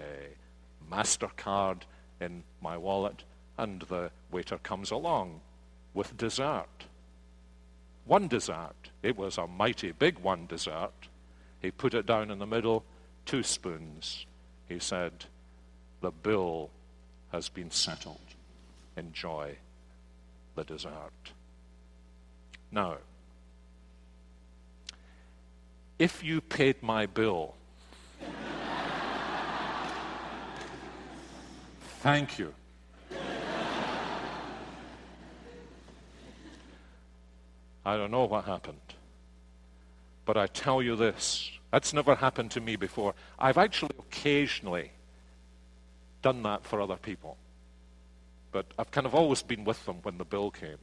MasterCard 0.90 1.82
in 2.22 2.44
my 2.62 2.78
wallet, 2.78 3.26
and 3.58 3.82
the 3.82 4.12
waiter 4.32 4.60
comes 4.60 4.92
along 4.92 5.42
with 5.94 6.16
dessert. 6.16 6.86
One 8.06 8.30
dessert. 8.30 8.92
It 9.04 9.18
was 9.18 9.38
a 9.38 9.46
mighty 9.46 9.92
big 9.92 10.20
one 10.20 10.46
dessert. 10.46 11.10
He 11.62 11.70
put 11.70 11.94
it 11.94 12.06
down 12.06 12.32
in 12.32 12.40
the 12.40 12.48
middle, 12.48 12.86
two 13.26 13.44
spoons. 13.44 14.26
He 14.70 14.80
said, 14.80 15.26
The 16.00 16.12
bill 16.12 16.70
has 17.34 17.50
been 17.50 17.72
settled. 17.72 18.36
Enjoy 18.96 19.58
the 20.56 20.64
dessert. 20.64 21.34
Now, 22.72 22.98
if 25.98 26.24
you 26.24 26.42
paid 26.42 26.84
my 26.84 27.06
bill, 27.06 27.56
thank 32.02 32.38
you. 32.38 32.54
I 37.86 37.96
don't 37.96 38.12
know 38.12 38.26
what 38.26 38.44
happened. 38.44 38.80
But 40.26 40.36
I 40.36 40.48
tell 40.48 40.82
you 40.82 40.98
this 40.98 41.52
that's 41.72 41.94
never 41.94 42.16
happened 42.16 42.52
to 42.52 42.62
me 42.62 42.76
before. 42.76 43.14
I've 43.40 43.58
actually 43.58 43.96
occasionally 44.00 44.92
done 46.22 46.44
that 46.44 46.66
for 46.66 46.82
other 46.82 46.98
people. 46.98 47.38
But 48.52 48.66
I've 48.78 48.92
kind 48.92 49.06
of 49.06 49.16
always 49.16 49.42
been 49.42 49.64
with 49.64 49.86
them 49.86 49.98
when 50.04 50.18
the 50.18 50.26
bill 50.26 50.52
came. 50.52 50.78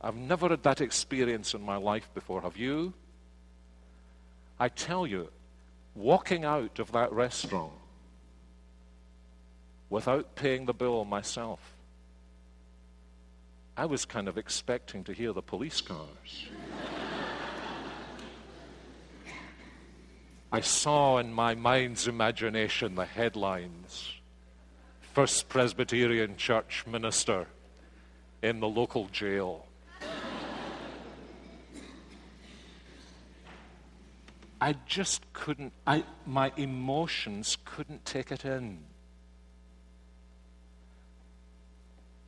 I've 0.00 0.16
never 0.16 0.48
had 0.48 0.62
that 0.62 0.80
experience 0.80 1.54
in 1.54 1.62
my 1.62 1.76
life 1.76 2.08
before. 2.14 2.42
Have 2.42 2.56
you? 2.56 2.92
I 4.58 4.68
tell 4.68 5.06
you, 5.06 5.28
walking 5.94 6.44
out 6.44 6.78
of 6.78 6.92
that 6.92 7.12
restaurant 7.12 7.72
without 9.90 10.34
paying 10.34 10.66
the 10.66 10.74
bill 10.74 11.04
myself, 11.04 11.60
I 13.76 13.84
was 13.84 14.04
kind 14.04 14.28
of 14.28 14.38
expecting 14.38 15.04
to 15.04 15.12
hear 15.12 15.32
the 15.32 15.42
police 15.42 15.80
cars. 15.80 16.48
I 20.50 20.60
saw 20.60 21.18
in 21.18 21.34
my 21.34 21.54
mind's 21.54 22.08
imagination 22.08 22.94
the 22.94 23.04
headlines 23.04 24.12
First 25.12 25.48
Presbyterian 25.48 26.36
Church 26.36 26.84
minister 26.86 27.46
in 28.42 28.60
the 28.60 28.68
local 28.68 29.08
jail. 29.08 29.65
I 34.60 34.74
just 34.86 35.22
couldn't, 35.32 35.72
I, 35.86 36.04
my 36.24 36.52
emotions 36.56 37.58
couldn't 37.64 38.04
take 38.04 38.32
it 38.32 38.44
in. 38.44 38.78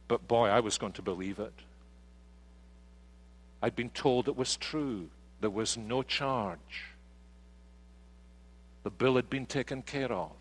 But 0.09 0.29
boy, 0.29 0.49
I 0.49 0.61
was 0.61 0.79
going 0.79 0.93
to 0.95 1.03
believe 1.03 1.39
it. 1.39 1.55
I'd 3.63 3.77
been 3.77 3.91
told 3.91 4.29
it 4.29 4.37
was 4.37 4.57
true. 4.57 5.09
There 5.41 5.51
was 5.51 5.77
no 5.77 6.03
charge. 6.03 6.95
The 8.83 8.91
bill 8.91 9.17
had 9.17 9.29
been 9.29 9.47
taken 9.47 9.83
care 9.83 10.13
of. 10.13 10.33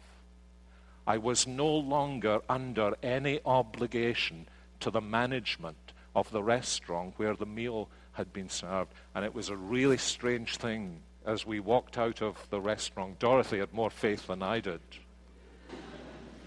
I 1.05 1.17
was 1.17 1.47
no 1.47 1.67
longer 1.67 2.41
under 2.49 2.95
any 3.01 3.39
obligation 3.45 4.47
to 4.81 4.91
the 4.91 5.01
management 5.01 5.93
of 6.15 6.31
the 6.31 6.43
restaurant 6.43 7.13
where 7.17 7.35
the 7.35 7.45
meal 7.45 7.89
had 8.13 8.33
been 8.33 8.49
served. 8.49 8.93
And 9.15 9.23
it 9.23 9.33
was 9.33 9.49
a 9.49 9.55
really 9.55 9.97
strange 9.97 10.57
thing 10.57 11.01
as 11.27 11.45
we 11.45 11.59
walked 11.59 11.97
out 11.97 12.21
of 12.21 12.47
the 12.49 12.59
restaurant. 12.59 13.19
Dorothy 13.19 13.59
had 13.59 13.73
more 13.73 13.89
faith 13.89 14.27
than 14.27 14.41
I 14.41 14.61
did. 14.61 14.79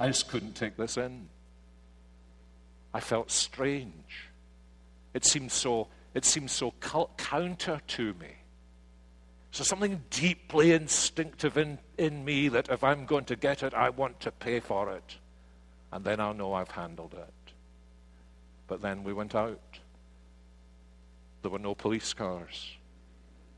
I 0.00 0.06
just 0.06 0.28
couldn't 0.28 0.54
take 0.54 0.78
this 0.78 0.96
in. 0.96 1.28
I 2.94 3.00
felt 3.00 3.30
strange. 3.30 4.30
It 5.12 5.26
seemed 5.26 5.52
so, 5.52 5.88
it 6.14 6.24
seemed 6.24 6.50
so 6.50 6.72
counter 6.80 7.80
to 7.88 8.14
me. 8.14 8.28
So 9.52 9.64
something 9.64 10.02
deeply 10.08 10.72
instinctive 10.72 11.58
in, 11.58 11.78
in 11.98 12.24
me 12.24 12.48
that 12.48 12.70
if 12.70 12.82
I'm 12.82 13.04
going 13.04 13.26
to 13.26 13.36
get 13.36 13.62
it, 13.62 13.74
I 13.74 13.90
want 13.90 14.18
to 14.20 14.32
pay 14.32 14.60
for 14.60 14.90
it. 14.92 15.16
And 15.92 16.04
then 16.04 16.20
I'll 16.20 16.34
know 16.34 16.54
I've 16.54 16.70
handled 16.70 17.14
it. 17.14 17.52
But 18.66 18.80
then 18.80 19.04
we 19.04 19.12
went 19.12 19.34
out. 19.34 19.60
There 21.42 21.50
were 21.50 21.58
no 21.58 21.74
police 21.74 22.14
cars. 22.14 22.76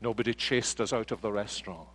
Nobody 0.03 0.33
chased 0.33 0.81
us 0.81 0.91
out 0.91 1.11
of 1.11 1.21
the 1.21 1.31
restaurant. 1.31 1.87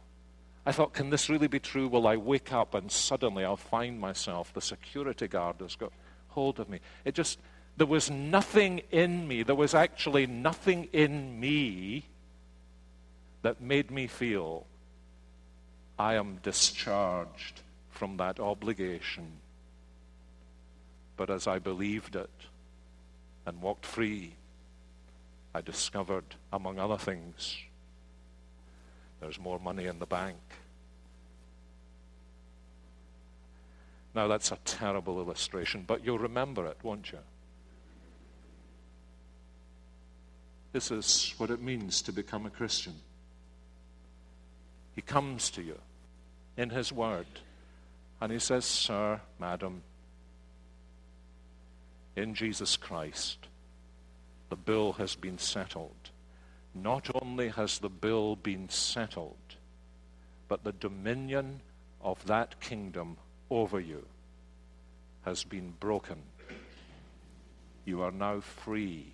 I 0.65 0.73
thought, 0.73 0.95
can 0.95 1.11
this 1.11 1.29
really 1.29 1.47
be 1.47 1.61
true? 1.61 1.89
Will 1.89 2.07
I 2.07 2.17
wake 2.17 2.55
up 2.55 2.73
and 2.73 2.91
suddenly 2.91 3.45
I'll 3.45 3.59
find 3.59 4.01
myself, 4.01 4.51
the 4.55 4.63
security 4.63 5.29
guard 5.29 5.57
has 5.61 5.77
got 5.77 5.93
hold 6.29 6.59
of 6.59 6.71
me? 6.71 6.81
It 7.05 7.15
just, 7.15 7.39
there 7.77 7.87
was 7.87 8.11
nothing 8.11 8.81
in 8.91 9.29
me, 9.29 9.43
there 9.43 9.55
was 9.55 9.75
actually 9.75 10.27
nothing 10.27 10.89
in 10.91 11.39
me 11.39 12.05
that 13.43 13.61
made 13.61 13.91
me 13.91 14.07
feel 14.07 14.65
I 15.99 16.15
am 16.15 16.39
discharged 16.43 17.61
from 17.91 18.17
that 18.17 18.41
obligation. 18.41 19.33
But 21.19 21.29
as 21.29 21.47
I 21.47 21.59
believed 21.59 22.17
it 22.17 22.31
and 23.45 23.61
walked 23.61 23.85
free, 23.85 24.33
I 25.55 25.61
discovered, 25.61 26.37
among 26.51 26.79
other 26.79 26.97
things, 26.97 27.57
there's 29.21 29.39
more 29.39 29.59
money 29.59 29.87
in 29.87 29.99
the 29.99 30.07
bank. 30.07 30.39
Now, 34.15 34.27
that's 34.27 34.53
a 34.53 34.59
terrible 34.65 35.21
illustration, 35.21 35.85
but 35.87 36.05
you'll 36.05 36.19
remember 36.19 36.67
it, 36.67 36.79
won't 36.83 37.13
you? 37.13 37.19
This 40.73 40.91
is 40.91 41.35
what 41.39 41.51
it 41.51 41.61
means 41.61 42.03
to 42.03 42.13
become 42.13 42.47
a 42.47 42.51
Christian. 42.51 42.95
He 44.95 45.03
comes 45.03 45.51
to 45.51 45.63
you 45.63 45.79
in 46.57 46.71
His 46.71 46.93
Word 46.93 47.27
and 48.21 48.33
He 48.33 48.39
says, 48.39 48.65
Sir, 48.65 49.21
Madam, 49.39 49.83
in 52.17 52.35
Jesus 52.35 52.77
Christ, 52.77 53.39
the 54.51 54.57
bill 54.57 54.95
has 54.95 55.15
been 55.15 55.39
settled 55.39 56.11
not 56.83 57.11
only 57.23 57.49
has 57.49 57.79
the 57.79 57.89
bill 57.89 58.37
been 58.37 58.69
settled, 58.69 59.37
but 60.49 60.65
the 60.65 60.73
dominion 60.73 61.61
of 62.01 62.25
that 62.27 62.61
kingdom 62.61 63.17
over 63.51 63.81
you 63.81 64.05
has 65.23 65.45
been 65.45 65.75
broken. 65.81 66.19
You 67.85 68.03
are 68.03 68.11
now 68.11 68.41
free 68.41 69.13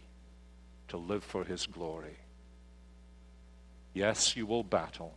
to 0.89 0.97
live 0.97 1.25
for 1.25 1.45
His 1.45 1.67
glory. 1.67 2.17
Yes, 3.93 4.37
you 4.37 4.47
will 4.47 4.65
battle. 4.65 5.15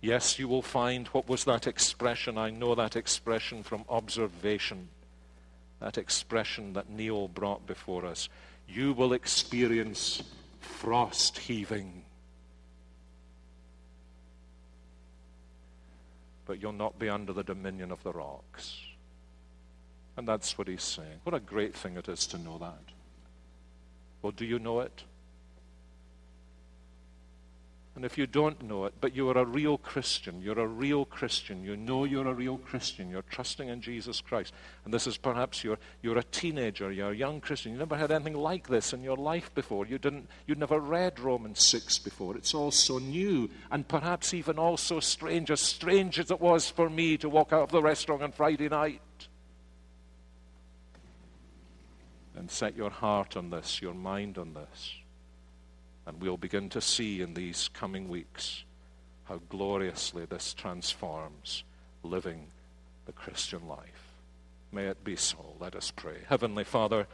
Yes, 0.00 0.38
you 0.38 0.48
will 0.48 0.62
find 0.62 1.06
what 1.08 1.28
was 1.28 1.44
that 1.44 1.66
expression? 1.66 2.38
I 2.38 2.50
know 2.50 2.74
that 2.74 2.96
expression 2.96 3.62
from 3.62 3.84
observation, 3.88 4.88
that 5.78 5.98
expression 5.98 6.72
that 6.72 6.90
Neil 6.90 7.28
brought 7.28 7.66
before 7.66 8.06
us 8.06 8.28
you 8.72 8.92
will 8.92 9.12
experience 9.12 10.22
frost 10.60 11.38
heaving. 11.38 12.04
But 16.46 16.60
you'll 16.62 16.72
not 16.72 16.98
be 16.98 17.08
under 17.08 17.32
the 17.32 17.44
dominion 17.44 17.90
of 17.90 18.02
the 18.02 18.12
rocks. 18.12 18.80
And 20.16 20.26
that's 20.26 20.58
what 20.58 20.68
he's 20.68 20.82
saying. 20.82 21.20
What 21.24 21.34
a 21.34 21.40
great 21.40 21.74
thing 21.74 21.96
it 21.96 22.08
is 22.08 22.26
to 22.28 22.38
know 22.38 22.58
that. 22.58 22.82
Well, 24.22 24.32
do 24.32 24.44
you 24.44 24.58
know 24.58 24.80
it? 24.80 25.04
And 28.00 28.06
if 28.06 28.16
you 28.16 28.26
don't 28.26 28.62
know 28.62 28.86
it, 28.86 28.94
but 28.98 29.14
you 29.14 29.28
are 29.28 29.36
a 29.36 29.44
real 29.44 29.76
Christian, 29.76 30.40
you're 30.40 30.58
a 30.58 30.66
real 30.66 31.04
Christian, 31.04 31.62
you 31.62 31.76
know 31.76 32.04
you're 32.04 32.26
a 32.26 32.32
real 32.32 32.56
Christian, 32.56 33.10
you're 33.10 33.20
trusting 33.20 33.68
in 33.68 33.82
Jesus 33.82 34.22
Christ, 34.22 34.54
and 34.86 34.94
this 34.94 35.06
is 35.06 35.18
perhaps 35.18 35.62
you're, 35.62 35.78
you're 36.00 36.16
a 36.16 36.22
teenager, 36.22 36.90
you're 36.90 37.10
a 37.10 37.14
young 37.14 37.42
Christian, 37.42 37.72
you 37.72 37.78
never 37.78 37.98
had 37.98 38.10
anything 38.10 38.36
like 38.38 38.68
this 38.68 38.94
in 38.94 39.02
your 39.02 39.18
life 39.18 39.54
before, 39.54 39.84
you 39.84 39.98
didn't, 39.98 40.30
you'd 40.46 40.56
never 40.56 40.80
read 40.80 41.20
Romans 41.20 41.66
6 41.66 41.98
before, 41.98 42.38
it's 42.38 42.54
all 42.54 42.70
so 42.70 42.96
new, 42.96 43.50
and 43.70 43.86
perhaps 43.86 44.32
even 44.32 44.58
all 44.58 44.78
so 44.78 44.98
strange, 44.98 45.50
as 45.50 45.60
strange 45.60 46.18
as 46.18 46.30
it 46.30 46.40
was 46.40 46.70
for 46.70 46.88
me 46.88 47.18
to 47.18 47.28
walk 47.28 47.52
out 47.52 47.64
of 47.64 47.70
the 47.70 47.82
restaurant 47.82 48.22
on 48.22 48.32
Friday 48.32 48.70
night. 48.70 49.02
And 52.34 52.50
set 52.50 52.78
your 52.78 52.88
heart 52.88 53.36
on 53.36 53.50
this, 53.50 53.82
your 53.82 53.92
mind 53.92 54.38
on 54.38 54.54
this. 54.54 54.99
And 56.06 56.20
we'll 56.20 56.36
begin 56.36 56.68
to 56.70 56.80
see 56.80 57.20
in 57.20 57.34
these 57.34 57.68
coming 57.72 58.08
weeks 58.08 58.64
how 59.24 59.40
gloriously 59.48 60.24
this 60.24 60.54
transforms 60.54 61.62
living 62.02 62.46
the 63.06 63.12
Christian 63.12 63.68
life. 63.68 64.14
May 64.72 64.86
it 64.86 65.04
be 65.04 65.16
so. 65.16 65.54
Let 65.60 65.74
us 65.74 65.90
pray. 65.90 66.18
Heavenly 66.28 66.64
Father, 66.64 67.06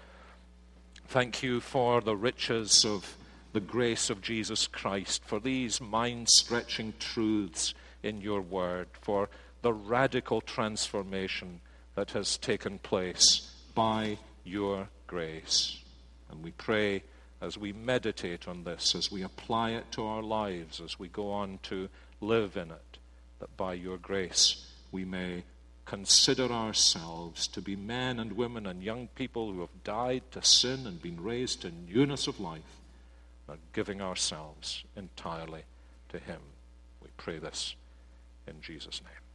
thank 1.09 1.43
you 1.43 1.61
for 1.61 2.01
the 2.01 2.17
riches 2.17 2.85
of 2.85 3.17
the 3.53 3.61
grace 3.61 4.11
of 4.11 4.21
Jesus 4.21 4.67
Christ, 4.67 5.25
for 5.25 5.41
these 5.41 5.81
mind 5.81 6.29
stretching 6.29 6.93
truths 6.99 7.75
in 8.03 8.21
your 8.21 8.41
word, 8.41 8.89
for 9.01 9.29
the 9.63 9.73
radical 9.73 10.41
transformation 10.41 11.61
that 11.95 12.11
has 12.11 12.37
taken 12.37 12.79
place 12.79 13.51
by 13.75 14.19
your 14.45 14.89
grace. 15.07 15.79
And 16.31 16.43
we 16.43 16.51
pray 16.53 17.03
as 17.41 17.59
we 17.59 17.73
meditate 17.73 18.49
on 18.49 18.65
this, 18.65 18.95
as 18.95 19.11
we 19.11 19.23
apply 19.23 19.71
it 19.71 19.91
to 19.93 20.05
our 20.05 20.23
lives, 20.23 20.81
as 20.81 20.99
we 20.99 21.09
go 21.09 21.31
on 21.31 21.59
to 21.65 21.89
live 22.21 22.57
in 22.57 22.71
it, 22.71 22.99
that 23.41 23.57
by 23.57 23.75
your 23.75 23.99
grace 23.99 24.67
we 24.91 25.05
may 25.05 25.45
consider 25.85 26.51
ourselves 26.51 27.47
to 27.47 27.61
be 27.61 27.77
men 27.77 28.19
and 28.19 28.33
women 28.33 28.67
and 28.67 28.83
young 28.83 29.07
people 29.15 29.53
who 29.53 29.61
have 29.61 29.85
died 29.85 30.23
to 30.33 30.43
sin 30.43 30.87
and 30.87 31.01
been 31.01 31.23
raised 31.23 31.63
to 31.63 31.71
newness 31.71 32.27
of 32.27 32.41
life, 32.41 32.63
and 33.49 33.59
giving 33.73 34.01
ourselves 34.01 34.83
entirely 34.97 35.63
to 36.09 36.19
Him. 36.19 36.41
We 37.01 37.09
pray 37.17 37.39
this 37.39 37.77
in 38.47 38.61
Jesus' 38.61 39.01
name. 39.03 39.26